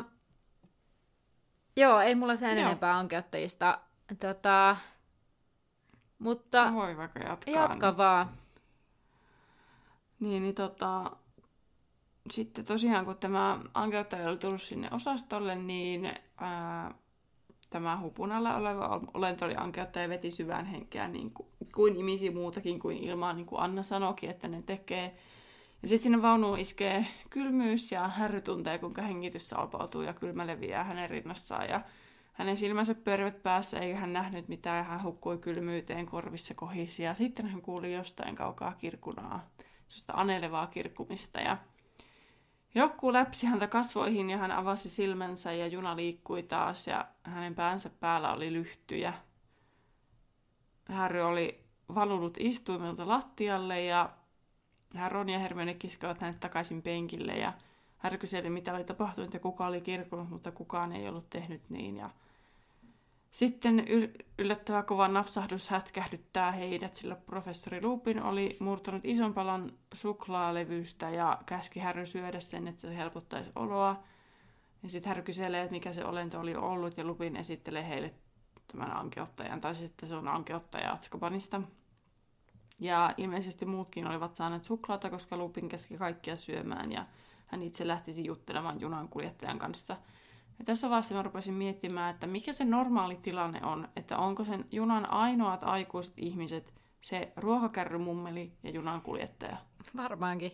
joo, 1.76 2.00
ei 2.00 2.16
mulla 2.16 2.36
sen 2.36 2.58
joo. 2.58 2.66
enempää 2.66 2.98
ankeuttajista. 2.98 3.80
Tota, 4.20 4.78
mutta 6.20 6.74
Voi 6.74 6.98
vaikka 6.98 7.20
jatkaa. 7.20 7.54
Jatka 7.54 7.90
niin. 7.90 7.98
vaan. 7.98 8.30
Niin, 10.20 10.44
niin 10.44 10.56
tota, 10.56 11.12
sitten 12.32 12.66
tosiaan 12.66 13.06
kun 13.06 13.18
tämä 13.18 13.60
ankeuttaja 13.74 14.30
oli 14.30 14.38
tullut 14.38 14.62
sinne 14.62 14.90
osastolle, 14.92 15.56
niin 15.56 16.14
ää, 16.38 16.94
tämä 17.76 18.00
hupunalla 18.00 18.56
oleva 18.56 19.02
olento 19.14 19.46
oli 19.46 19.56
ankeuttaja 19.56 20.10
veti 20.10 20.32
syvään 20.32 20.66
henkeä 20.66 21.08
niin 21.08 21.32
kuin, 21.32 21.48
kuin 21.76 21.96
imisi 21.96 22.30
muutakin 22.30 22.80
kuin 22.80 22.98
ilmaa, 22.98 23.34
niin 23.34 23.46
kuin 23.46 23.62
Anna 23.62 23.84
sanoikin, 23.84 24.30
että 24.30 24.48
ne 24.48 24.62
tekee. 24.62 25.16
Ja 25.82 25.88
sitten 25.88 26.04
sinne 26.04 26.22
vaunuun 26.22 26.60
iskee 26.60 27.06
kylmyys 27.30 27.92
ja 27.92 28.08
Harry 28.08 28.42
tuntee, 28.42 28.78
kuinka 28.78 29.02
hengitys 29.02 29.50
salpautuu 29.50 30.02
ja 30.02 30.14
kylmä 30.14 30.48
leviää 30.48 30.84
hänen 30.84 31.10
rinnassaan. 31.10 31.70
Ja 31.70 31.82
hänen 32.34 32.58
silmänsä 32.58 32.96
pyörivät 32.96 33.44
päässä, 33.44 33.80
eikä 33.80 34.00
hän 34.00 34.14
nähnyt 34.14 34.48
mitään, 34.48 34.78
ja 34.78 34.84
hän 34.84 35.04
hukkui 35.04 35.38
kylmyyteen 35.38 36.06
korvissa 36.06 36.54
kohisi. 36.54 37.04
Ja 37.04 37.14
sitten 37.14 37.48
hän 37.48 37.62
kuuli 37.62 37.94
jostain 37.94 38.36
kaukaa 38.36 38.74
kirkunaa, 38.74 39.50
sellaista 39.88 40.14
anelevaa 40.14 40.68
kirkkumista. 40.68 41.40
Ja 41.40 41.58
joku 42.76 43.14
läpsi 43.14 43.48
häntä 43.48 43.68
kasvoihin 43.68 44.30
ja 44.30 44.38
hän 44.38 44.52
avasi 44.52 44.90
silmänsä 44.90 45.52
ja 45.52 45.68
juna 45.68 45.96
liikkui 45.96 46.44
taas 46.44 46.88
ja 46.88 47.08
hänen 47.24 47.56
päänsä 47.56 47.90
päällä 47.90 48.34
oli 48.34 48.54
lyhtyjä. 48.54 49.14
Harry 50.90 51.22
oli 51.22 51.64
valunut 51.96 52.38
istuimelta 52.40 53.08
lattialle 53.08 53.84
ja 53.84 54.10
Ron 55.10 55.30
ja 55.30 55.40
Hermione 55.40 55.74
kiskovat 55.74 56.22
hänet 56.22 56.40
takaisin 56.40 56.82
penkille 56.82 57.34
ja 57.34 57.54
Harry 57.98 58.18
kyseli, 58.18 58.50
mitä 58.50 58.74
oli 58.74 58.84
tapahtunut 58.84 59.34
ja 59.34 59.40
kuka 59.40 59.66
oli 59.66 59.82
kirkunut, 59.82 60.30
mutta 60.30 60.52
kukaan 60.52 60.92
ei 60.92 61.08
ollut 61.08 61.30
tehnyt 61.30 61.62
niin. 61.70 61.98
Ja 61.98 62.10
sitten 63.36 63.86
yllättävä 64.40 64.84
kova 64.84 65.08
napsahdus 65.08 65.70
hätkähdyttää 65.70 66.52
heidät, 66.52 66.96
sillä 66.96 67.16
professori 67.16 67.82
Lupin 67.82 68.24
oli 68.24 68.58
murtanut 68.60 69.06
ison 69.06 69.34
palan 69.34 69.72
suklaalevystä 69.94 71.10
ja 71.10 71.40
käski 71.46 71.80
Harry 71.80 72.06
syödä 72.06 72.40
sen, 72.40 72.68
että 72.68 72.82
se 72.82 72.98
helpottaisi 72.98 73.52
oloa. 73.56 74.04
Ja 74.84 74.90
sitten 74.90 75.10
Harry 75.10 75.24
kyselee, 75.24 75.62
että 75.62 75.72
mikä 75.72 75.94
se 75.94 76.06
olento 76.06 76.40
oli 76.40 76.56
ollut, 76.56 76.98
ja 76.98 77.04
Lupin 77.04 77.36
esittelee 77.36 77.88
heille 77.88 78.14
tämän 78.68 78.98
ankeuttajan, 78.98 79.62
tai 79.62 79.76
sitten 79.76 80.10
se 80.10 80.16
on 80.16 80.28
ankeuttaja 80.28 80.92
Atskobanista. 80.92 81.62
Ja 82.80 83.14
ilmeisesti 83.18 83.66
muutkin 83.66 84.08
olivat 84.08 84.36
saaneet 84.36 84.64
suklaata, 84.64 85.10
koska 85.10 85.38
Lupin 85.38 85.70
käski 85.70 85.98
kaikkia 85.98 86.36
syömään, 86.36 86.92
ja 86.92 87.06
hän 87.46 87.64
itse 87.64 87.88
lähtisi 87.88 88.26
juttelemaan 88.26 88.82
junan 88.82 89.10
kuljettajan 89.10 89.60
kanssa– 89.60 89.98
ja 90.60 90.66
tässä 90.66 90.90
vaiheessa 90.90 91.16
mä 91.16 91.24
rupesin 91.24 91.54
miettimään, 91.54 92.14
että 92.14 92.28
mikä 92.28 92.54
se 92.54 92.66
normaali 92.66 93.16
tilanne 93.16 93.66
on, 93.66 93.88
että 93.96 94.18
onko 94.18 94.44
sen 94.46 94.66
junan 94.72 95.10
ainoat 95.10 95.64
aikuiset 95.64 96.14
ihmiset 96.18 96.74
se 97.02 97.34
ruokakärrymummeli 97.36 98.54
ja 98.64 98.70
junankuljettaja. 98.70 99.58
Varmaankin. 99.98 100.52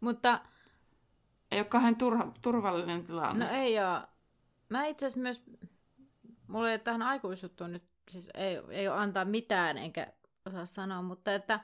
Mutta 0.00 0.40
Ei 1.50 1.58
ole 1.60 1.64
kauhean 1.64 1.96
turha, 1.96 2.32
turvallinen 2.42 3.04
tilanne. 3.04 3.44
no 3.44 3.50
ei 3.52 3.78
oo. 3.78 4.00
Mä 4.68 4.86
itse 4.86 5.06
asiassa 5.06 5.22
myös, 5.22 5.42
mulla 6.48 6.68
ei 6.68 6.72
ole 6.74 6.78
tähän 6.78 7.02
aikuisuttuun 7.02 7.72
nyt, 7.72 7.84
siis 8.10 8.28
ei, 8.34 8.56
ei 8.68 8.88
ole 8.88 8.96
antaa 8.98 9.24
mitään 9.24 9.78
enkä 9.78 10.06
osaa 10.46 10.66
sanoa, 10.66 11.02
mutta 11.02 11.34
että, 11.34 11.60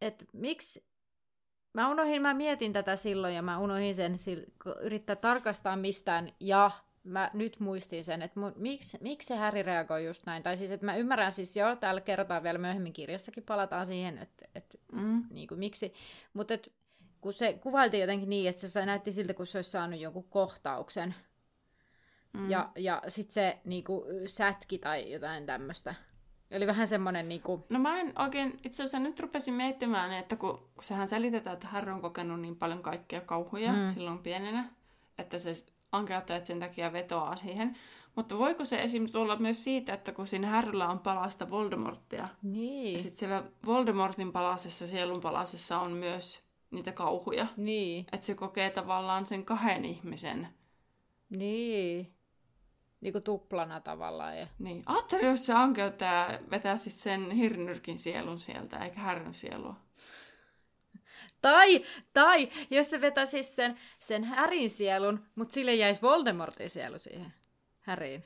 että 0.00 0.24
miksi, 0.32 0.87
mä 1.72 1.90
unohdin, 1.90 2.22
mä 2.22 2.34
mietin 2.34 2.72
tätä 2.72 2.96
silloin 2.96 3.34
ja 3.34 3.42
mä 3.42 3.58
unohdin 3.58 3.94
sen 3.94 4.16
yrittää 4.80 5.16
tarkastaa 5.16 5.76
mistään 5.76 6.32
ja 6.40 6.70
mä 7.04 7.30
nyt 7.34 7.60
muistin 7.60 8.04
sen, 8.04 8.22
että 8.22 8.40
mun, 8.40 8.52
miksi, 8.56 8.98
miksi 9.00 9.26
se 9.26 9.36
Häri 9.36 9.62
reagoi 9.62 10.06
just 10.06 10.26
näin. 10.26 10.42
Tai 10.42 10.56
siis, 10.56 10.70
että 10.70 10.86
mä 10.86 10.96
ymmärrän 10.96 11.32
siis 11.32 11.56
jo, 11.56 11.76
täällä 11.76 12.00
kerrotaan 12.00 12.42
vielä 12.42 12.58
myöhemmin 12.58 12.92
kirjassakin, 12.92 13.42
palataan 13.42 13.86
siihen, 13.86 14.18
että, 14.18 14.46
että 14.54 14.78
Mm. 14.92 15.24
niin 15.30 15.48
kuin, 15.48 15.58
miksi. 15.58 15.94
Mutta 16.32 16.54
et, 16.54 16.72
kun 17.20 17.32
se 17.32 17.52
kuvailtiin 17.52 18.00
jotenkin 18.00 18.28
niin, 18.30 18.48
että 18.48 18.68
se 18.68 18.86
näytti 18.86 19.12
siltä, 19.12 19.34
kun 19.34 19.46
se 19.46 19.58
olisi 19.58 19.70
saanut 19.70 20.00
jonkun 20.00 20.28
kohtauksen. 20.28 21.14
Mm. 22.32 22.50
Ja, 22.50 22.72
ja 22.76 23.02
sitten 23.08 23.34
se 23.34 23.58
niin 23.64 23.84
kuin, 23.84 24.28
sätki 24.28 24.78
tai 24.78 25.12
jotain 25.12 25.46
tämmöistä. 25.46 25.94
Eli 26.50 26.66
vähän 26.66 26.88
semmoinen 26.88 27.28
niin 27.28 27.42
kuin, 27.42 27.64
No 27.68 27.78
mä 27.78 28.00
en 28.00 28.12
oikein, 28.18 28.56
itse 28.64 28.82
asiassa 28.82 28.98
nyt 28.98 29.20
rupesin 29.20 29.54
miettimään, 29.54 30.12
että 30.12 30.36
kun, 30.36 30.58
kun 30.74 30.84
sehän 30.84 31.08
selitetään, 31.08 31.54
että 31.54 31.68
Harry 31.68 31.92
on 31.92 32.00
kokenut 32.00 32.40
niin 32.40 32.56
paljon 32.56 32.82
kaikkia 32.82 33.20
kauhuja 33.20 33.72
mm. 33.72 33.88
silloin 33.94 34.18
pienenä, 34.18 34.70
että 35.18 35.38
se 35.38 35.52
ankeuttajat 35.92 36.46
sen 36.46 36.60
takia 36.60 36.92
vetoaa 36.92 37.36
siihen. 37.36 37.76
Mutta 38.16 38.38
voiko 38.38 38.64
se 38.64 38.82
esim. 38.82 39.10
tulla 39.10 39.36
myös 39.36 39.64
siitä, 39.64 39.94
että 39.94 40.12
kun 40.12 40.26
siinä 40.26 40.50
Harryllä 40.50 40.88
on 40.88 40.98
palasta 40.98 41.50
Voldemorttia, 41.50 42.18
ja 42.18 42.28
niin, 42.42 43.00
sitten 43.00 43.18
siellä 43.18 43.44
Voldemortin 43.66 44.32
palasessa, 44.32 44.86
sielun 44.86 45.20
palasessa 45.20 45.78
on 45.80 45.92
myös 45.92 46.42
niitä 46.70 46.92
kauhuja. 46.92 47.46
niin, 47.56 48.06
Että 48.12 48.26
se 48.26 48.34
kokee 48.34 48.70
tavallaan 48.70 49.26
sen 49.26 49.44
kahden 49.44 49.84
ihmisen. 49.84 50.48
niin. 51.30 52.17
Niin 53.00 53.12
kuin 53.12 53.24
tuplana 53.24 53.80
tavallaan. 53.80 54.38
Ja... 54.38 54.46
Niin. 54.58 54.82
Ajattelin, 54.86 55.26
jos 55.26 55.46
se 55.46 55.52
ankeuttaja 55.52 56.38
vetää 56.50 56.78
siis 56.78 57.02
sen 57.02 57.30
hirnyrkin 57.30 57.98
sielun 57.98 58.38
sieltä, 58.38 58.78
eikä 58.84 59.00
Harryn 59.00 59.34
sielua. 59.34 59.76
Tai, 61.42 61.84
tai 62.14 62.50
jos 62.70 62.90
se 62.90 63.00
vetäisi 63.00 63.42
sen, 63.42 63.78
sen 63.98 64.24
Härin 64.24 64.70
sielun, 64.70 65.26
mutta 65.34 65.52
sille 65.52 65.74
jäisi 65.74 66.02
Voldemortin 66.02 66.70
sielu 66.70 66.98
siihen 66.98 67.34
Häriin. 67.80 68.24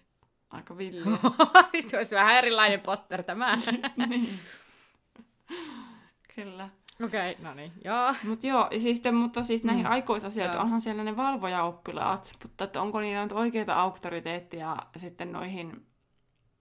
Aika 0.50 0.78
villiä. 0.78 1.18
Sitten 1.80 1.98
olisi 1.98 2.14
vähän 2.14 2.36
erilainen 2.36 2.80
Potter 2.80 3.22
tämä. 3.22 3.58
niin. 4.08 4.40
Kyllä. 6.34 6.68
Okei, 7.04 7.30
okay, 7.32 7.44
no 7.44 7.54
niin, 7.54 7.72
joo. 7.84 8.14
Mut 8.28 8.44
joo, 8.44 8.68
siis, 8.70 8.82
sitten, 8.82 9.14
mutta 9.14 9.42
siis 9.42 9.64
näihin 9.64 9.86
Mm. 9.86 9.92
aikuisasioihin, 9.92 10.58
onhan 10.60 10.80
siellä 10.80 11.04
ne 11.04 11.16
valvojaoppilaat, 11.16 12.32
mutta 12.42 12.64
että 12.64 12.82
onko 12.82 13.00
niillä 13.00 13.22
nyt 13.22 13.32
oikeita 13.32 13.74
auktoriteettia 13.74 14.76
sitten 14.96 15.32
noihin 15.32 15.86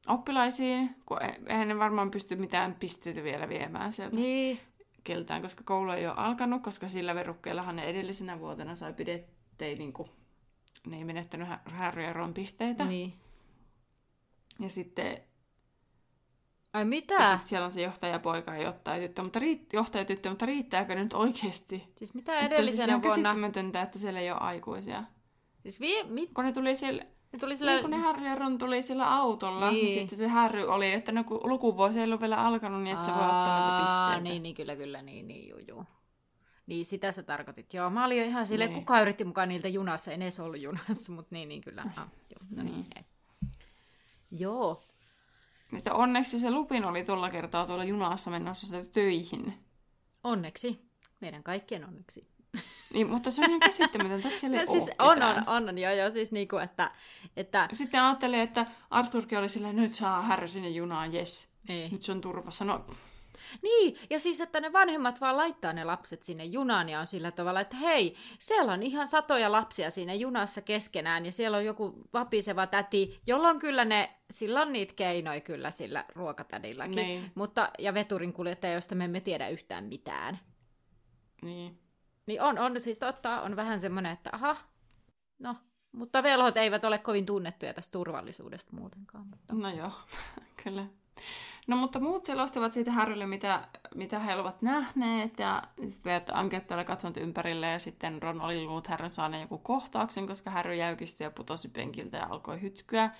oppilaisiin, 0.07 0.95
kun 1.05 1.23
e- 1.23 1.39
eihän 1.47 1.67
ne 1.67 1.79
varmaan 1.79 2.11
pysty 2.11 2.35
mitään 2.35 2.75
pisteitä 2.79 3.23
vielä 3.23 3.49
viemään 3.49 3.93
sieltä 3.93 4.15
Niin, 4.15 4.59
keltään, 5.03 5.41
koska 5.41 5.63
koulu 5.63 5.91
ei 5.91 6.07
ole 6.07 6.15
alkanut, 6.17 6.63
koska 6.63 6.87
sillä 6.89 7.15
verukkeellahan 7.15 7.75
ne 7.75 7.83
edellisenä 7.83 8.39
vuotena 8.39 8.75
sai 8.75 8.93
pidettei 8.93 9.75
niinku, 9.75 10.09
ne 10.87 10.97
ei 10.97 11.03
menettänyt 11.03 11.47
Hä- 11.47 11.59
pisteitä. 12.33 12.85
niin. 12.85 13.13
Ja 14.59 14.69
sitten 14.69 15.17
Ai 16.73 16.81
ja 16.81 16.85
mitä? 16.85 17.37
sit 17.37 17.47
siellä 17.47 17.65
on 17.65 17.71
se 17.71 17.81
johtajapoika 17.81 18.55
ja 18.55 18.61
johtajatyttö, 18.63 19.23
mutta, 19.23 19.39
riitt- 19.39 19.67
johtajatyttö, 19.73 20.29
mutta 20.29 20.45
riittääkö 20.45 20.95
nyt 20.95 21.13
oikeasti? 21.13 21.83
Siis 21.97 22.13
mitä 22.13 22.33
Että 22.39 22.55
edellisenä 22.55 22.85
siis 22.85 22.95
on 22.95 23.03
vuonna? 23.03 23.23
käsittämätöntä, 23.29 23.81
että 23.81 23.99
siellä 23.99 24.19
ei 24.19 24.31
ole 24.31 24.39
aikuisia. 24.39 25.03
Siis 25.59 25.79
vie, 25.79 26.03
mit, 26.03 26.29
Kun 26.33 26.45
ne 26.45 26.51
tuli 26.51 26.75
siellä, 26.75 27.03
ne 27.33 27.39
tuli 27.39 27.55
sillä... 27.57 27.71
niin 27.71 27.81
kun 27.81 27.91
ne 27.91 27.97
Harry 27.97 28.25
ja 28.25 28.35
Ron 28.35 28.57
tuli 28.57 28.81
sillä 28.81 29.15
autolla, 29.15 29.71
niin, 29.71 29.85
Niin. 29.85 29.99
sitten 29.99 30.17
se 30.17 30.27
Harry 30.27 30.63
oli, 30.67 30.91
että 30.93 31.11
no, 31.11 31.23
kun 31.23 31.39
lukuvuosi 31.43 31.99
ei 31.99 32.05
ollut 32.05 32.21
vielä 32.21 32.45
alkanut, 32.45 32.83
niin 32.83 32.93
että 32.93 33.05
se 33.05 33.13
voi 33.13 33.23
ottaa 33.23 33.59
niitä 33.69 33.81
pisteitä. 33.81 34.19
Niin, 34.23 34.43
niin, 34.43 34.55
kyllä, 34.55 34.75
kyllä, 34.75 35.01
niin, 35.01 35.27
niin, 35.27 35.49
juu, 35.49 35.59
juu. 35.67 35.85
Niin, 36.65 36.85
sitä 36.85 37.11
sä 37.11 37.23
tarkoitit. 37.23 37.73
Joo, 37.73 37.89
mä 37.89 38.05
olin 38.05 38.17
jo 38.17 38.23
ihan 38.25 38.45
silleen, 38.45 38.69
Niin. 38.69 38.79
kuka 38.79 39.01
yritti 39.01 39.23
mukaan 39.23 39.49
niiltä 39.49 39.67
junassa, 39.67 40.11
en 40.11 40.21
edes 40.21 40.39
ollut 40.39 40.61
junassa, 40.61 41.11
mutta 41.11 41.35
niin, 41.35 41.49
niin, 41.49 41.61
kyllä. 41.61 41.81
Ah, 41.97 42.07
joo, 42.31 42.47
no 42.55 42.63
niin. 42.63 42.85
Niin. 42.95 43.05
Joo. 44.31 44.83
Että 45.77 45.93
onneksi 45.93 46.39
se 46.39 46.51
Lupin 46.51 46.85
oli 46.85 47.03
tuolla 47.03 47.29
kertaa 47.29 47.67
tuolla 47.67 47.83
junassa 47.83 48.31
menossa 48.31 48.67
sitä 48.67 48.85
töihin. 48.93 49.53
Onneksi. 50.23 50.81
Meidän 51.19 51.43
kaikkien 51.43 51.85
onneksi. 51.85 52.27
Niin, 52.93 53.09
mutta 53.09 53.31
se 53.31 53.41
on 53.41 53.49
ihan 53.49 53.59
käsittämätöntä, 53.59 54.27
että 54.27 54.39
siellä 54.39 54.59
ei 54.59 54.65
No, 54.65 54.71
siis 54.71 54.89
on, 54.99 55.23
on, 55.23 55.43
on, 55.47 55.69
on, 55.69 55.77
joo, 55.77 55.93
joo, 55.93 56.09
siis 56.11 56.31
niinku, 56.31 56.57
että, 56.57 56.91
että 57.37 57.69
Sitten 57.73 58.01
ajattelin, 58.01 58.39
että 58.39 58.65
Arthurkin 58.89 59.37
oli 59.37 59.49
silleen, 59.49 59.75
nyt 59.75 59.93
saa 59.93 60.21
Harry 60.21 60.47
sinne 60.47 60.69
junaan, 60.69 61.13
jes. 61.13 61.47
niin. 61.67 61.91
Nyt 61.91 62.01
se 62.01 62.11
on 62.11 62.21
turvassa. 62.21 62.65
No, 62.65 62.85
Niin, 63.61 63.97
ja 64.09 64.19
siis, 64.19 64.41
että 64.41 64.61
ne 64.61 64.73
vanhemmat 64.73 65.21
vaan 65.21 65.37
laittaa 65.37 65.73
ne 65.73 65.83
lapset 65.83 66.21
sinne 66.21 66.45
junaan 66.45 66.89
ja 66.89 66.99
on 66.99 67.07
sillä 67.07 67.31
tavalla, 67.31 67.59
että 67.61 67.75
hei, 67.77 68.15
siellä 68.39 68.73
on 68.73 68.83
ihan 68.83 69.07
satoja 69.07 69.51
lapsia 69.51 69.91
siinä 69.91 70.13
junassa 70.13 70.61
keskenään 70.61 71.25
ja 71.25 71.31
siellä 71.31 71.57
on 71.57 71.65
joku 71.65 71.99
vapiseva 72.13 72.67
täti, 72.67 73.19
jolloin 73.27 73.59
kyllä 73.59 73.85
ne, 73.85 74.15
sillä 74.31 74.61
on 74.61 74.71
niitä 74.73 74.93
keinoja 74.95 75.41
kyllä 75.41 75.71
sillä 75.71 76.05
ruokatädilläkin, 76.15 76.95
Niin. 76.95 77.31
mutta, 77.35 77.69
ja 77.79 77.93
veturin 77.93 78.33
kuljettaja, 78.33 78.73
josta 78.73 78.95
me 78.95 79.05
emme 79.05 79.19
tiedä 79.21 79.47
yhtään 79.49 79.83
mitään. 79.83 80.39
niin. 81.41 81.77
Niin 82.25 82.41
on, 82.41 82.57
on 82.59 82.81
siis 82.81 82.97
totta, 82.97 83.41
on 83.41 83.55
vähän 83.55 83.79
semmoinen, 83.79 84.11
että 84.11 84.29
aha, 84.33 84.55
no, 85.39 85.55
mutta 85.91 86.23
velhot 86.23 86.57
eivät 86.57 86.85
ole 86.85 86.97
kovin 86.97 87.25
tunnettuja 87.25 87.73
tästä 87.73 87.91
turvallisuudesta 87.91 88.75
muutenkaan. 88.75 89.27
Mutta... 89.27 89.53
No 89.55 89.69
joo, 89.69 89.91
kyllä. 90.63 90.85
No 91.67 91.75
mutta 91.75 91.99
muut 91.99 92.25
selostivat 92.25 92.73
siitä 92.73 92.91
Harrylle, 92.91 93.25
mitä, 93.25 93.67
mitä 93.95 94.19
he 94.19 94.35
olivat 94.35 94.61
nähneet, 94.61 95.39
ja 95.39 95.63
sitten 95.89 96.21
Ankeetta 96.33 96.75
oli 96.75 96.85
katsonut 96.85 97.17
ympärille, 97.17 97.67
ja 97.67 97.79
sitten 97.79 98.21
Ron 98.21 98.41
oli 98.41 98.63
luullut 98.63 98.87
Harryn 98.87 99.09
saaneen 99.09 99.41
joku 99.41 99.57
kohtauksen, 99.57 100.27
koska 100.27 100.51
Harry 100.51 100.75
jäykistyi 100.75 101.25
ja 101.25 101.31
putosi 101.31 101.69
penkiltä 101.69 102.17
ja 102.17 102.27
alkoi 102.29 102.61
hytkyä. 102.61 103.11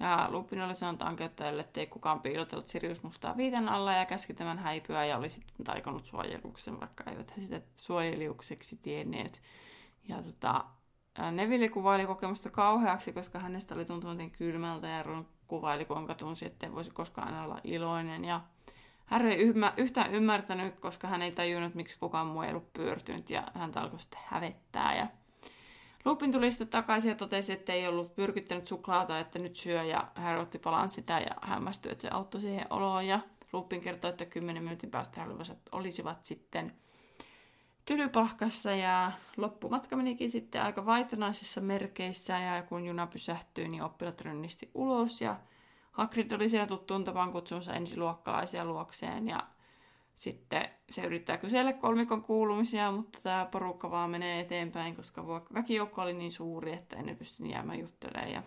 Ja 0.00 0.28
Lupin 0.30 0.62
oli 0.62 0.74
sanonut 0.74 1.02
Ankeettajalle, 1.02 1.60
että 1.60 1.80
ei 1.80 1.86
kukaan 1.86 2.20
piilotellut 2.20 2.68
Sirius 2.68 3.02
mustaa 3.02 3.36
viiten 3.36 3.68
alla 3.68 3.92
ja 3.92 4.06
käski 4.06 4.34
tämän 4.34 4.58
häipyä 4.58 5.04
ja 5.04 5.16
oli 5.16 5.28
sitten 5.28 5.64
taikonut 5.64 6.06
suojeluksen, 6.06 6.80
vaikka 6.80 7.10
eivät 7.10 7.36
he 7.36 7.42
sitä 7.42 7.60
suojeliukseksi 7.76 8.76
tienneet. 8.82 9.42
Ja 10.08 10.22
tota, 10.22 10.64
Neville 11.32 11.68
kuvaili 11.68 12.06
kokemusta 12.06 12.50
kauheaksi, 12.50 13.12
koska 13.12 13.38
hänestä 13.38 13.74
oli 13.74 13.84
tuntunut 13.84 14.16
niin 14.16 14.30
kylmältä 14.30 14.88
ja 14.88 15.02
Ron 15.02 15.26
kuvaili, 15.50 15.84
kuinka 15.84 16.14
tunsi, 16.14 16.46
että 16.46 16.66
ei 16.66 16.72
voisi 16.72 16.90
koskaan 16.90 17.44
olla 17.44 17.60
iloinen. 17.64 18.24
Ja 18.24 18.40
Harry 19.06 19.30
ei 19.30 19.38
ymmär, 19.38 19.72
yhtään 19.76 20.14
ymmärtänyt, 20.14 20.80
koska 20.80 21.08
hän 21.08 21.22
ei 21.22 21.32
tajunnut, 21.32 21.74
miksi 21.74 21.98
kukaan 21.98 22.26
muu 22.26 22.42
ei 22.42 22.50
ollut 22.50 22.72
pyörtynyt 22.72 23.30
ja 23.30 23.44
häntä 23.54 23.80
alkoi 23.80 24.00
sitten 24.00 24.20
hävettää. 24.26 24.96
Ja 24.96 25.06
Lupin 26.04 26.32
tuli 26.32 26.50
sitten 26.50 26.68
takaisin 26.68 27.08
ja 27.08 27.14
totesi, 27.14 27.52
että 27.52 27.72
ei 27.72 27.88
ollut 27.88 28.14
pyrkyttänyt 28.14 28.66
suklaata, 28.66 29.18
että 29.18 29.38
nyt 29.38 29.56
syö 29.56 29.82
ja 29.82 30.08
Harry 30.14 30.40
otti 30.40 30.58
palan 30.58 30.88
sitä 30.88 31.20
ja 31.20 31.36
hämmästyi, 31.42 31.92
että 31.92 32.02
se 32.02 32.08
auttoi 32.10 32.40
siihen 32.40 32.66
oloon. 32.70 33.06
Ja 33.06 33.20
Lupin 33.52 33.80
kertoi, 33.80 34.10
että 34.10 34.24
10 34.24 34.62
minuutin 34.62 34.90
päästä 34.90 35.20
he 35.20 35.30
olisivat 35.72 36.24
sitten 36.24 36.72
tylypahkassa 37.84 38.72
ja 38.72 39.12
loppumatka 39.36 39.96
menikin 39.96 40.30
sitten 40.30 40.62
aika 40.62 40.86
vaitonaisissa 40.86 41.60
merkeissä 41.60 42.38
ja 42.38 42.62
kun 42.62 42.86
juna 42.86 43.06
pysähtyi, 43.06 43.68
niin 43.68 43.82
oppilat 43.82 44.20
rönnisti 44.20 44.70
ulos 44.74 45.20
ja 45.20 45.36
Hagrid 45.92 46.32
oli 46.32 46.48
siellä 46.48 46.66
tuttuun 46.66 47.04
tapaan 47.04 47.32
kutsumassa 47.32 47.74
ensiluokkalaisia 47.74 48.64
luokseen 48.64 49.28
ja 49.28 49.46
sitten 50.16 50.68
se 50.90 51.02
yrittää 51.02 51.36
kysellä 51.36 51.72
kolmikon 51.72 52.22
kuulumisia, 52.22 52.92
mutta 52.92 53.18
tämä 53.22 53.48
porukka 53.50 53.90
vaan 53.90 54.10
menee 54.10 54.40
eteenpäin, 54.40 54.96
koska 54.96 55.26
väkijoukko 55.54 56.02
oli 56.02 56.12
niin 56.12 56.30
suuri, 56.30 56.72
että 56.72 56.96
ei 56.96 57.02
ne 57.02 57.14
pystynyt 57.14 57.52
jäämään 57.52 57.80
juttelemaan. 57.80 58.32
Ja... 58.32 58.42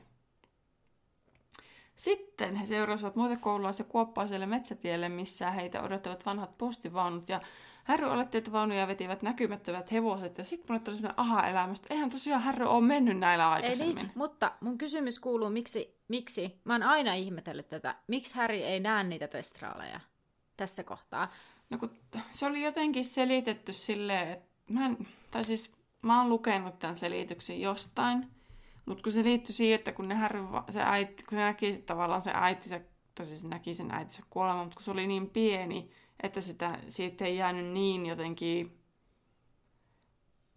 Sitten 1.96 2.56
he 2.56 2.66
seurasivat 2.66 3.16
muita 3.16 3.38
koululaisia 3.42 3.86
kuoppaiselle 3.86 4.46
metsätielle, 4.46 5.10
missä 5.10 5.52
heitä 5.52 5.82
odottavat 5.82 6.26
vanhat 6.26 6.58
postivaunut 6.58 7.30
ja 7.30 7.42
Härry 7.84 8.08
oletti, 8.10 8.38
että 8.38 8.52
vaunuja 8.52 8.88
vetivät 8.88 9.22
näkymättömät 9.22 9.92
hevoset 9.92 10.38
ja 10.38 10.44
sitten 10.44 10.66
mulle 10.70 10.80
tuli 10.80 10.96
sellainen 10.96 11.20
aha-elämys, 11.20 11.80
että 11.80 11.94
eihän 11.94 12.10
tosiaan 12.10 12.42
Härry 12.42 12.66
ole 12.66 12.82
mennyt 12.82 13.18
näillä 13.18 13.44
Ei 13.44 13.52
aikaisemmin. 13.52 13.96
niin, 13.96 14.12
mutta 14.16 14.52
mun 14.62 14.78
kysymys 14.78 15.20
kuuluu, 15.20 15.50
miksi, 15.50 15.98
miksi, 16.08 16.60
mä 16.64 16.74
oon 16.74 16.84
aina 16.84 17.14
ihmetellyt 17.14 17.70
tätä, 17.70 17.96
miksi 18.08 18.36
Harry 18.36 18.58
ei 18.58 18.80
näe 18.80 19.04
niitä 19.04 19.28
testraaleja 19.28 20.00
tässä 20.58 20.84
kohtaa? 20.84 21.32
No 21.70 21.78
kun 21.78 21.92
se 22.32 22.46
oli 22.46 22.64
jotenkin 22.64 23.06
selitetty 23.06 23.74
silleen, 23.74 24.32
että 24.32 24.74
mä 24.74 24.86
en, 24.86 25.08
tai 25.32 25.44
siis 25.44 25.72
mä 26.02 26.20
oon 26.20 26.30
lukenut 26.30 26.80
tämän 26.80 26.96
selityksen 26.96 27.62
jostain, 27.62 28.28
mutta 28.86 29.04
kun 29.04 29.12
se 29.12 29.24
liittyi 29.24 29.54
siihen, 29.54 29.76
että 29.76 29.92
kun 29.92 30.08
ne 30.08 30.16
Harry, 30.16 30.40
se 30.70 30.82
äiti, 30.84 31.24
kun 31.24 31.38
se 31.38 31.44
näki 31.44 31.84
tavallaan 31.86 32.22
se 32.22 32.32
äitinsä 32.34 32.82
tai 33.16 33.26
siis 33.26 33.44
näki 33.46 33.74
sen 33.74 33.92
äitinsä 33.92 34.24
kuoleman, 34.30 34.66
mutta 34.66 34.76
kun 34.76 34.84
se 34.84 34.92
oli 34.92 35.08
niin 35.08 35.30
pieni, 35.30 35.90
että 36.24 36.42
sitä, 36.42 36.80
siitä 36.88 37.26
ei 37.26 37.38
jäänyt 37.38 37.66
niin 37.66 38.06
jotenkin, 38.06 38.80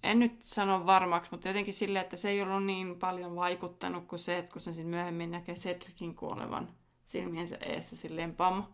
en 0.02 0.18
nyt 0.18 0.44
sano 0.44 0.86
varmaksi, 0.86 1.30
mutta 1.30 1.48
jotenkin 1.48 1.74
silleen, 1.74 2.02
että 2.02 2.16
se 2.16 2.28
ei 2.28 2.42
ollut 2.42 2.64
niin 2.64 2.98
paljon 2.98 3.36
vaikuttanut 3.36 4.06
kuin 4.06 4.18
se, 4.18 4.38
että 4.38 4.52
kun 4.52 4.60
se 4.60 4.72
sitten 4.72 4.90
myöhemmin 4.90 5.30
näkee 5.30 5.54
Cedricin 5.54 6.14
kuolevan 6.14 6.68
silmiensä 7.04 7.56
eessä 7.56 7.96
silleen 7.96 8.34
pam, 8.34 8.64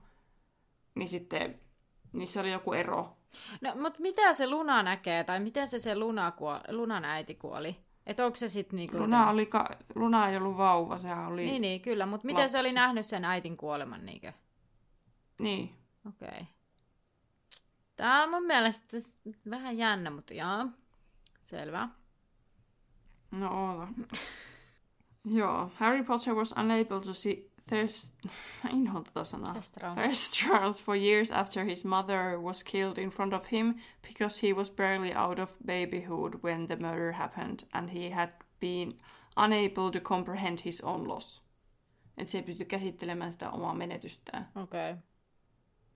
niin 0.94 1.08
sitten 1.08 1.60
niin 2.12 2.26
se 2.26 2.40
oli 2.40 2.52
joku 2.52 2.72
ero. 2.72 3.16
No, 3.60 3.74
mutta 3.80 4.00
mitä 4.00 4.32
se 4.32 4.50
Luna 4.50 4.82
näkee, 4.82 5.24
tai 5.24 5.40
miten 5.40 5.68
se 5.68 5.78
se 5.78 5.98
Luna 5.98 6.30
kuoli, 6.30 6.60
Lunan 6.68 7.04
äiti 7.04 7.34
kuoli? 7.34 7.76
Että 8.06 8.24
onko 8.26 8.36
se 8.36 8.48
sitten 8.48 8.76
niinku... 8.76 8.98
Luna, 8.98 9.30
oli 9.30 9.46
ka... 9.46 9.68
Luna 9.94 10.28
ei 10.28 10.36
ollut 10.36 10.56
vauva, 10.56 10.98
sehän 10.98 11.26
oli 11.26 11.44
Niin, 11.44 11.62
niin, 11.62 11.80
kyllä, 11.80 12.06
mutta 12.06 12.26
miten 12.26 12.48
se 12.48 12.58
oli 12.58 12.72
nähnyt 12.72 13.06
sen 13.06 13.24
äitin 13.24 13.56
kuoleman 13.56 14.06
niinkö? 14.06 14.32
Niin. 15.40 15.74
Okei. 16.08 16.28
Okay. 16.28 16.44
Tämä 18.03 18.22
on 18.22 18.30
mun 18.30 18.46
mielestä 18.46 18.96
vähän 19.50 19.78
jännä, 19.78 20.11
mutta 20.11 20.34
jaa. 20.34 20.68
Selvä. 21.42 21.88
No 23.30 23.70
oota. 23.70 23.88
Joo, 25.38 25.70
Harry 25.74 26.05
Potter 26.05 26.34
was 26.34 26.53
unable 26.53 27.00
to 27.00 27.14
see 27.14 27.50
Thirst... 27.68 28.14
Mä 28.64 28.70
inhoan 28.70 29.05
sanaa. 29.22 29.53
Thestral. 29.53 29.94
Thirst 29.94 30.34
Charles 30.34 30.82
for 30.82 30.96
years 30.96 31.30
after 31.30 31.64
his 31.64 31.84
mother 31.84 32.40
was 32.40 32.64
killed 32.64 32.98
in 32.98 33.11
front 33.11 33.32
of 33.32 33.53
him 33.53 33.74
because 34.09 34.46
he 34.46 34.53
was 34.53 34.70
barely 34.70 35.14
out 35.14 35.38
of 35.38 35.59
babyhood 35.66 36.34
when 36.42 36.66
the 36.66 36.76
murder 36.76 37.12
happened 37.12 37.59
and 37.72 37.90
he 37.90 38.11
had 38.11 38.30
been 38.61 38.94
unable 39.36 39.90
to 39.90 40.00
comprehend 40.00 40.61
his 40.61 40.80
own 40.80 41.09
loss. 41.09 41.42
Että 42.16 42.30
se 42.32 42.38
ei 42.38 42.44
pysty 42.44 42.64
käsittelemään 42.64 43.32
sitä 43.32 43.50
omaa 43.50 43.74
menetystään. 43.74 44.48
Okei. 44.57 44.90
Okay. 44.90 45.03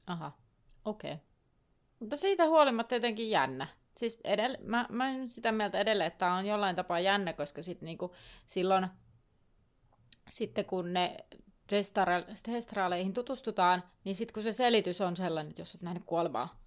Aha. 0.06 0.32
Okei. 0.84 1.12
Okay. 1.12 1.35
Mutta 2.00 2.16
siitä 2.16 2.44
huolimatta 2.44 2.94
jotenkin 2.94 3.30
jännä. 3.30 3.66
Siis 3.96 4.20
edell- 4.24 4.64
mä, 4.64 4.86
mä 4.90 5.10
oon 5.10 5.28
sitä 5.28 5.52
mieltä 5.52 5.78
edelleen, 5.78 6.08
että 6.08 6.18
tämä 6.18 6.36
on 6.36 6.46
jollain 6.46 6.76
tapaa 6.76 7.00
jännä, 7.00 7.32
koska 7.32 7.62
sit 7.62 7.80
niinku 7.82 8.14
silloin 8.46 8.86
sitten 10.30 10.64
kun 10.64 10.92
ne 10.92 11.16
testra- 11.72 12.34
testraaleihin 12.42 13.12
tutustutaan, 13.12 13.82
niin 14.04 14.14
sitten 14.14 14.34
kun 14.34 14.42
se 14.42 14.52
selitys 14.52 15.00
on 15.00 15.16
sellainen, 15.16 15.50
että 15.50 15.60
jos 15.60 15.74
olet 15.74 15.82
nähnyt 15.82 16.02
kuolemaa, 16.06 16.62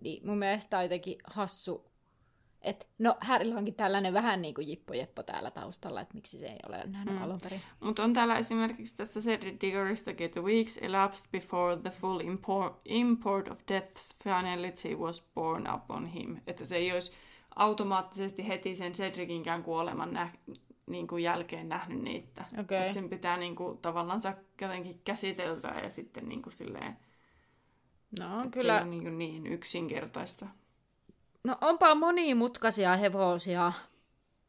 niin 0.00 0.26
mun 0.26 0.38
mielestä 0.38 0.76
on 0.78 0.84
jotenkin 0.84 1.18
hassu, 1.26 1.90
että 2.62 2.86
no 2.98 3.16
Härillä 3.20 3.56
onkin 3.56 3.74
tällainen 3.74 4.12
vähän 4.12 4.42
niin 4.42 4.54
kuin 4.54 4.68
Jippo 4.68 4.94
Jeppo 4.94 5.22
täällä 5.22 5.50
taustalla, 5.50 6.00
että 6.00 6.14
miksi 6.14 6.38
se 6.38 6.46
ei 6.46 6.58
ole 6.68 6.82
nähnyt 6.86 7.14
mm. 7.14 7.22
alun 7.22 7.40
perin. 7.42 7.60
Mutta 7.80 8.04
on 8.04 8.12
täällä 8.12 8.36
esimerkiksi 8.36 8.96
tästä 8.96 9.20
Cedric 9.20 9.60
Diggorystakin, 9.60 10.24
että 10.24 10.40
weeks 10.40 10.78
elapsed 10.82 11.30
before 11.30 11.76
the 11.76 11.90
full 11.90 12.20
import, 12.20 12.80
import 12.84 13.48
of 13.48 13.58
death's 13.58 14.16
finality 14.24 14.94
was 14.94 15.24
born 15.34 15.74
upon 15.74 16.06
him. 16.06 16.36
Että 16.46 16.64
se 16.64 16.76
ei 16.76 16.92
olisi 16.92 17.12
automaattisesti 17.56 18.48
heti 18.48 18.74
sen 18.74 18.92
Cedricinkään 18.92 19.62
kuoleman 19.62 20.12
nä- 20.12 20.32
niin 20.86 21.06
kuin 21.06 21.22
jälkeen 21.22 21.68
nähnyt 21.68 22.02
niitä. 22.02 22.44
Okei. 22.58 22.86
Et 22.86 22.92
sen 22.92 23.08
pitää 23.08 23.36
niin 23.36 23.56
kuin, 23.56 23.78
tavallaan 23.78 24.20
jotenkin 24.60 25.00
käsiteltyä 25.04 25.80
ja 25.82 25.90
sitten 25.90 26.28
niin 26.28 26.42
kuin 26.42 26.52
silleen, 26.52 26.96
No 28.18 28.38
on 28.38 28.44
että 28.44 28.58
kyllä, 28.58 28.76
se 28.78 28.82
on 28.82 28.90
niin, 28.90 29.02
kuin 29.02 29.18
niin 29.18 29.46
yksinkertaista. 29.46 30.46
No 31.46 31.56
onpa 31.60 31.94
monimutkaisia 31.94 32.96
hevosia. 32.96 33.72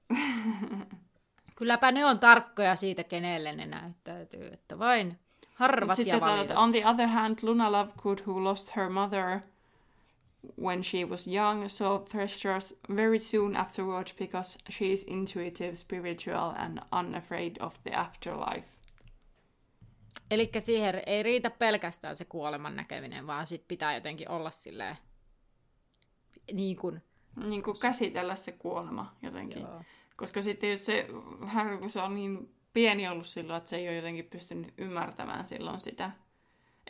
Kylläpä 1.56 1.92
ne 1.92 2.06
on 2.06 2.20
tarkkoja 2.20 2.76
siitä, 2.76 3.04
kenelle 3.04 3.56
ne 3.56 3.66
näyttäytyy, 3.66 4.48
että 4.54 4.80
vain 4.80 5.20
harvat 5.54 5.96
sitten 5.96 6.22
ja 6.22 6.42
että 6.42 6.60
on 6.60 6.72
the 6.72 6.88
other 6.88 7.08
hand, 7.08 7.40
Luna 7.42 7.72
Lovegood, 7.72 8.20
who 8.28 8.44
lost 8.44 8.76
her 8.76 8.90
mother 8.90 9.40
when 10.62 10.84
she 10.84 11.06
was 11.06 11.28
young, 11.28 11.68
saw 11.68 12.00
Threshers 12.10 12.76
very 12.96 13.20
soon 13.20 13.56
afterwards 13.56 14.14
because 14.14 14.60
she 14.70 14.86
is 14.86 15.04
intuitive, 15.08 15.76
spiritual 15.76 16.54
and 16.58 16.80
unafraid 17.00 17.56
of 17.60 17.76
the 17.84 17.96
afterlife. 17.96 18.68
Eli 20.32 20.52
siihen 20.60 21.02
ei 21.06 21.24
riitä 21.24 21.50
pelkästään 21.50 22.16
se 22.16 22.26
kuoleman 22.26 22.76
näkeminen, 22.76 23.28
vaan 23.28 23.48
sit 23.48 23.68
pitää 23.68 23.94
jotenkin 23.94 24.30
olla 24.30 24.52
silleen 24.52 24.98
niin 26.54 26.78
kuin, 26.78 27.02
Niin 27.48 27.64
kuin 27.64 27.80
käsitellä 27.80 28.36
se 28.36 28.52
kuolema 28.52 29.16
jotenkin. 29.22 29.62
joo. 29.62 29.82
Koska 30.16 30.42
sitten 30.42 30.72
jos 30.72 30.86
se, 30.86 31.08
Harry, 31.46 31.78
kun 31.78 31.90
se 31.90 32.02
on 32.02 32.16
niin 32.16 32.56
pieni 32.74 33.08
ollut 33.08 33.26
silloin, 33.28 33.58
että 33.58 33.70
se 33.70 33.76
ei 33.76 33.88
ole 33.88 33.96
jotenkin 33.96 34.26
pystynyt 34.26 34.74
ymmärtämään 34.78 35.48
silloin 35.48 35.80
sitä. 35.80 36.12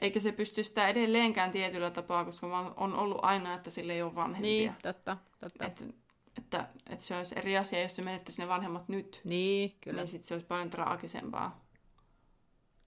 Eikä 0.02 0.20
se 0.20 0.32
pysty 0.32 0.64
sitä 0.64 0.88
edelleenkään 0.88 1.52
tietyllä 1.52 1.90
tapaa, 1.92 2.26
koska 2.26 2.74
on 2.78 2.96
ollut 2.96 3.20
aina, 3.22 3.54
että 3.54 3.72
sillä 3.72 3.94
ei 3.94 4.02
ole 4.02 4.16
vanhempia. 4.16 4.42
Niin, 4.72 4.76
totta, 4.82 5.18
totta. 5.40 5.66
Että, 5.66 5.84
että, 6.38 6.68
että 6.90 7.06
se 7.06 7.18
olisi 7.18 7.36
eri 7.40 7.58
asia, 7.58 7.82
jos 7.82 7.96
se 7.96 8.02
menettäisi 8.02 8.42
ne 8.42 8.48
vanhemmat 8.48 8.90
nyt. 8.90 9.22
Niin, 9.24 9.72
kyllä. 9.82 10.02
Niin 10.02 10.08
sitten 10.08 10.28
se 10.28 10.34
olisi 10.34 10.48
paljon 10.48 10.70
traagisempaa. 10.70 11.66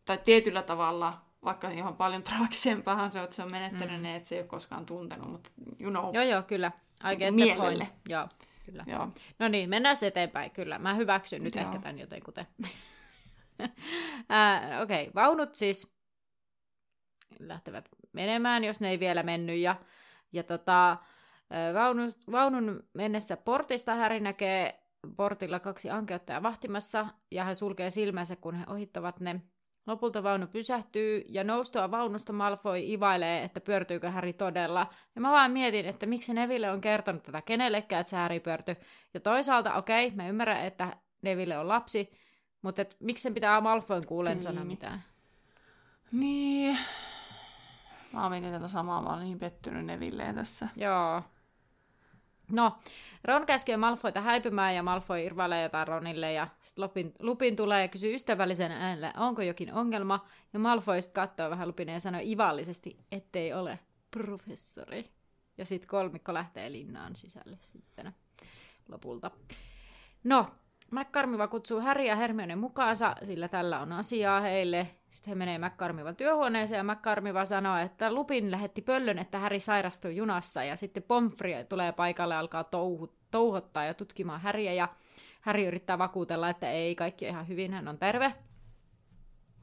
Tai 0.05 0.19
tietyllä 0.25 0.63
tavalla, 0.63 1.21
vaikka 1.45 1.71
ihan 1.71 1.97
paljon 1.97 2.23
traagisempaahan 2.29 3.11
se 3.11 3.23
että 3.23 3.37
se 3.37 3.43
on 3.43 3.51
menettänyt 3.51 3.97
mm. 3.97 4.03
ne, 4.03 4.17
että 4.17 4.29
se 4.29 4.35
ei 4.35 4.41
ole 4.41 4.49
koskaan 4.49 4.87
tuntenut, 4.87 5.31
mutta 5.31 5.51
you 5.81 5.91
know. 5.91 6.15
Joo, 6.15 6.25
joo, 6.25 6.43
kyllä. 6.43 6.73
I 7.13 7.17
get 7.17 7.19
the 7.19 7.31
Mielelle. 7.31 7.85
point. 7.85 7.95
Joo, 8.09 8.29
kyllä. 8.67 8.85
Joo. 8.87 9.09
No 9.39 9.49
niin, 9.49 9.71
mennään 9.71 9.97
eteenpäin, 10.07 10.51
kyllä. 10.51 10.79
Mä 10.79 10.95
hyväksyn 10.95 11.45
nyt 11.45 11.55
Joo. 11.55 11.65
ehkä 11.65 11.79
tämän 11.79 11.99
jotenkuten. 11.99 12.47
Äh, 14.33 14.83
Okei, 14.83 15.03
okay. 15.03 15.15
vaunut 15.15 15.55
siis 15.55 15.93
lähtevät 17.39 17.89
menemään, 18.13 18.65
jos 18.65 18.81
ne 18.81 18.91
ei 18.91 19.01
vielä 19.01 19.23
mennyt. 19.23 19.59
Ja, 19.59 19.77
ja 20.33 20.43
tota, 20.43 20.97
vaunun, 21.75 22.13
vaunun 22.31 22.83
mennessä 22.95 23.37
portista 23.37 23.95
Häri 23.95 24.21
näkee 24.21 24.81
portilla 25.17 25.61
kaksi 25.61 25.91
ankeuttajaa 25.91 26.43
vahtimassa, 26.43 27.07
ja 27.31 27.45
hän 27.45 27.57
sulkee 27.57 27.91
silmänsä, 27.91 28.37
kun 28.37 28.55
he 28.55 28.65
ohittavat 28.69 29.21
ne. 29.21 29.41
Lopulta 29.87 30.23
vaunu 30.23 30.47
pysähtyy, 30.47 31.25
ja 31.29 31.45
noustua 31.45 31.91
vaunusta 31.91 32.33
Malfoy 32.33 32.79
ivailee, 32.79 33.45
että 33.45 33.61
pyörtyykö 33.61 34.11
Häri 34.11 34.33
todella. 34.33 34.87
Ja 35.15 35.21
mä 35.21 35.31
vaan 35.31 35.51
mietin, 35.51 35.87
että 35.87 36.07
miksi 36.07 36.35
Neville 36.35 36.71
on 36.71 36.81
kertonut 36.81 37.23
tätä 37.23 37.43
kenellekään, 37.43 38.01
että 38.01 38.11
se 38.11 38.17
Häri 38.17 38.41
pyörtyi. 38.41 38.77
Ja 39.15 39.21
toisaalta, 39.21 39.75
okei, 39.75 40.07
okay, 40.07 40.17
mä 40.17 40.29
ymmärrän, 40.29 40.65
että 40.65 40.97
Neville 41.23 41.59
on 41.59 41.69
lapsi, 41.69 42.13
mutta 42.63 42.83
et, 42.83 42.97
miksi 43.01 43.23
sen 43.23 43.35
pitää 43.35 43.61
Malfoyn 43.61 44.07
kuulen 44.07 44.43
sanoa 44.43 44.65
Niin. 44.65 44.67
mitään? 44.67 45.05
Niin. 46.13 46.79
Mä 48.13 48.29
mietin 48.31 48.53
tätä 48.53 48.69
samaa, 48.69 49.03
mä 49.03 49.15
olin 49.15 49.25
niin 49.25 49.39
pettynyt 49.39 49.87
Nevilleen 49.87 50.35
tässä. 50.35 50.69
Joo. 50.77 51.23
No, 52.51 52.79
Ron 53.25 53.47
käskee 53.47 53.77
Malfoyta 53.77 54.21
häipymään 54.21 54.75
ja 54.75 54.83
Malfoy 54.83 55.21
irvailee 55.21 55.63
jotain 55.63 55.89
Ronille 55.89 56.33
ja 56.33 56.49
sitten 56.61 56.83
Lupin, 56.83 57.15
Lupin 57.19 57.57
tulee 57.57 57.83
ja 57.83 57.89
kysyy 57.89 58.15
ystävällisen 58.15 58.73
äänellä, 58.73 59.13
onko 59.17 59.43
jokin 59.43 59.75
ongelma. 59.75 60.27
Ja 60.53 60.59
Malfoy 60.59 61.03
sit 61.03 61.13
katsoo 61.13 61.51
vähän 61.51 61.69
Lupin 61.69 61.89
ja 61.89 62.01
sanoo 62.01 62.21
ivallisesti, 62.25 62.99
ettei 63.13 63.53
ole 63.53 63.79
professori. 64.11 65.11
Ja 65.59 65.65
sitten 65.65 65.89
kolmikko 65.89 66.35
lähtee 66.35 66.73
linnaan 66.73 67.17
sisälle 67.17 67.59
sitten 67.61 68.15
lopulta. 68.89 69.31
No, 70.25 70.51
McCarmiva 70.91 71.49
kutsuu 71.49 71.81
Harry 71.81 72.05
ja 72.05 72.17
Hermione 72.17 72.57
mukaansa, 72.57 73.17
sillä 73.25 73.49
tällä 73.49 73.81
on 73.81 73.93
asiaa 73.93 74.41
heille. 74.41 74.87
Sitten 75.11 75.31
he 75.31 75.35
menee 75.35 75.59
McCarmivan 75.59 76.17
työhuoneeseen 76.17 76.87
ja 76.87 76.95
McCarmiva 76.95 77.45
sanoo, 77.45 77.77
että 77.77 78.13
Lupin 78.13 78.51
lähetti 78.51 78.83
pöllön, 78.83 79.19
että 79.19 79.39
Harry 79.39 79.61
sairastui 79.61 80.17
junassa. 80.17 80.65
Ja 80.65 80.77
sitten 80.77 81.03
Pomfrey 81.03 81.65
tulee 81.65 81.93
paikalle 81.93 82.35
ja 82.35 82.41
alkaa 82.41 82.65
touhu, 82.65 83.15
touhottaa 83.31 83.85
ja 83.85 83.95
tutkimaan 83.95 84.41
Harryä. 84.41 84.73
Ja 84.73 84.89
Harry 85.41 85.67
yrittää 85.67 85.99
vakuutella, 85.99 86.51
että 86.51 86.71
ei, 86.71 86.95
kaikki 86.95 87.25
ihan 87.25 87.49
hyvin, 87.49 87.73
hän 87.73 87.89
on 87.89 87.99
terve. 87.99 88.35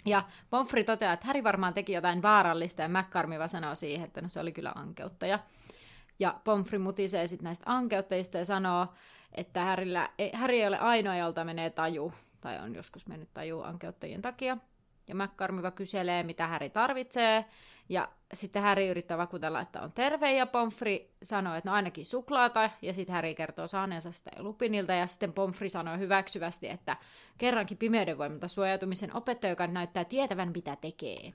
Ja 0.06 0.24
Pomfrey 0.50 0.84
toteaa, 0.84 1.14
että 1.14 1.28
Harry 1.28 1.44
varmaan 1.44 1.74
teki 1.74 1.94
jotain 1.94 2.22
vaarallista 2.22 2.82
ja 2.82 2.90
McCarmiva 2.90 3.48
sanoo 3.48 3.76
siihen, 3.76 4.06
että 4.06 4.22
no 4.22 4.30
se 4.30 4.40
oli 4.40 4.52
kyllä 4.52 4.72
ankeuttaja. 4.76 5.40
Ja 6.20 6.40
Pomfrey 6.44 6.80
mutisee 6.80 7.28
sitten 7.28 7.44
näistä 7.44 7.64
ankeuttajista 7.68 8.38
ja 8.38 8.46
sanoo, 8.46 8.88
että 9.34 9.64
Harryllä, 9.64 10.10
ei, 10.18 10.32
Harry 10.34 10.56
ei 10.56 10.68
ole 10.68 10.80
ainoa, 10.80 11.16
jolta 11.16 11.44
menee 11.44 11.70
taju, 11.70 12.14
tai 12.42 12.60
on 12.60 12.76
joskus 12.76 13.08
mennyt 13.08 13.30
taju 13.34 13.62
ankeuttajien 13.62 14.22
takia. 14.22 14.58
Ja 15.08 15.16
McCarmiva 15.16 15.72
kyselee, 15.72 16.24
mitä 16.24 16.48
Harry 16.48 16.70
tarvitsee, 16.70 17.46
ja 17.90 18.10
sitten 18.34 18.62
Harry 18.62 18.88
yrittää 18.88 19.18
vakuutella, 19.18 19.62
että 19.62 19.82
on 19.82 19.92
terve, 19.92 20.34
ja 20.34 20.46
Pomfrey 20.46 21.00
sanoo, 21.24 21.56
että 21.56 21.70
no 21.70 21.76
ainakin 21.76 22.06
suklaata, 22.06 22.70
ja 22.82 22.94
sitten 22.94 23.16
Harry 23.16 23.34
kertoo 23.34 23.68
saaneensa 23.68 24.12
sitä 24.12 24.32
Lupinilta, 24.40 24.94
ja 24.94 25.08
sitten 25.08 25.34
Pomfrey 25.34 25.70
sanoo 25.70 25.98
hyväksyvästi, 25.98 26.70
että 26.70 26.98
kerrankin 27.38 27.78
pimeyden 27.78 28.18
voimalta 28.18 28.48
suojautumisen 28.48 29.16
opettaja, 29.16 29.52
joka 29.52 29.68
näyttää 29.68 30.06
tietävän, 30.06 30.52
mitä 30.56 30.76
tekee. 30.76 31.34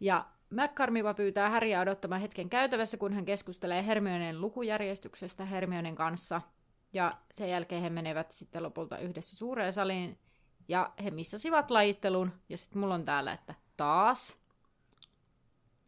Ja 0.00 0.26
McCarmiva 0.50 1.14
pyytää 1.14 1.50
Harryä 1.50 1.80
odottamaan 1.80 2.20
hetken 2.20 2.50
käytävässä, 2.50 2.96
kun 2.96 3.12
hän 3.12 3.24
keskustelee 3.24 3.86
Hermionen 3.86 4.40
lukujärjestyksestä 4.40 5.44
Hermionen 5.44 5.94
kanssa. 5.94 6.42
Ja 6.92 7.12
sen 7.32 7.50
jälkeen 7.50 7.82
he 7.82 7.90
menevät 7.90 8.32
sitten 8.32 8.62
lopulta 8.62 8.98
yhdessä 8.98 9.36
suureen 9.36 9.72
saliin. 9.72 10.18
Ja 10.70 10.90
he 11.04 11.10
missasivat 11.10 11.70
lajittelun, 11.70 12.32
ja 12.48 12.58
sitten 12.58 12.80
mulla 12.80 12.94
on 12.94 13.04
täällä, 13.04 13.32
että 13.32 13.54
taas. 13.76 14.38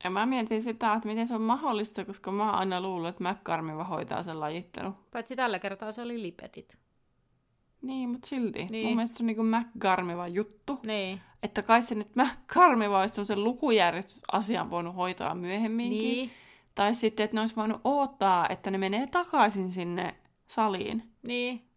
Ja 0.05 0.11
mä 0.11 0.26
mietin 0.26 0.62
sitä, 0.62 0.95
että 0.95 1.09
miten 1.09 1.26
se 1.26 1.35
on 1.35 1.41
mahdollista, 1.41 2.05
koska 2.05 2.33
mä 2.33 2.45
oon 2.45 2.55
aina 2.55 2.80
luullut, 2.80 3.09
että 3.09 3.24
McCarmiva 3.24 3.85
hoitaa 3.85 4.22
sen 4.22 4.41
lajittelun. 4.41 4.95
Paitsi 5.11 5.37
tällä 5.37 5.59
kertaa 5.59 5.93
se 5.93 6.03
oli 6.03 6.22
lipetit. 6.22 6.78
Niin, 7.83 8.09
mutta 8.09 8.28
silti. 8.28 8.59
Niin. 8.59 8.68
Niin. 8.70 8.87
Mun 8.87 8.97
mielestä 8.97 9.18
se 9.18 9.22
on 9.22 9.26
niinku 9.26 9.43
McCarmiva 9.43 10.28
juttu. 10.28 10.80
Niin. 10.87 11.20
Että 11.43 11.62
kai 11.62 11.83
se 11.83 11.95
nyt 11.95 12.16
McCarmiva 12.16 13.01
olisi 13.01 13.24
sen 13.24 13.45
lukujärjestysasian 13.45 14.70
voinut 14.70 14.97
hoitaa 14.97 15.35
myöhemminkin. 15.35 16.01
Niin. 16.01 16.30
Tai 16.74 16.95
sitten, 16.95 17.24
että 17.24 17.35
ne 17.35 17.41
olisi 17.41 17.57
voinut 17.57 17.80
odottaa, 17.85 18.49
että 18.49 18.70
ne 18.70 18.78
menee 18.78 19.07
takaisin 19.07 19.72
sinne 19.72 20.14
saliin. 20.47 21.12
Niin. 21.22 21.71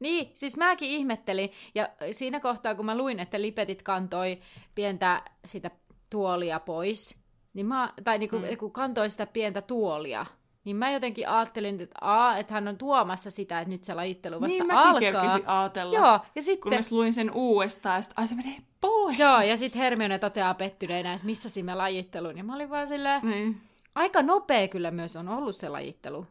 Niin, 0.00 0.30
siis 0.34 0.56
mäkin 0.56 0.88
ihmettelin. 0.88 1.50
Ja 1.74 1.88
siinä 2.12 2.40
kohtaa, 2.40 2.74
kun 2.74 2.86
mä 2.86 2.96
luin, 2.96 3.20
että 3.20 3.40
lipetit 3.40 3.82
kantoi 3.82 4.38
pientä 4.74 5.22
sitä 5.44 5.70
tuolia 6.10 6.60
pois, 6.60 7.18
niin 7.54 7.66
mä, 7.66 7.92
tai 8.04 8.18
niinku, 8.18 8.38
mm. 8.38 8.56
kun 8.58 8.72
kantoi 8.72 9.10
sitä 9.10 9.26
pientä 9.26 9.62
tuolia, 9.62 10.26
niin 10.64 10.76
mä 10.76 10.90
jotenkin 10.90 11.28
ajattelin, 11.28 11.80
että, 11.80 11.98
aa, 12.00 12.36
että 12.36 12.54
hän 12.54 12.68
on 12.68 12.78
tuomassa 12.78 13.30
sitä, 13.30 13.60
että 13.60 13.70
nyt 13.70 13.84
se 13.84 13.94
lajittelu 13.94 14.40
vasta 14.40 14.46
niin 14.46 14.66
mäkin 14.66 15.16
alkaa. 15.16 15.60
ajatella. 15.60 15.94
Joo, 15.94 16.06
ja 16.06 16.20
Kun 16.34 16.42
sitten... 16.42 16.72
mä 16.72 16.80
luin 16.90 17.12
sen 17.12 17.30
uudestaan, 17.34 17.96
ja 17.96 18.02
sit, 18.02 18.12
ai 18.16 18.26
se 18.26 18.34
menee 18.34 18.56
pois. 18.80 19.18
Joo, 19.18 19.40
ja 19.40 19.56
sitten 19.56 19.82
Hermione 19.82 20.18
toteaa 20.18 20.54
pettyneenä, 20.54 21.12
että 21.12 21.26
missä 21.26 21.62
me 21.62 21.74
lajittelun. 21.74 22.38
Ja 22.38 22.44
mä 22.44 22.54
olin 22.54 22.70
vaan 22.70 22.88
silleen, 22.88 23.20
Niin. 23.22 23.60
aika 23.94 24.22
nopea 24.22 24.68
kyllä 24.68 24.90
myös 24.90 25.16
on 25.16 25.28
ollut 25.28 25.56
se 25.56 25.68
lajittelu. 25.68 26.26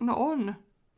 No 0.00 0.14
on. 0.16 0.54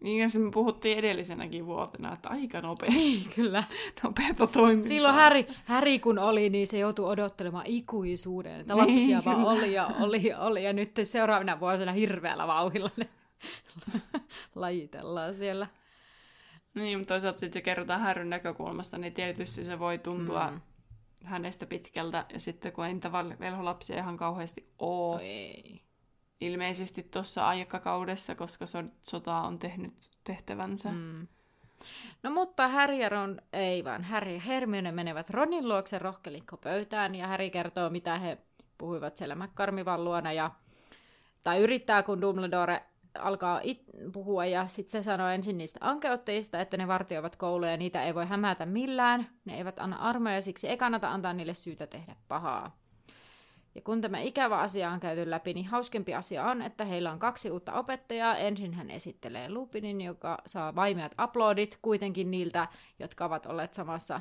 Niin 0.06 0.30
se 0.30 0.38
me 0.38 0.50
puhuttiin 0.50 0.98
edellisenäkin 0.98 1.66
vuotena, 1.66 2.12
että 2.14 2.28
aika 2.28 2.60
nopea, 2.60 2.90
Niin, 2.90 3.28
kyllä. 3.36 3.64
nopeata 4.02 4.46
toimintaa. 4.46 4.88
Silloin 4.88 5.14
Häri, 5.14 5.46
Häri 5.64 5.98
kun 5.98 6.18
oli, 6.18 6.50
niin 6.50 6.66
se 6.66 6.78
joutui 6.78 7.08
odottelemaan 7.08 7.66
ikuisuuden. 7.66 8.60
Että 8.60 8.74
Niin, 8.74 8.94
lapsia 8.94 9.22
vaan 9.24 9.36
kyllä. 9.36 9.50
oli 9.50 9.72
ja 9.72 9.86
oli 10.00 10.28
ja 10.28 10.38
oli. 10.38 10.64
Ja 10.64 10.72
nyt 10.72 10.90
seuraavina 11.04 11.60
vuosina 11.60 11.92
hirveällä 11.92 12.46
vauhilla 12.46 12.90
ne 12.96 13.08
lajitellaan 14.54 15.34
siellä. 15.34 15.66
Niin, 16.74 16.98
mutta 16.98 17.14
toisaalta 17.14 17.38
sitten 17.40 17.60
se 17.60 17.64
kerrotaan 17.64 18.00
Härryn 18.00 18.30
näkökulmasta, 18.30 18.98
niin 18.98 19.12
tietysti 19.12 19.64
se 19.64 19.78
voi 19.78 19.98
tuntua 19.98 20.50
Mm. 20.50 20.60
hänestä 21.24 21.66
pitkältä. 21.66 22.26
Ja 22.32 22.40
sitten 22.40 22.72
kun 22.72 22.86
ei 22.86 22.94
niitä 22.94 23.12
velholapsia 23.40 23.96
ihan 23.96 24.16
kauheasti 24.16 24.68
ole, 24.78 25.16
Oi 25.16 25.22
ei. 25.24 25.85
Ilmeisesti 26.40 27.02
tuossa 27.02 27.48
aikakaudessa, 27.48 28.34
koska 28.34 28.66
so- 28.66 28.84
sota 29.02 29.36
on 29.36 29.58
tehnyt 29.58 29.94
tehtävänsä. 30.24 30.88
Mm. 30.92 31.26
No 32.22 32.30
mutta 32.30 32.68
Harry 32.68 32.96
ja 32.96 33.08
Ron, 33.08 33.40
ei 33.52 33.84
vaan 33.84 34.04
Harry 34.04 34.34
ja 34.34 34.40
Hermione 34.40 34.92
menevät 34.92 35.30
Ronin 35.30 35.68
luokse 35.68 35.98
rohkelikko 35.98 36.56
pöytään 36.56 37.14
ja 37.14 37.28
Harry 37.28 37.50
kertoo, 37.50 37.90
mitä 37.90 38.18
he 38.18 38.38
puhuivat 38.78 39.16
siellä 39.16 39.34
McCarmivan 39.34 40.04
luona 40.04 40.32
ja, 40.32 40.50
tai 41.44 41.58
yrittää, 41.58 42.02
kun 42.02 42.20
Dumbledore 42.20 42.82
alkaa 43.18 43.60
it- 43.62 43.84
puhua 44.12 44.46
ja 44.46 44.66
sitten 44.66 45.02
se 45.02 45.04
sanoo 45.04 45.28
ensin 45.28 45.58
niistä 45.58 45.78
ankeuttajista, 45.82 46.60
että 46.60 46.76
ne 46.76 46.88
vartioivat 46.88 47.36
kouluja 47.36 47.70
ja 47.70 47.76
niitä 47.76 48.02
ei 48.02 48.14
voi 48.14 48.26
hämätä 48.26 48.66
millään. 48.66 49.28
Ne 49.44 49.56
eivät 49.56 49.78
anna 49.78 49.96
armoja, 49.96 50.42
siksi 50.42 50.68
ei 50.68 50.76
kannata 50.76 51.10
antaa 51.10 51.32
niille 51.32 51.54
syytä 51.54 51.86
tehdä 51.86 52.16
pahaa. 52.28 52.76
Ja 53.76 53.82
kun 53.82 54.00
tämä 54.00 54.18
ikävä 54.18 54.58
asia 54.58 54.90
on 54.90 55.00
käyty 55.00 55.30
läpi, 55.30 55.54
niin 55.54 55.66
hauskempi 55.66 56.14
asia 56.14 56.44
on, 56.44 56.62
että 56.62 56.84
heillä 56.84 57.12
on 57.12 57.18
kaksi 57.18 57.50
uutta 57.50 57.72
opettajaa. 57.72 58.36
Ensin 58.36 58.74
hän 58.74 58.90
esittelee 58.90 59.50
Lupinin, 59.50 60.00
joka 60.00 60.38
saa 60.46 60.74
vaimeat 60.74 61.12
aplodit 61.18 61.78
kuitenkin 61.82 62.30
niiltä, 62.30 62.68
jotka 62.98 63.24
ovat 63.24 63.46
olleet 63.46 63.74
samassa 63.74 64.20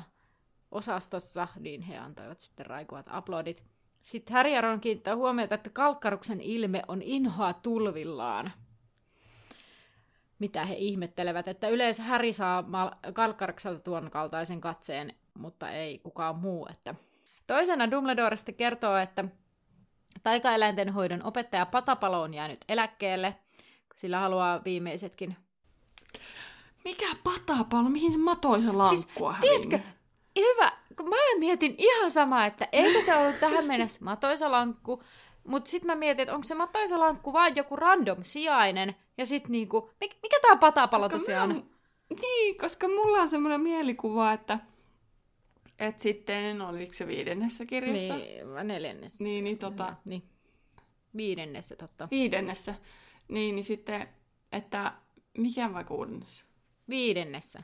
osastossa, 0.70 1.48
niin 1.58 1.82
he 1.82 1.98
antoivat 1.98 2.40
sitten 2.40 2.66
raikuvat 2.66 3.06
aplodit. 3.08 3.62
Sitten 4.02 4.34
Harry 4.34 4.50
ja 4.50 4.60
Ron 4.60 4.80
kiinnittää 4.80 5.16
huomiota, 5.16 5.54
että 5.54 5.70
Kalkkaruksen 5.70 6.40
ilme 6.40 6.82
on 6.88 7.02
inhoa 7.02 7.52
tulvillaan. 7.52 8.52
Mitä 10.38 10.64
he 10.64 10.74
ihmettelevät, 10.74 11.48
että 11.48 11.68
yleensä 11.68 12.02
Harry 12.02 12.32
saa 12.32 12.64
Kalkkarukselta 13.12 13.80
tuon 13.80 14.10
kaltaisen 14.10 14.60
katseen, 14.60 15.14
mutta 15.38 15.70
ei 15.70 15.98
kukaan 15.98 16.36
muu. 16.36 16.66
Että... 16.70 16.94
Toisena 17.46 17.90
Dumbledore 17.90 18.36
kertoo, 18.56 18.96
että 18.96 19.24
taikaeläinten 20.22 20.92
hoidon 20.92 21.24
opettaja 21.24 21.66
Patapalo 21.66 22.22
on 22.22 22.34
jäänyt 22.34 22.64
eläkkeelle, 22.68 23.36
sillä 23.96 24.18
haluaa 24.18 24.64
viimeisetkin 24.64 25.36
Mikä 26.84 27.06
patapallo? 27.24 27.88
Mihin 27.88 28.12
se 28.12 28.18
matoisa 28.18 28.78
lankkua 28.78 29.36
Siis, 29.40 29.50
tiedätkö, 29.50 29.78
hyvä, 30.38 30.72
kun 30.96 31.08
mä 31.08 31.16
mietin 31.38 31.74
ihan 31.78 32.10
samaa, 32.10 32.46
että 32.46 32.68
eikö 32.72 33.02
se 33.02 33.16
ollut 33.16 33.40
tähän 33.40 33.66
mennessä 33.66 34.04
matoisa 34.04 34.50
lankku, 34.50 35.02
mutta 35.46 35.70
sitten 35.70 35.86
mä 35.86 35.94
mietin, 35.94 36.22
että 36.22 36.34
onko 36.34 36.44
se 36.44 36.54
matoisa 36.54 37.00
lankku 37.00 37.32
vaan 37.32 37.56
joku 37.56 37.76
random 37.76 38.18
sijainen, 38.22 38.96
ja 39.18 39.26
sitten 39.26 39.52
niinku, 39.52 39.90
mik, 40.00 40.16
mikä 40.22 40.36
tää 40.42 40.56
patapalo 40.56 41.02
Koska 41.02 41.18
tosiaan? 41.18 41.48
Mä, 41.48 41.62
niin, 42.20 42.58
koska 42.58 42.88
mulla 42.88 43.18
on 43.18 43.28
semmoinen 43.28 43.60
mielikuva, 43.60 44.32
että, 44.32 44.58
että 45.78 46.02
sitten, 46.02 46.60
oliko 46.60 46.94
se 46.94 47.06
viidennessä 47.06 47.66
kirjassa? 47.66 48.16
Niin, 48.16 48.50
vai 48.52 48.64
neljännessä. 48.64 49.24
Niin, 49.24 49.44
niin 49.44 49.58
tota, 49.58 49.94
Niin. 50.04 50.22
Viidennessä, 51.16 51.76
totta. 51.76 52.08
viidennessä. 52.10 52.74
Niin, 53.28 53.54
niin 53.54 53.64
sitten, 53.64 54.08
että 54.52 54.92
mikä 55.38 55.72
vai 55.72 55.84
kuudennessa? 55.84 56.46
Viidennessä. 56.88 57.62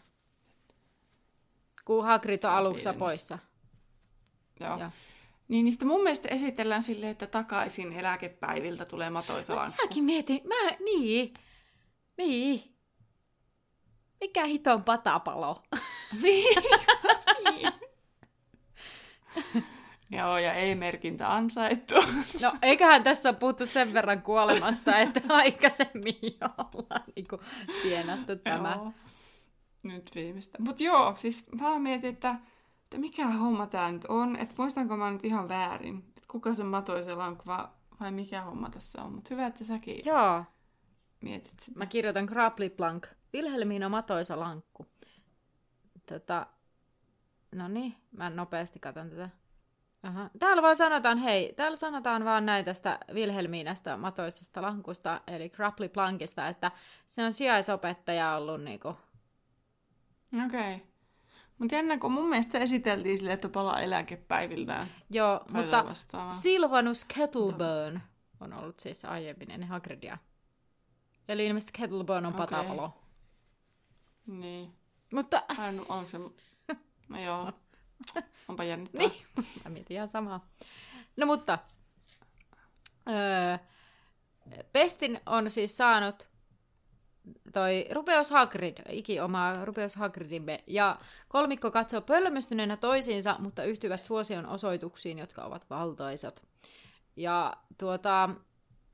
Kun 1.85 2.05
Hagrid 2.05 2.45
on 2.45 2.51
alussa 2.51 2.95
poissa. 2.95 3.39
Joo. 4.61 4.79
Joo. 4.79 4.91
Niin, 5.49 5.65
niin 5.65 5.73
sitten 5.73 5.89
mun 5.89 6.03
mielestä 6.03 6.29
esitellään 6.29 6.83
silleen, 6.83 7.13
että 7.13 7.27
takaisin 7.27 7.93
eläkepäiviltä 7.93 8.85
tulee 8.85 9.11
matoisa 9.11 9.57
lankku. 9.57 9.83
Mäkin 9.83 10.05
mietin, 10.05 10.41
mä, 10.49 10.71
niin, 10.85 11.35
niin. 12.17 12.75
Mikä 14.21 14.45
hiton 14.45 14.85
patapalo? 14.85 15.63
niin. 16.23 16.23
niin. 16.23 16.81
Joo, 20.11 20.39
ja 20.39 20.53
ei 20.55 20.75
merkintä 20.75 21.35
ansaittu. 21.35 21.95
No, 22.43 22.53
eiköhän 22.63 23.03
tässä 23.03 23.29
ole 23.29 23.37
puhuttu 23.37 23.67
sen 23.67 23.93
verran 23.93 24.23
kuolemasta, 24.23 24.99
että 24.99 25.21
aikaisemmin 25.35 26.19
jo 26.23 26.49
ollaan 26.59 27.05
niin 27.17 27.29
kuin 27.29 27.41
tienattu 27.83 28.37
tämä. 28.37 28.75
Joo. 28.75 28.93
Nyt 29.83 30.11
viimeistä. 30.15 30.59
Mutta 30.61 30.83
joo, 30.83 31.15
siis 31.17 31.45
mä 31.61 31.79
mietin, 31.79 32.11
että, 32.11 32.35
että 32.83 32.99
mikä 32.99 33.27
homma 33.27 33.67
tää 33.67 33.93
nyt 33.93 34.05
on. 34.05 34.37
Että 34.37 34.55
muistanko 34.59 34.97
mä 34.97 35.11
nyt 35.11 35.25
ihan 35.25 35.49
väärin. 35.49 35.99
Että 36.09 36.29
kuka 36.29 36.55
se 36.55 36.65
matoisa 36.65 37.19
lankku 37.19 37.45
vai, 37.47 37.67
vai 38.01 38.13
mikä 38.13 38.43
homma 38.43 38.71
tässä 38.71 39.03
on. 39.03 39.13
Mutta 39.13 39.29
hyvä, 39.31 39.47
että 39.47 39.65
säkin 39.65 40.03
Joo, 40.05 40.45
mietit 41.21 41.61
sitä. 41.61 41.79
mä 41.79 41.87
kirjoitan 41.87 42.27
Krapliplank. 42.27 43.07
Wilhelmiina 43.35 43.89
matoisa 43.89 44.41
lankku. 44.41 44.87
Tota, 46.09 46.47
no 47.55 47.69
niin, 47.69 47.97
mä 48.13 48.31
nopeasti 48.31 48.79
katson 48.79 49.11
tätä. 49.11 49.29
Aha. 50.03 50.31
Täällä 50.39 50.63
vaan 50.63 50.77
sanotaan, 50.77 51.19
hei, 51.19 51.53
täällä 51.53 51.77
sanotaan 51.77 52.25
vaan 52.25 52.47
näin 52.47 52.65
tästä 52.65 52.99
Wilhelmiinasta 53.13 53.97
matoisesta 53.97 54.63
lankusta, 54.63 55.21
eli 55.27 55.51
Krapliplankista, 55.51 56.49
että 56.49 56.71
se 57.07 57.25
on 57.25 57.33
sijaisopettaja 57.33 58.37
ollut 58.37 58.63
niinku 58.63 58.97
Okei. 60.47 60.75
Okay. 60.75 60.87
Mutta 61.59 61.75
jännä, 61.75 61.99
kun 61.99 62.13
mun 62.13 62.29
mielestä 62.29 62.53
se 62.53 62.63
esiteltiin 62.63 63.19
silleen, 63.19 63.35
että 63.35 63.49
palaa 63.49 63.81
eläkepäiviltään. 63.81 64.87
Joo, 65.11 65.41
Tai 65.53 65.63
mutta 65.63 65.85
vastaavaa. 65.85 66.33
Silvanus 66.33 67.05
Kettleburn 67.05 68.01
on 68.41 68.53
ollut 68.53 68.81
siis 68.81 69.05
aiemmin 69.05 69.51
ennen 69.51 69.69
Hagridia. 69.69 70.19
Eli 71.29 71.47
ilmeisesti 71.47 71.73
Kettleburn 71.79 72.27
on 72.27 72.35
Okei. 72.35 72.47
patapalo. 72.47 72.93
Niin. 74.27 74.73
Mutta 75.13 75.43
Ai, 75.59 75.73
no, 75.73 75.85
onko 75.89 76.11
se... 76.11 76.19
No 77.13 77.23
joo. 77.23 77.53
Onpa 78.49 78.65
jännittävää. 78.65 79.09
Niin, 79.09 79.27
mä 79.65 79.71
mietin 79.71 79.95
ihan 79.95 80.09
samaa. 80.09 80.49
No 81.17 81.27
mutta, 81.27 81.59
öö, 83.09 83.59
Pestin 84.73 85.21
on 85.27 85.51
siis 85.51 85.77
saanut 85.77 86.29
toi 87.53 87.87
Rupeus 87.93 88.31
Hagrid, 88.31 88.77
iki 88.89 89.21
oma 89.21 89.65
Rupeus 89.65 89.97
Hagridimme, 89.97 90.65
ja 90.67 90.99
kolmikko 91.29 91.71
katsoo 91.71 92.01
pölmystyneenä 92.01 92.77
toisiinsa, 92.77 93.37
mutta 93.39 93.65
yhtyvät 93.65 94.05
suosion 94.05 94.47
osoituksiin, 94.47 95.19
jotka 95.19 95.45
ovat 95.45 95.71
valtaisat. 95.71 96.43
Ja 97.17 97.57
tuota, 97.79 98.31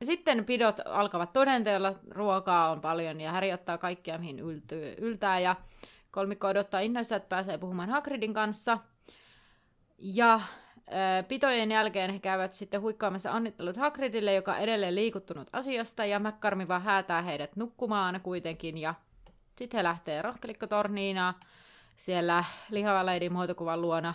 sitten 0.03 0.45
pidot 0.45 0.81
alkavat 0.85 1.33
todenteella, 1.33 1.95
ruokaa 2.11 2.71
on 2.71 2.81
paljon 2.81 3.21
ja 3.21 3.33
Häri 3.33 3.53
ottaa 3.53 3.79
kaikkea, 3.79 4.19
mihin 4.19 4.39
yltyy, 4.39 4.95
yltää, 4.99 5.41
ja 5.41 5.57
kolmikko 6.19 6.47
odottaa 6.47 6.81
innoissa, 6.81 7.17
että 7.17 7.29
pääsee 7.29 7.59
puhumaan 7.59 7.91
Hagridin 7.91 8.35
kanssa. 8.35 8.79
Ja 9.99 10.41
pitojen 11.29 11.71
jälkeen 11.71 12.11
he 12.11 12.19
käyvät 12.19 12.55
sitten 12.55 12.81
huikkaamassa 12.81 13.33
onnittelut 13.33 13.77
Hagridille, 13.77 14.35
joka 14.35 14.53
on 14.53 14.59
edelleen 14.59 14.95
liikuttunut 14.95 15.49
asiasta, 15.53 16.05
ja 16.05 16.19
McCarmi 16.19 16.69
vaan 16.69 16.83
häätää 16.83 17.23
heidät 17.23 17.57
nukkumaan 17.57 18.21
kuitenkin, 18.21 18.79
ja 18.79 18.95
sitten 19.57 19.79
he 19.79 19.85
lähtee 19.85 20.23
rohkelikkotorniin, 20.23 21.17
ja 21.17 21.35
siellä 21.97 22.45
lihava 22.71 23.05
muotokuvan 23.31 23.81
luona 23.81 24.15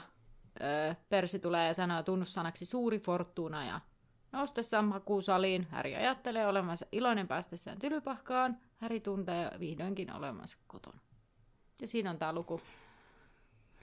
Persi 1.10 1.40
tulee 1.40 1.68
ja 1.68 1.74
sanoo 1.74 2.04
tunnussanaksi 2.04 2.66
suuri 2.66 3.00
fortuna 3.00 3.66
ja 3.66 3.80
Noustessaan 4.32 4.86
makuusaliin 4.86 5.68
Häri 5.70 5.96
ajattelee 5.96 6.48
olevansa 6.48 6.86
iloinen 6.92 7.28
päästessään 7.28 7.80
tylypahkaan. 7.80 8.58
Häri 8.78 9.00
tuntee 9.00 9.52
vihdoinkin 9.60 10.14
olevansa 10.14 10.58
kotona. 10.68 11.00
Ja 11.84 11.88
siinä 11.88 12.10
on 12.10 12.18
tämä 12.18 12.34
luku. 12.34 12.60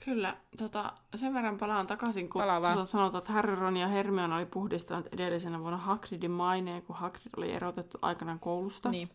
Kyllä, 0.05 0.37
tota, 0.59 0.93
sen 1.15 1.35
verran 1.35 1.59
palaan 1.59 1.87
takaisin, 1.87 2.31
kun 2.31 2.43
Palaa 2.43 2.87
sanotaan, 2.87 3.23
että 3.23 3.33
Harry, 3.33 3.55
Ron 3.55 3.77
ja 3.77 3.89
Hermione 3.89 4.35
oli 4.35 4.47
puhdistanut 4.47 5.07
edellisenä 5.07 5.61
vuonna 5.61 5.77
Hagridin 5.77 6.31
maineen, 6.31 6.83
kun 6.83 6.97
Hagrid 6.97 7.31
oli 7.37 7.53
erotettu 7.53 7.99
aikanaan 8.03 8.39
koulusta. 8.39 8.91
Niin. 8.91 9.11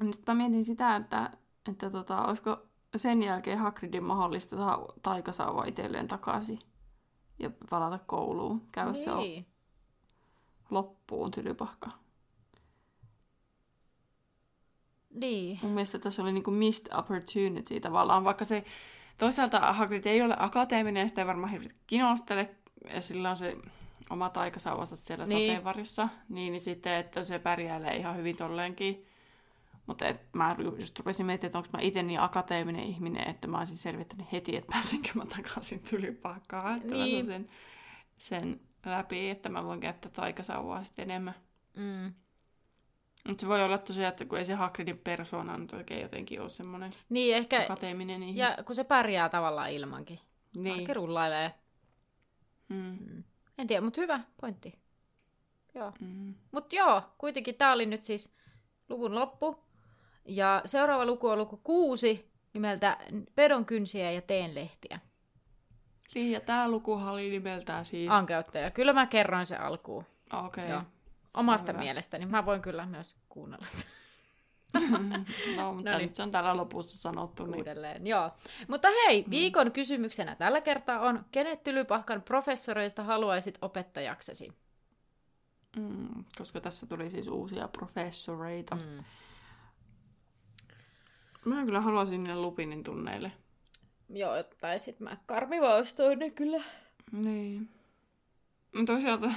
Nyt 0.00 0.22
mä 0.26 0.34
mietin 0.34 0.64
sitä, 0.64 0.96
että, 0.96 1.30
että 1.68 1.90
tota, 1.90 2.26
olisiko 2.26 2.58
sen 2.96 3.22
jälkeen 3.22 3.58
Hagridin 3.58 4.04
mahdollista 4.04 4.56
saada 4.56 4.86
taikasauva 5.02 5.64
itselleen 5.64 6.08
takaisin 6.08 6.58
ja 7.38 7.50
palata 7.70 7.98
kouluun, 8.06 8.62
käydä 8.72 8.92
niin. 8.92 9.04
se 9.04 9.44
loppuun 10.70 11.30
tylypahka. 11.30 11.90
Niin. 15.16 15.58
Mun 15.62 15.72
mielestä 15.72 15.98
tässä 15.98 16.22
oli 16.22 16.32
niinku 16.32 16.50
missed 16.50 16.86
opportunity 16.94 17.80
tavallaan, 17.80 18.24
vaikka 18.24 18.44
se 18.44 18.64
toisaalta 19.18 19.72
Hagrid 19.72 20.06
ei 20.06 20.22
ole 20.22 20.36
akateeminen 20.38 21.00
ja 21.00 21.08
sitä 21.08 21.20
ei 21.20 21.26
varmaan 21.26 21.50
hirveästi 21.50 21.80
kinostele, 21.86 22.50
ja 22.94 23.00
sillä 23.00 23.30
on 23.30 23.36
se 23.36 23.56
oma 24.10 24.28
taikasauvansa 24.28 24.96
siellä 24.96 25.26
niin. 25.26 25.50
sateenvarjossa, 25.50 26.08
niin, 26.28 26.52
niin 26.52 26.60
sitten, 26.60 26.98
että 26.98 27.22
se 27.22 27.38
pärjäilee 27.38 27.96
ihan 27.96 28.16
hyvin 28.16 28.36
tolleenkin. 28.36 29.06
Mutta 29.86 30.04
mä 30.32 30.56
just 30.78 30.98
rupesin 30.98 31.26
miettimään, 31.26 31.48
että 31.48 31.58
onko 31.58 31.68
mä 31.72 31.78
itse 31.80 32.02
niin 32.02 32.20
akateeminen 32.20 32.84
ihminen, 32.84 33.28
että 33.28 33.48
mä 33.48 33.58
olisin 33.58 33.76
selvittänyt 33.76 34.32
heti, 34.32 34.56
että 34.56 34.72
pääsinkö 34.72 35.08
mä 35.14 35.26
takaisin 35.26 35.80
tylypahkaan. 35.80 36.80
Niin. 36.84 37.26
Sen, 37.26 37.46
sen 38.18 38.60
läpi, 38.84 39.30
että 39.30 39.48
mä 39.48 39.64
voin 39.64 39.80
käyttää 39.80 40.10
taikasauvaa 40.10 40.84
sitten 40.84 41.10
enemmän. 41.10 41.34
Mm. 41.76 42.12
Mutta 43.26 43.40
se 43.40 43.48
voi 43.48 43.62
olla 43.62 43.78
tosiaan, 43.78 44.08
että 44.08 44.24
kun 44.24 44.38
ei 44.38 44.44
se 44.44 44.54
Hagridin 44.54 44.98
persoona 44.98 45.56
nyt 45.56 45.72
oikein 45.72 46.02
jotenkin 46.02 46.40
ole 46.40 46.48
semmoinen 46.48 46.92
niin, 47.08 47.36
ehkä, 47.36 47.62
akateeminen 47.62 48.22
ihminen. 48.22 48.36
Ja 48.36 48.64
kun 48.64 48.76
se 48.76 48.84
pärjää 48.84 49.28
tavallaan 49.28 49.70
ilmankin. 49.70 50.18
Niin. 50.56 50.80
Arki 50.80 50.94
rullailee. 50.94 51.54
Mm. 52.68 52.98
Mm. 53.00 53.24
En 53.58 53.66
tiedä, 53.66 53.80
mutta 53.80 54.00
hyvä 54.00 54.20
pointti. 54.40 54.78
Joo. 55.74 55.92
Mm. 56.00 56.34
Mutta 56.52 56.76
joo, 56.76 57.02
kuitenkin 57.18 57.54
tämä 57.54 57.72
oli 57.72 57.86
nyt 57.86 58.02
siis 58.02 58.36
luvun 58.88 59.14
loppu. 59.14 59.64
Ja 60.24 60.62
seuraava 60.64 61.06
luku 61.06 61.28
on 61.28 61.38
luku 61.38 61.60
kuusi 61.64 62.30
nimeltä 62.52 62.96
Pedon 63.34 63.64
kynsiä 63.64 64.12
ja 64.12 64.22
teen 64.22 64.54
lehtiä. 64.54 65.00
Niin, 66.14 66.32
ja 66.32 66.40
tämä 66.40 66.70
lukuhan 66.70 67.12
oli 67.12 67.30
nimeltään 67.30 67.84
siis... 67.84 68.10
Ankäyttäjä. 68.10 68.70
Kyllä 68.70 68.92
mä 68.92 69.06
kerroin 69.06 69.46
se 69.46 69.56
alkuun. 69.56 70.04
Okei. 70.32 70.64
Okay. 70.64 70.80
Omasta 71.36 71.72
Hyvä. 71.72 71.82
mielestäni. 71.82 72.26
Mä 72.26 72.46
voin 72.46 72.62
kyllä 72.62 72.86
myös 72.86 73.16
kuunnella. 73.28 73.66
no, 75.56 75.72
mutta 75.72 75.90
no 75.90 75.96
niin. 75.98 76.06
nyt 76.06 76.14
se 76.14 76.22
on 76.22 76.30
täällä 76.30 76.56
lopussa 76.56 76.98
sanottu. 76.98 77.46
Niin... 77.46 77.56
Uudelleen, 77.56 78.06
joo. 78.06 78.30
Mutta 78.68 78.88
hei, 78.88 79.22
mm. 79.22 79.30
viikon 79.30 79.72
kysymyksenä 79.72 80.34
tällä 80.34 80.60
kertaa 80.60 81.00
on, 81.00 81.24
kenet 81.32 81.62
Tylypahkan 81.62 82.22
professoreista 82.22 83.04
haluaisit 83.04 83.58
opettajaksesi? 83.62 84.52
Mm, 85.76 86.24
koska 86.38 86.60
tässä 86.60 86.86
tuli 86.86 87.10
siis 87.10 87.28
uusia 87.28 87.68
professoreita. 87.68 88.74
Mm. 88.74 89.04
Mä 91.44 91.64
kyllä 91.64 91.80
haluaisin 91.80 92.24
ne 92.24 92.36
Lupinin 92.36 92.84
tunneille. 92.84 93.32
Joo, 94.08 94.42
tai 94.60 94.78
sit 94.78 95.00
mä 95.00 95.16
karmivaustoin 95.26 96.18
ne 96.18 96.30
kyllä. 96.30 96.62
Niin. 97.12 97.68
Mutta 98.74 98.92
toisaalta 98.92 99.30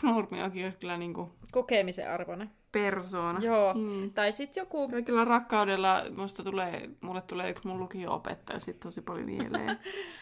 Punormiokin 0.00 0.66
on 0.66 0.72
kyllä 0.80 0.96
niinku... 0.96 1.32
Kokemisen 1.52 2.10
arvona. 2.10 2.48
Persoona. 2.72 3.40
Joo. 3.40 3.74
Mm. 3.74 4.10
Tai 4.10 4.32
sit 4.32 4.56
joku... 4.56 4.88
Kaikilla 4.88 5.24
rakkaudella 5.24 6.04
musta 6.16 6.42
tulee, 6.42 6.90
mulle 7.00 7.22
tulee 7.22 7.50
yksi 7.50 7.66
mun 7.66 7.80
lukio-opettaja 7.80 8.58
sit 8.58 8.80
tosi 8.80 9.00
paljon 9.00 9.26
mieleen. 9.26 9.80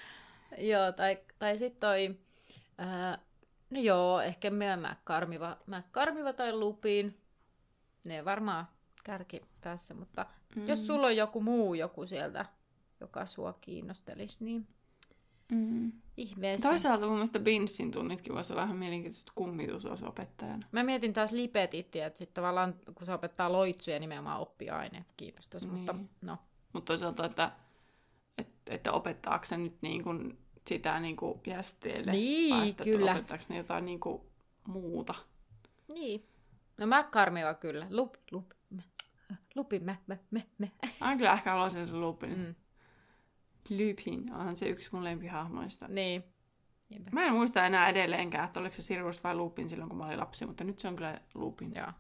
joo, 0.73 0.93
tai, 0.93 1.19
tai 1.39 1.59
sit 1.59 1.81
toi... 1.81 2.17
Ää, 2.79 3.19
no 3.71 3.81
joo, 3.81 4.21
ehkä 4.21 4.51
mä, 4.51 4.77
mä, 4.77 4.97
karmiva, 5.05 5.57
mä 5.67 5.83
karmiva 5.91 6.33
tai 6.33 6.53
lupin. 6.53 7.19
Ne 8.05 8.25
varmaan 8.25 8.69
kärki 9.05 9.41
tässä, 9.61 9.95
mutta 9.95 10.27
mm. 10.57 10.69
jos 10.69 10.87
sulla 10.87 11.07
on 11.07 11.17
joku 11.17 11.41
muu 11.41 11.75
joku 11.75 12.07
sieltä 12.07 12.47
joka 13.01 13.27
sua 13.27 13.59
kiinnostelisi, 13.61 14.45
niin 14.45 14.67
mm. 15.53 15.93
ihmeessä. 16.17 16.69
Toisaalta 16.69 17.07
mun 17.07 17.15
mielestä 17.15 17.39
Binsin 17.39 17.91
tunnitkin 17.91 18.35
voisi 18.35 18.53
olla 18.53 18.65
ihan 18.65 18.77
mielenkiintoista 18.77 19.33
kummitus 19.35 19.87
olisi 19.87 20.05
opettajana. 20.05 20.59
Mä 20.73 20.83
mietin 20.83 21.13
taas 21.13 21.33
lipetittiä, 21.33 22.07
että 22.07 22.19
sitten 22.19 22.35
tavallaan 22.35 22.75
kun 22.95 23.07
se 23.07 23.15
opettaa 23.15 23.53
loitsuja 23.53 24.01
nimenomaan 24.01 24.41
oppiaine 24.41 25.05
kiinnostaisi, 25.17 25.67
niin. 25.67 25.77
mutta 25.77 25.95
no. 26.27 26.39
Mutta 26.73 26.87
toisaalta, 26.87 27.25
että, 27.25 27.53
että, 28.39 28.75
että 28.75 28.93
opettaako 28.93 29.45
se 29.45 29.57
nyt 29.57 29.77
niin 29.81 30.03
kuin 30.05 30.39
sitä 30.67 31.01
niin 31.01 31.17
kuin 31.17 31.41
jästeelle, 31.47 32.13
niin, 32.13 32.57
vai 32.57 32.69
että 32.69 32.85
kyllä. 32.85 33.13
opettaako 33.13 33.45
ne 33.49 33.57
jotain 33.57 33.85
niin 33.85 34.01
kuin 34.01 34.23
muuta. 34.67 35.15
Niin. 35.93 36.27
No 36.79 36.87
mä 36.87 37.03
karmiva 37.03 37.55
kyllä. 37.55 37.87
Lup, 37.91 38.15
lup, 38.31 38.51
me. 38.71 38.83
Lupi, 39.55 39.79
me, 39.79 39.99
me, 40.07 40.21
me, 40.31 40.47
me. 40.59 40.73
Mä 41.01 41.17
kyllä 41.17 41.33
ehkä 41.33 41.51
haluaisin 41.51 41.87
sen 41.87 42.01
lupin. 42.01 42.39
Mm. 42.39 42.55
Lupin, 43.71 44.35
onhan 44.35 44.57
se 44.57 44.69
yksi 44.69 44.89
mun 44.93 45.05
lempihahmoista. 45.05 45.89
Niin. 45.89 46.25
Jepä. 46.91 47.11
Mä 47.13 47.27
en 47.27 47.33
muista 47.33 47.67
enää 47.67 47.89
edelleenkään, 47.89 48.45
että 48.45 48.61
oliko 48.61 48.75
se 48.75 48.83
Sirius 48.83 49.25
vai 49.25 49.35
Lupin 49.35 49.69
silloin, 49.69 49.89
kun 49.89 49.99
mä 49.99 50.07
olin 50.07 50.21
lapsi, 50.21 50.47
mutta 50.47 50.65
nyt 50.65 50.79
se 50.79 50.89
on 50.89 50.97
kyllä 50.97 51.21
Lupin. 51.35 51.73
Joo. 51.77 51.93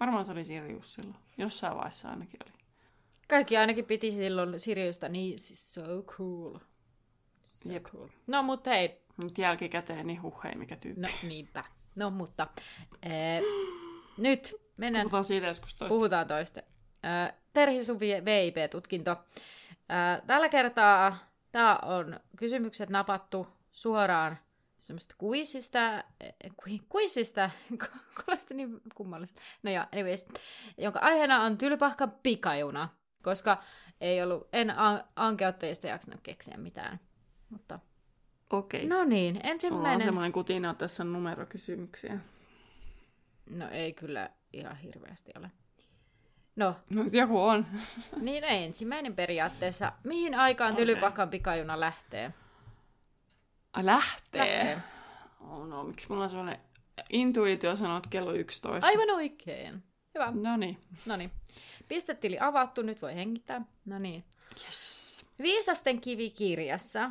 Varmaan 0.00 0.24
se 0.24 0.32
oli 0.32 0.44
Sirius 0.44 0.94
silloin. 0.94 1.16
Jossain 1.38 1.76
vaiheessa 1.76 2.08
ainakin 2.08 2.40
oli. 2.44 2.52
Kaikki 3.28 3.56
ainakin 3.56 3.84
piti 3.84 4.10
silloin 4.10 4.60
Siriusta 4.60 5.08
niin 5.08 5.38
siis 5.38 5.74
so 5.74 6.02
cool. 6.02 6.58
So 7.42 7.72
Jep. 7.72 7.82
cool. 7.82 8.08
No 8.26 8.42
mutta 8.42 8.70
hei. 8.70 9.02
Nyt 9.22 9.38
jälkikäteen 9.38 10.06
niin 10.06 10.22
huh, 10.22 10.44
hei, 10.44 10.54
mikä 10.54 10.76
tyyppi. 10.76 11.00
No 11.00 11.08
niinpä. 11.22 11.64
No 11.96 12.10
mutta 12.10 12.46
ee, 13.02 13.42
nyt 14.18 14.54
mennään. 14.76 15.02
Puhutaan 15.02 15.24
siitä 15.24 15.46
joskus 15.46 15.74
toista. 15.74 15.94
Puhutaan 15.94 16.26
toista. 16.26 16.62
Ee, 17.02 17.34
Terhi 17.52 17.84
Suvi 17.84 18.08
VIP-tutkinto. 18.24 19.16
Tällä 20.26 20.48
kertaa 20.48 21.16
tämä 21.52 21.78
on 21.82 22.20
kysymykset 22.36 22.90
napattu 22.90 23.46
suoraan 23.72 24.38
semmoista 24.78 25.14
kuisista, 25.18 26.04
kuisista, 26.88 27.50
kuulosti 28.24 28.54
niin 28.54 28.80
kummallista. 28.94 29.40
No 29.62 29.70
joo, 29.70 29.84
anyways, 29.92 30.28
jonka 30.78 31.00
aiheena 31.00 31.42
on 31.42 31.58
tylpahka 31.58 32.06
pikajuna, 32.06 32.88
koska 33.22 33.62
ei 34.00 34.22
ollut, 34.22 34.48
en 34.52 34.78
an- 34.78 35.04
ankeuttajista 35.16 35.86
jaksanut 35.86 36.20
keksiä 36.22 36.56
mitään. 36.56 37.00
Mutta... 37.50 37.78
Okei. 38.50 38.86
Okay. 38.86 38.98
No 38.98 39.04
niin, 39.04 39.40
ensimmäinen... 39.42 39.92
Ollaan 39.92 40.02
semmoinen 40.02 40.32
kutina, 40.32 40.74
tässä 40.74 41.02
on 41.02 41.12
numerokysymyksiä. 41.12 42.18
No 43.50 43.68
ei 43.68 43.92
kyllä 43.92 44.30
ihan 44.52 44.76
hirveästi 44.76 45.32
ole. 45.38 45.50
No. 46.58 46.76
no 46.90 47.04
joku 47.12 47.42
on. 47.42 47.66
niin 48.20 48.42
no 48.42 48.48
ensimmäinen 48.48 49.16
periaatteessa. 49.16 49.92
Mihin 50.04 50.34
aikaan 50.34 50.72
okay. 50.72 50.84
Tylypakan 50.84 51.30
pikajuna 51.30 51.80
lähtee? 51.80 52.32
A, 53.72 53.86
lähtee? 53.86 54.40
lähtee. 54.40 54.78
Oh 55.40 55.66
no, 55.66 55.84
miksi 55.84 56.06
mulla 56.08 56.24
on 56.24 56.30
sellainen 56.30 56.58
intuitio 57.10 57.76
sanoa, 57.76 57.96
että 57.96 58.08
kello 58.08 58.32
11? 58.32 58.86
Aivan 58.86 59.10
oikein. 59.10 59.82
Hyvä. 60.14 60.32
No 60.34 60.56
niin. 60.56 60.78
No 61.06 61.16
niin. 61.16 61.30
Pistetili 61.88 62.38
avattu, 62.40 62.82
nyt 62.82 63.02
voi 63.02 63.14
hengittää. 63.14 63.62
No 63.84 63.98
niin. 63.98 64.24
Yes. 64.64 65.26
Viisasten 65.42 66.00
kivikirjassa. 66.00 67.10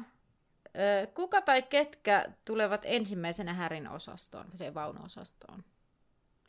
Kuka 1.13 1.41
tai 1.41 1.61
ketkä 1.61 2.25
tulevat 2.45 2.81
ensimmäisenä 2.85 3.53
Härin 3.53 3.89
osastoon, 3.89 4.45
se 4.53 4.73
vaunuosastoon? 4.73 5.63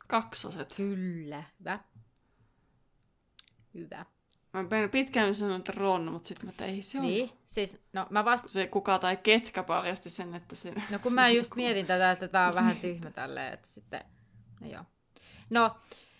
Kaksoset. 0.07 0.73
Kyllä, 0.75 1.43
hyvä. 1.59 1.79
Hyvä. 3.73 4.05
Mä 4.53 4.87
pitkään 4.91 5.35
sanoin, 5.35 5.59
että 5.59 5.73
Ron, 5.75 6.11
mutta 6.11 6.27
sitten 6.27 6.53
mä 6.59 6.65
ei 6.65 6.81
se 6.81 6.99
Niin, 6.99 7.29
siis, 7.45 7.81
no 7.93 8.07
mä 8.09 8.25
vasta... 8.25 8.47
Se 8.47 8.67
kuka 8.67 8.99
tai 8.99 9.17
ketkä 9.17 9.63
paljasti 9.63 10.09
sen, 10.09 10.35
että 10.35 10.55
se... 10.55 10.73
No 10.89 10.99
kun 10.99 11.13
mä 11.13 11.29
just 11.29 11.55
mietin 11.61 11.85
tätä, 11.85 12.11
että 12.11 12.27
tää 12.27 12.47
on 12.47 12.55
vähän 12.55 12.77
tyhmä 12.77 13.11
tälleen, 13.11 13.53
että 13.53 13.69
sitten... 13.69 14.01
No 14.61 14.67
joo. 14.67 14.83
No, 15.49 15.75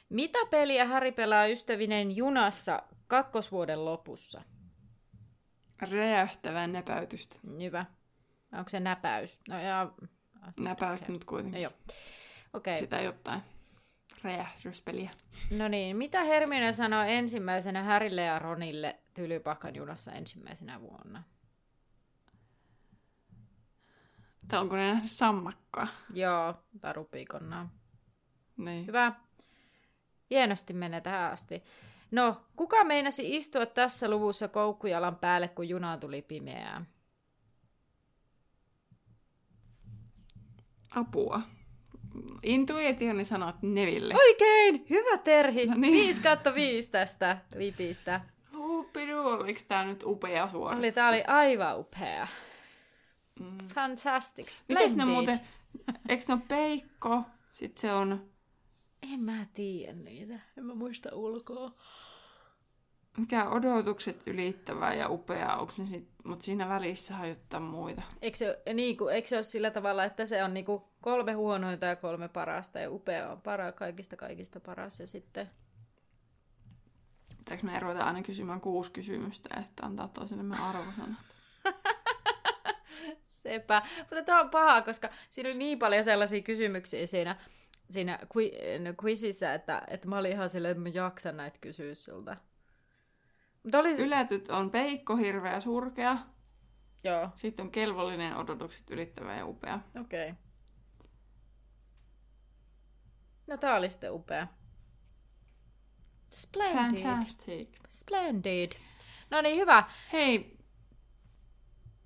mitä 0.09 0.39
peliä 0.49 0.85
Häri 0.85 1.11
pelaa 1.11 1.45
ystävinen 1.45 2.15
junassa 2.15 2.83
kakkosvuoden 3.07 3.85
lopussa? 3.85 4.41
Räjähtävää 5.91 6.67
näpäytystä. 6.67 7.35
Hyvä. 7.61 7.85
Onko 8.53 8.69
se 8.69 8.79
näpäys? 8.79 9.41
No 9.47 9.59
ja... 9.59 9.91
Näpäys 10.59 11.07
nyt 11.07 11.23
kuitenkin. 11.23 11.61
No, 11.61 11.63
joo. 11.63 11.71
Okei. 12.53 12.73
Okay. 12.73 12.75
Sitä 12.75 13.01
jotain 13.01 13.41
räjähdyspeliä. 14.23 15.09
No 15.57 15.67
niin, 15.67 15.97
mitä 15.97 16.23
Hermione 16.23 16.73
sanoo 16.73 17.03
ensimmäisenä 17.03 17.83
Härille 17.83 18.21
ja 18.21 18.39
Ronille 18.39 18.99
Tylypahkan 19.13 19.75
junassa 19.75 20.11
ensimmäisenä 20.11 20.81
vuonna. 20.81 21.23
Tai 24.47 24.59
onko 24.59 24.75
ne 24.75 24.87
nähnyt 24.87 25.11
sammakkoa? 25.11 25.87
Joo, 26.13 26.53
tarupiikonnaa. 26.81 27.69
Niin. 28.57 28.87
Hyvä. 28.87 29.11
Hienosti 30.29 30.73
menee 30.73 31.01
tähän 31.01 31.31
asti. 31.31 31.63
No, 32.11 32.41
kuka 32.55 32.83
meinasi 32.83 33.35
istua 33.35 33.65
tässä 33.65 34.09
luvussa 34.09 34.47
koukkujalan 34.47 35.15
päälle, 35.15 35.47
kun 35.47 35.69
juna 35.69 35.97
tuli 35.97 36.21
pimeää? 36.21 36.85
Apua. 40.95 41.41
Intuitioni 42.43 43.23
sanoo, 43.25 43.49
että 43.49 43.67
Neville. 43.67 44.15
Oikein! 44.15 44.85
Hyvä 44.89 45.17
Terhi! 45.17 45.65
No 45.65 45.73
niin. 45.73 45.81
niin. 45.81 46.07
5 46.07 46.21
kautta 46.21 46.53
5 46.53 46.91
tästä 46.91 47.37
vipistä. 47.57 48.21
Huppidu, 48.57 49.19
oliko 49.19 49.59
tää 49.67 49.85
nyt 49.85 50.03
upea 50.03 50.47
suoritus? 50.47 50.79
Oli, 50.79 50.91
tää 50.91 51.09
oli 51.09 51.23
aivan 51.27 51.79
upea. 51.79 52.27
Mm. 53.39 53.67
Fantastic, 53.67 54.49
splendid. 54.49 54.83
Mites 54.83 54.95
ne 54.95 55.05
muuten, 55.05 55.39
eikö 56.09 56.23
ne 56.27 56.33
ole 56.33 56.41
peikko, 56.47 57.23
sit 57.51 57.77
se 57.77 57.93
on, 57.93 58.29
En 59.13 59.19
mä 59.19 59.45
tiedä 59.53 59.93
niitä. 59.93 60.39
En 60.57 60.65
mä 60.65 60.75
muista 60.75 61.09
ulkoa. 61.15 61.71
mikä 63.17 63.49
odotukset 63.49 64.23
ylittävää 64.25 64.93
ja 64.93 65.09
upea, 65.09 65.55
onko 65.55 65.73
ne 65.77 65.85
sit, 65.85 66.07
mutta 66.23 66.45
siinä 66.45 66.69
välissä 66.69 67.13
jotain 67.27 67.63
muita. 67.63 68.01
Eikö 68.21 68.37
se, 68.37 68.61
niin 68.73 68.97
kuin, 68.97 69.15
eikö 69.15 69.27
se 69.27 69.35
ole 69.35 69.43
sillä 69.43 69.71
tavalla, 69.71 70.03
että 70.03 70.25
se 70.25 70.43
on 70.43 70.53
niinku 70.53 70.88
kolme 71.01 71.33
huonointa 71.33 71.85
ja 71.85 71.95
kolme 71.95 72.27
parasta 72.27 72.79
ja 72.79 72.91
upea 72.91 73.29
on 73.31 73.41
para, 73.41 73.71
kaikista 73.71 74.15
kaikista 74.15 74.59
paras 74.59 74.99
ja 74.99 75.07
sitten... 75.07 75.49
Pitääkö 77.37 77.65
me 77.65 77.79
ruveta 77.79 78.03
aina 78.03 78.21
kysymään 78.21 78.61
kuusi 78.61 78.91
kysymystä 78.91 79.49
ja 79.55 79.63
sitten 79.63 79.85
antaa 79.85 80.07
toisellemme 80.07 80.57
arvosanat? 80.59 81.19
Sepä. 83.21 83.81
Mutta 83.99 84.23
tämä 84.23 84.41
on 84.41 84.49
paha, 84.49 84.81
koska 84.81 85.09
siinä 85.29 85.49
oli 85.49 85.57
niin 85.57 85.79
paljon 85.79 86.03
sellaisia 86.03 86.41
kysymyksiä 86.41 87.07
siinä, 87.07 87.35
siinä 87.89 88.19
no, 88.79 88.93
quizissä, 89.03 89.53
että, 89.53 89.81
että 89.87 90.07
mä 90.07 90.17
olin 90.17 90.31
ihan 90.31 90.49
silleen, 90.49 90.71
että 90.71 90.83
mä 90.83 90.89
jaksan 90.89 91.37
näitä 91.37 91.57
kysyä 91.61 91.93
sulta. 91.93 92.37
Mutta 93.63 93.79
oli... 93.79 93.93
Yletyt 93.93 94.49
on 94.49 94.71
peikko, 94.71 95.15
hirveä 95.15 95.53
ja 95.53 95.61
surkea. 95.61 96.17
Joo, 97.03 97.29
Sitten 97.35 97.63
on 97.63 97.71
kelvollinen, 97.71 98.37
odotukset 98.37 98.89
ylittävä 98.89 99.35
ja 99.35 99.45
upea. 99.45 99.79
okei. 100.01 100.29
Okay. 100.29 100.48
No 103.49 103.57
tää 103.57 103.75
oli 103.75 103.89
sitten 103.89 104.13
upea. 104.13 104.47
Splendid. 106.31 107.03
Fantastic. 107.03 107.69
Splendid. 107.89 108.71
No 109.31 109.41
niin, 109.41 109.57
hyvä. 109.57 109.83
Hei, 110.13 110.57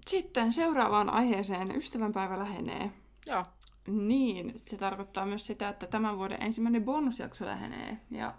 sitten 0.08 0.54
seuraavaan 0.54 1.10
aiheeseen 1.10 1.76
ystävänpäivä 1.76 2.40
lähenee. 2.40 2.92
Joo. 3.26 3.44
Niin, 3.88 4.54
se 4.56 4.78
tarkoittaa 4.78 5.26
myös 5.26 5.46
sitä, 5.46 5.70
että 5.70 5.88
tämän 5.88 6.18
vuoden 6.18 6.44
ensimmäinen 6.44 6.86
bonusjakso 6.86 7.46
lähenee. 7.46 7.98
Ja 8.12 8.34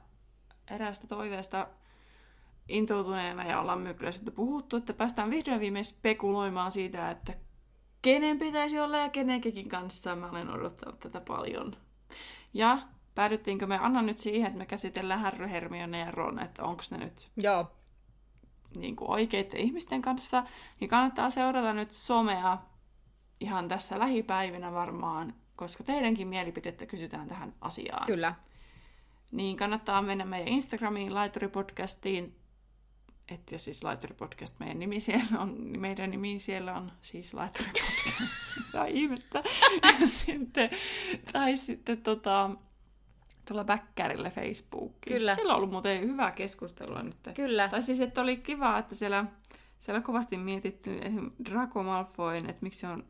eräästä 0.71 1.07
toiveesta 1.07 1.69
intoutuneena 2.69 3.45
ja 3.45 3.61
ollaan 3.61 3.81
myös 3.81 3.97
kyllä 3.97 4.13
sitten 4.13 4.35
puhuttu, 4.35 4.77
että 4.77 4.93
päästään 4.93 5.31
vihdoin 5.31 5.61
viimein 5.61 5.85
spekuloimaan 5.85 6.73
siitä, 6.73 7.11
että 7.11 7.35
kenen 8.03 8.39
pitäisi 8.39 8.81
olla 8.81 8.99
ja 8.99 9.09
kenenkin 9.09 9.69
kanssa. 9.69 10.17
Mä 10.17 10.31
olen 10.31 10.51
odottanut 10.51 11.01
tätä 11.01 11.21
paljon. 11.21 11.77
Ja 12.55 12.79
päädyttiinkö 13.15 13.67
me 13.67 13.79
Anna 13.79 14.03
nyt 14.03 14.19
siihen, 14.19 14.47
että 14.47 14.59
me 14.59 14.67
käsitellään 14.67 15.21
Harry, 15.21 15.51
Hermione 15.51 15.99
ja 15.99 16.11
Ron, 16.11 16.39
että 16.39 16.65
onko 16.65 16.83
ne 16.91 16.99
nyt 16.99 17.31
Joo. 17.37 17.73
niin 18.77 18.97
kuin 18.97 19.11
oikeiden 19.11 19.61
ihmisten 19.61 20.03
kanssa, 20.03 20.45
niin 20.81 20.91
kannattaa 20.91 21.31
seurata 21.31 21.73
nyt 21.73 21.91
somea 21.91 22.59
ihan 23.41 23.69
tässä 23.69 23.99
lähipäivinä 23.99 24.73
varmaan, 24.73 25.35
koska 25.57 25.85
teidänkin 25.85 26.29
mielipidettä 26.29 26.87
kysytään 26.87 27.29
tähän 27.29 27.55
asiaan. 27.61 28.07
Kyllä. 28.07 28.35
Niin 29.31 29.57
kannattaa 29.57 30.03
mennä 30.03 30.25
meidän 30.25 30.49
Instagramiin, 30.49 31.15
Laituripodcastiin, 31.15 32.37
että 33.29 33.59
siis 33.59 33.85
Laituripodcast 33.85 34.59
meidän 34.59 34.79
nimi 34.79 35.01
siellä 35.01 35.41
on, 35.41 35.73
niin 35.73 35.81
meidän 35.81 36.11
nimi 36.11 36.39
siellä 36.39 36.75
on 36.75 36.93
siis 37.01 37.35
Laituripodcast. 37.35 38.35
Mitä 38.67 38.85
ihmettä. 38.85 39.43
Ja 40.01 40.09
sitten, 40.09 40.71
tai 41.33 41.57
sitten 41.57 42.03
tota, 42.03 42.51
tulla 43.49 43.65
Bäkkärille 43.65 44.31
Facebookiin. 44.31 45.17
Kyllä. 45.19 45.35
Siellä 45.35 45.53
on 45.53 45.57
ollut 45.57 45.71
muuten 45.71 46.01
hyvää 46.03 46.31
keskustelua 46.33 47.03
nyt. 47.03 47.17
Kyllä. 47.35 47.69
Tai 47.69 47.83
siis, 47.83 48.01
että 48.01 48.21
oli 48.21 48.37
kiva, 48.37 48.79
että 48.79 48.95
siellä, 48.95 49.25
siellä 49.81 50.01
kovasti 50.01 50.37
mietitty 50.37 50.99
esim. 51.03 51.31
Draco 51.51 51.83
Malfoyn, 51.83 52.51
että 52.51 52.63
miksi 52.63 52.81
se 52.81 52.87
on 52.87 53.05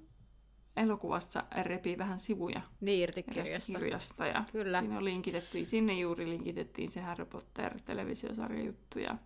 elokuvassa 0.76 1.44
repii 1.62 1.98
vähän 1.98 2.18
sivuja 2.18 2.60
Niin 2.80 3.00
irti 3.02 3.22
kirjasta. 3.22 3.72
kirjasta. 3.78 4.26
Ja 4.26 4.44
Kyllä. 4.52 4.78
Siinä 4.78 4.96
on 4.96 5.04
linkitetty, 5.04 5.64
sinne 5.64 5.92
juuri 5.94 6.28
linkitettiin 6.28 6.88
se 6.90 7.00
Harry 7.00 7.24
Potter 7.24 7.80
televisiosarja 7.84 8.64
juttu 8.64 8.98
ja 8.98 9.16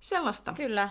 sellaista. 0.00 0.52
Kyllä. 0.52 0.88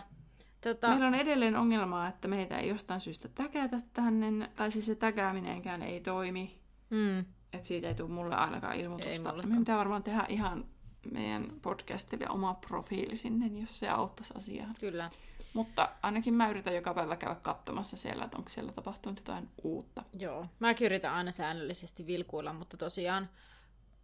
Tota, 0.61 0.89
Meillä 0.89 1.07
on 1.07 1.15
edelleen 1.15 1.55
ongelmaa, 1.55 2.07
että 2.07 2.27
meitä 2.27 2.57
ei 2.57 2.69
jostain 2.69 3.01
syystä 3.01 3.27
täkätä 3.35 3.77
tänne, 3.93 4.49
tai 4.55 4.71
siis 4.71 4.85
se 4.85 4.95
täkääminenkään 4.95 5.81
ei 5.81 6.01
toimi, 6.01 6.59
mm, 6.89 7.25
että 7.55 7.67
siitä 7.67 7.87
ei 7.87 7.95
tule 7.95 8.09
mulle 8.09 8.35
ainakaan 8.35 8.75
ilmoitusta. 8.75 9.33
Ei. 9.33 9.45
Me 9.45 9.57
pitää 9.59 9.77
varmaan 9.77 10.03
tehdä 10.03 10.25
ihan 10.29 10.65
meidän 11.11 11.47
podcastille 11.61 12.29
oma 12.29 12.53
profiili 12.53 13.15
sinne, 13.15 13.47
jos 13.61 13.79
se 13.79 13.89
auttaisi 13.89 14.33
asiaa. 14.37 14.69
kyllä. 14.79 15.11
Mutta 15.53 15.89
ainakin 16.01 16.33
mä 16.33 16.49
yritän 16.49 16.75
joka 16.75 16.93
päivä 16.93 17.15
käydä 17.15 17.35
katsomassa 17.35 17.97
siellä, 17.97 18.25
että 18.25 18.37
onko 18.37 18.49
siellä 18.49 18.71
tapahtunut 18.71 19.19
jotain 19.19 19.49
uutta. 19.63 20.03
Joo. 20.19 20.45
Mäkin 20.59 20.85
yritän 20.85 21.13
aina 21.13 21.31
säännöllisesti 21.31 22.07
vilkuilla, 22.07 22.53
mutta 22.53 22.77
tosiaan 22.77 23.29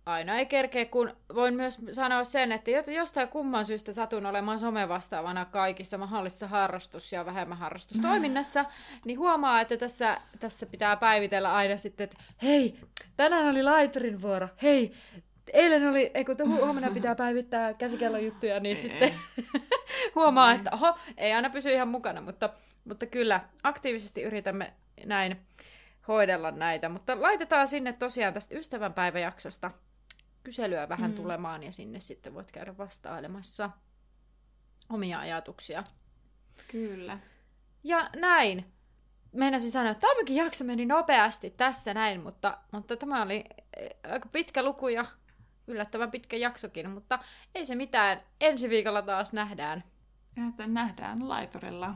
aina 0.06 0.36
ei 0.36 0.46
kerkeä, 0.46 0.86
kun 0.86 1.14
voin 1.36 1.54
myös 1.54 1.80
sanoa 1.92 2.24
sen, 2.24 2.52
että 2.52 2.72
jostain 2.92 3.28
kumman 3.28 3.66
syystä 3.66 3.94
satun 3.94 4.26
olemaan 4.26 4.60
somevastaavana 4.60 5.46
kaikissa 5.46 5.98
mahdollisissa 5.98 6.48
harrastus- 6.48 7.12
ja 7.12 7.26
vähemmän 7.26 7.58
harrastustoiminnassa, 7.58 8.66
niin 9.06 9.20
huomaa, 9.20 9.62
että 9.62 9.78
tässä, 9.78 10.22
tässä 10.40 10.66
pitää 10.66 10.96
päivitellä 10.96 11.54
aina 11.56 11.78
sitten, 11.78 12.04
että 12.04 12.18
hei, 12.44 12.80
tänään 13.18 13.46
oli 13.46 13.64
laiturin 13.64 14.22
vuoro, 14.22 14.48
hei, 14.62 14.94
eilen 15.54 15.90
oli, 15.90 16.12
ei 16.14 16.26
kun 16.26 16.36
hu- 16.40 16.66
huomenna 16.66 16.92
pitää 16.92 17.16
päivittää 17.16 17.74
käsikellon 17.74 18.26
juttuja, 18.26 18.60
niin 18.60 18.78
Ei. 18.78 18.82
sitten 18.82 19.14
huomaa, 20.16 20.52
että 20.52 20.70
oho, 20.74 20.98
ei 21.18 21.34
aina 21.34 21.50
pysy 21.50 21.72
ihan 21.72 21.88
mukana, 21.88 22.22
mutta, 22.22 22.50
mutta 22.86 23.06
kyllä 23.06 23.42
aktiivisesti 23.64 24.22
yritämme 24.22 24.74
näin 25.06 25.38
hoidella 26.08 26.52
näitä. 26.52 26.90
Mutta 26.90 27.22
laitetaan 27.22 27.68
sinne 27.68 27.94
tosiaan 27.94 28.34
tästä 28.34 28.56
ystävänpäiväjaksosta 28.56 29.72
kyselyä 30.44 30.90
vähän 30.90 31.12
Mm. 31.12 31.16
tulemaan 31.16 31.64
ja 31.64 31.72
sinne 31.72 32.00
sitten 32.00 32.34
voit 32.34 32.52
käydä 32.52 32.78
vastailemassa 32.78 33.70
omia 34.90 35.20
ajatuksia. 35.20 35.84
Kyllä. 36.68 37.20
Ja 37.84 38.10
näin. 38.16 38.66
Meinasin 39.32 39.72
sanoa, 39.72 39.92
että 39.92 40.08
tämäkin 40.08 40.36
jakso 40.36 40.64
meni 40.64 40.86
nopeasti 40.86 41.50
tässä 41.50 41.94
näin, 41.94 42.22
mutta, 42.22 42.58
mutta 42.72 42.98
tämä 42.98 43.22
oli 43.22 43.44
eh, 43.78 43.90
aika 44.12 44.30
pitkä 44.32 44.64
luku 44.64 44.88
ja 44.88 45.06
yllättävän 45.68 46.12
pitkä 46.12 46.38
jaksokin, 46.38 46.90
mutta 46.90 47.20
ei 47.56 47.66
se 47.66 47.76
mitään. 47.76 48.22
Ensi 48.42 48.70
viikolla 48.70 49.02
taas 49.02 49.34
nähdään. 49.34 49.84
Nähdään 50.68 51.30
laiturilla. 51.30 51.96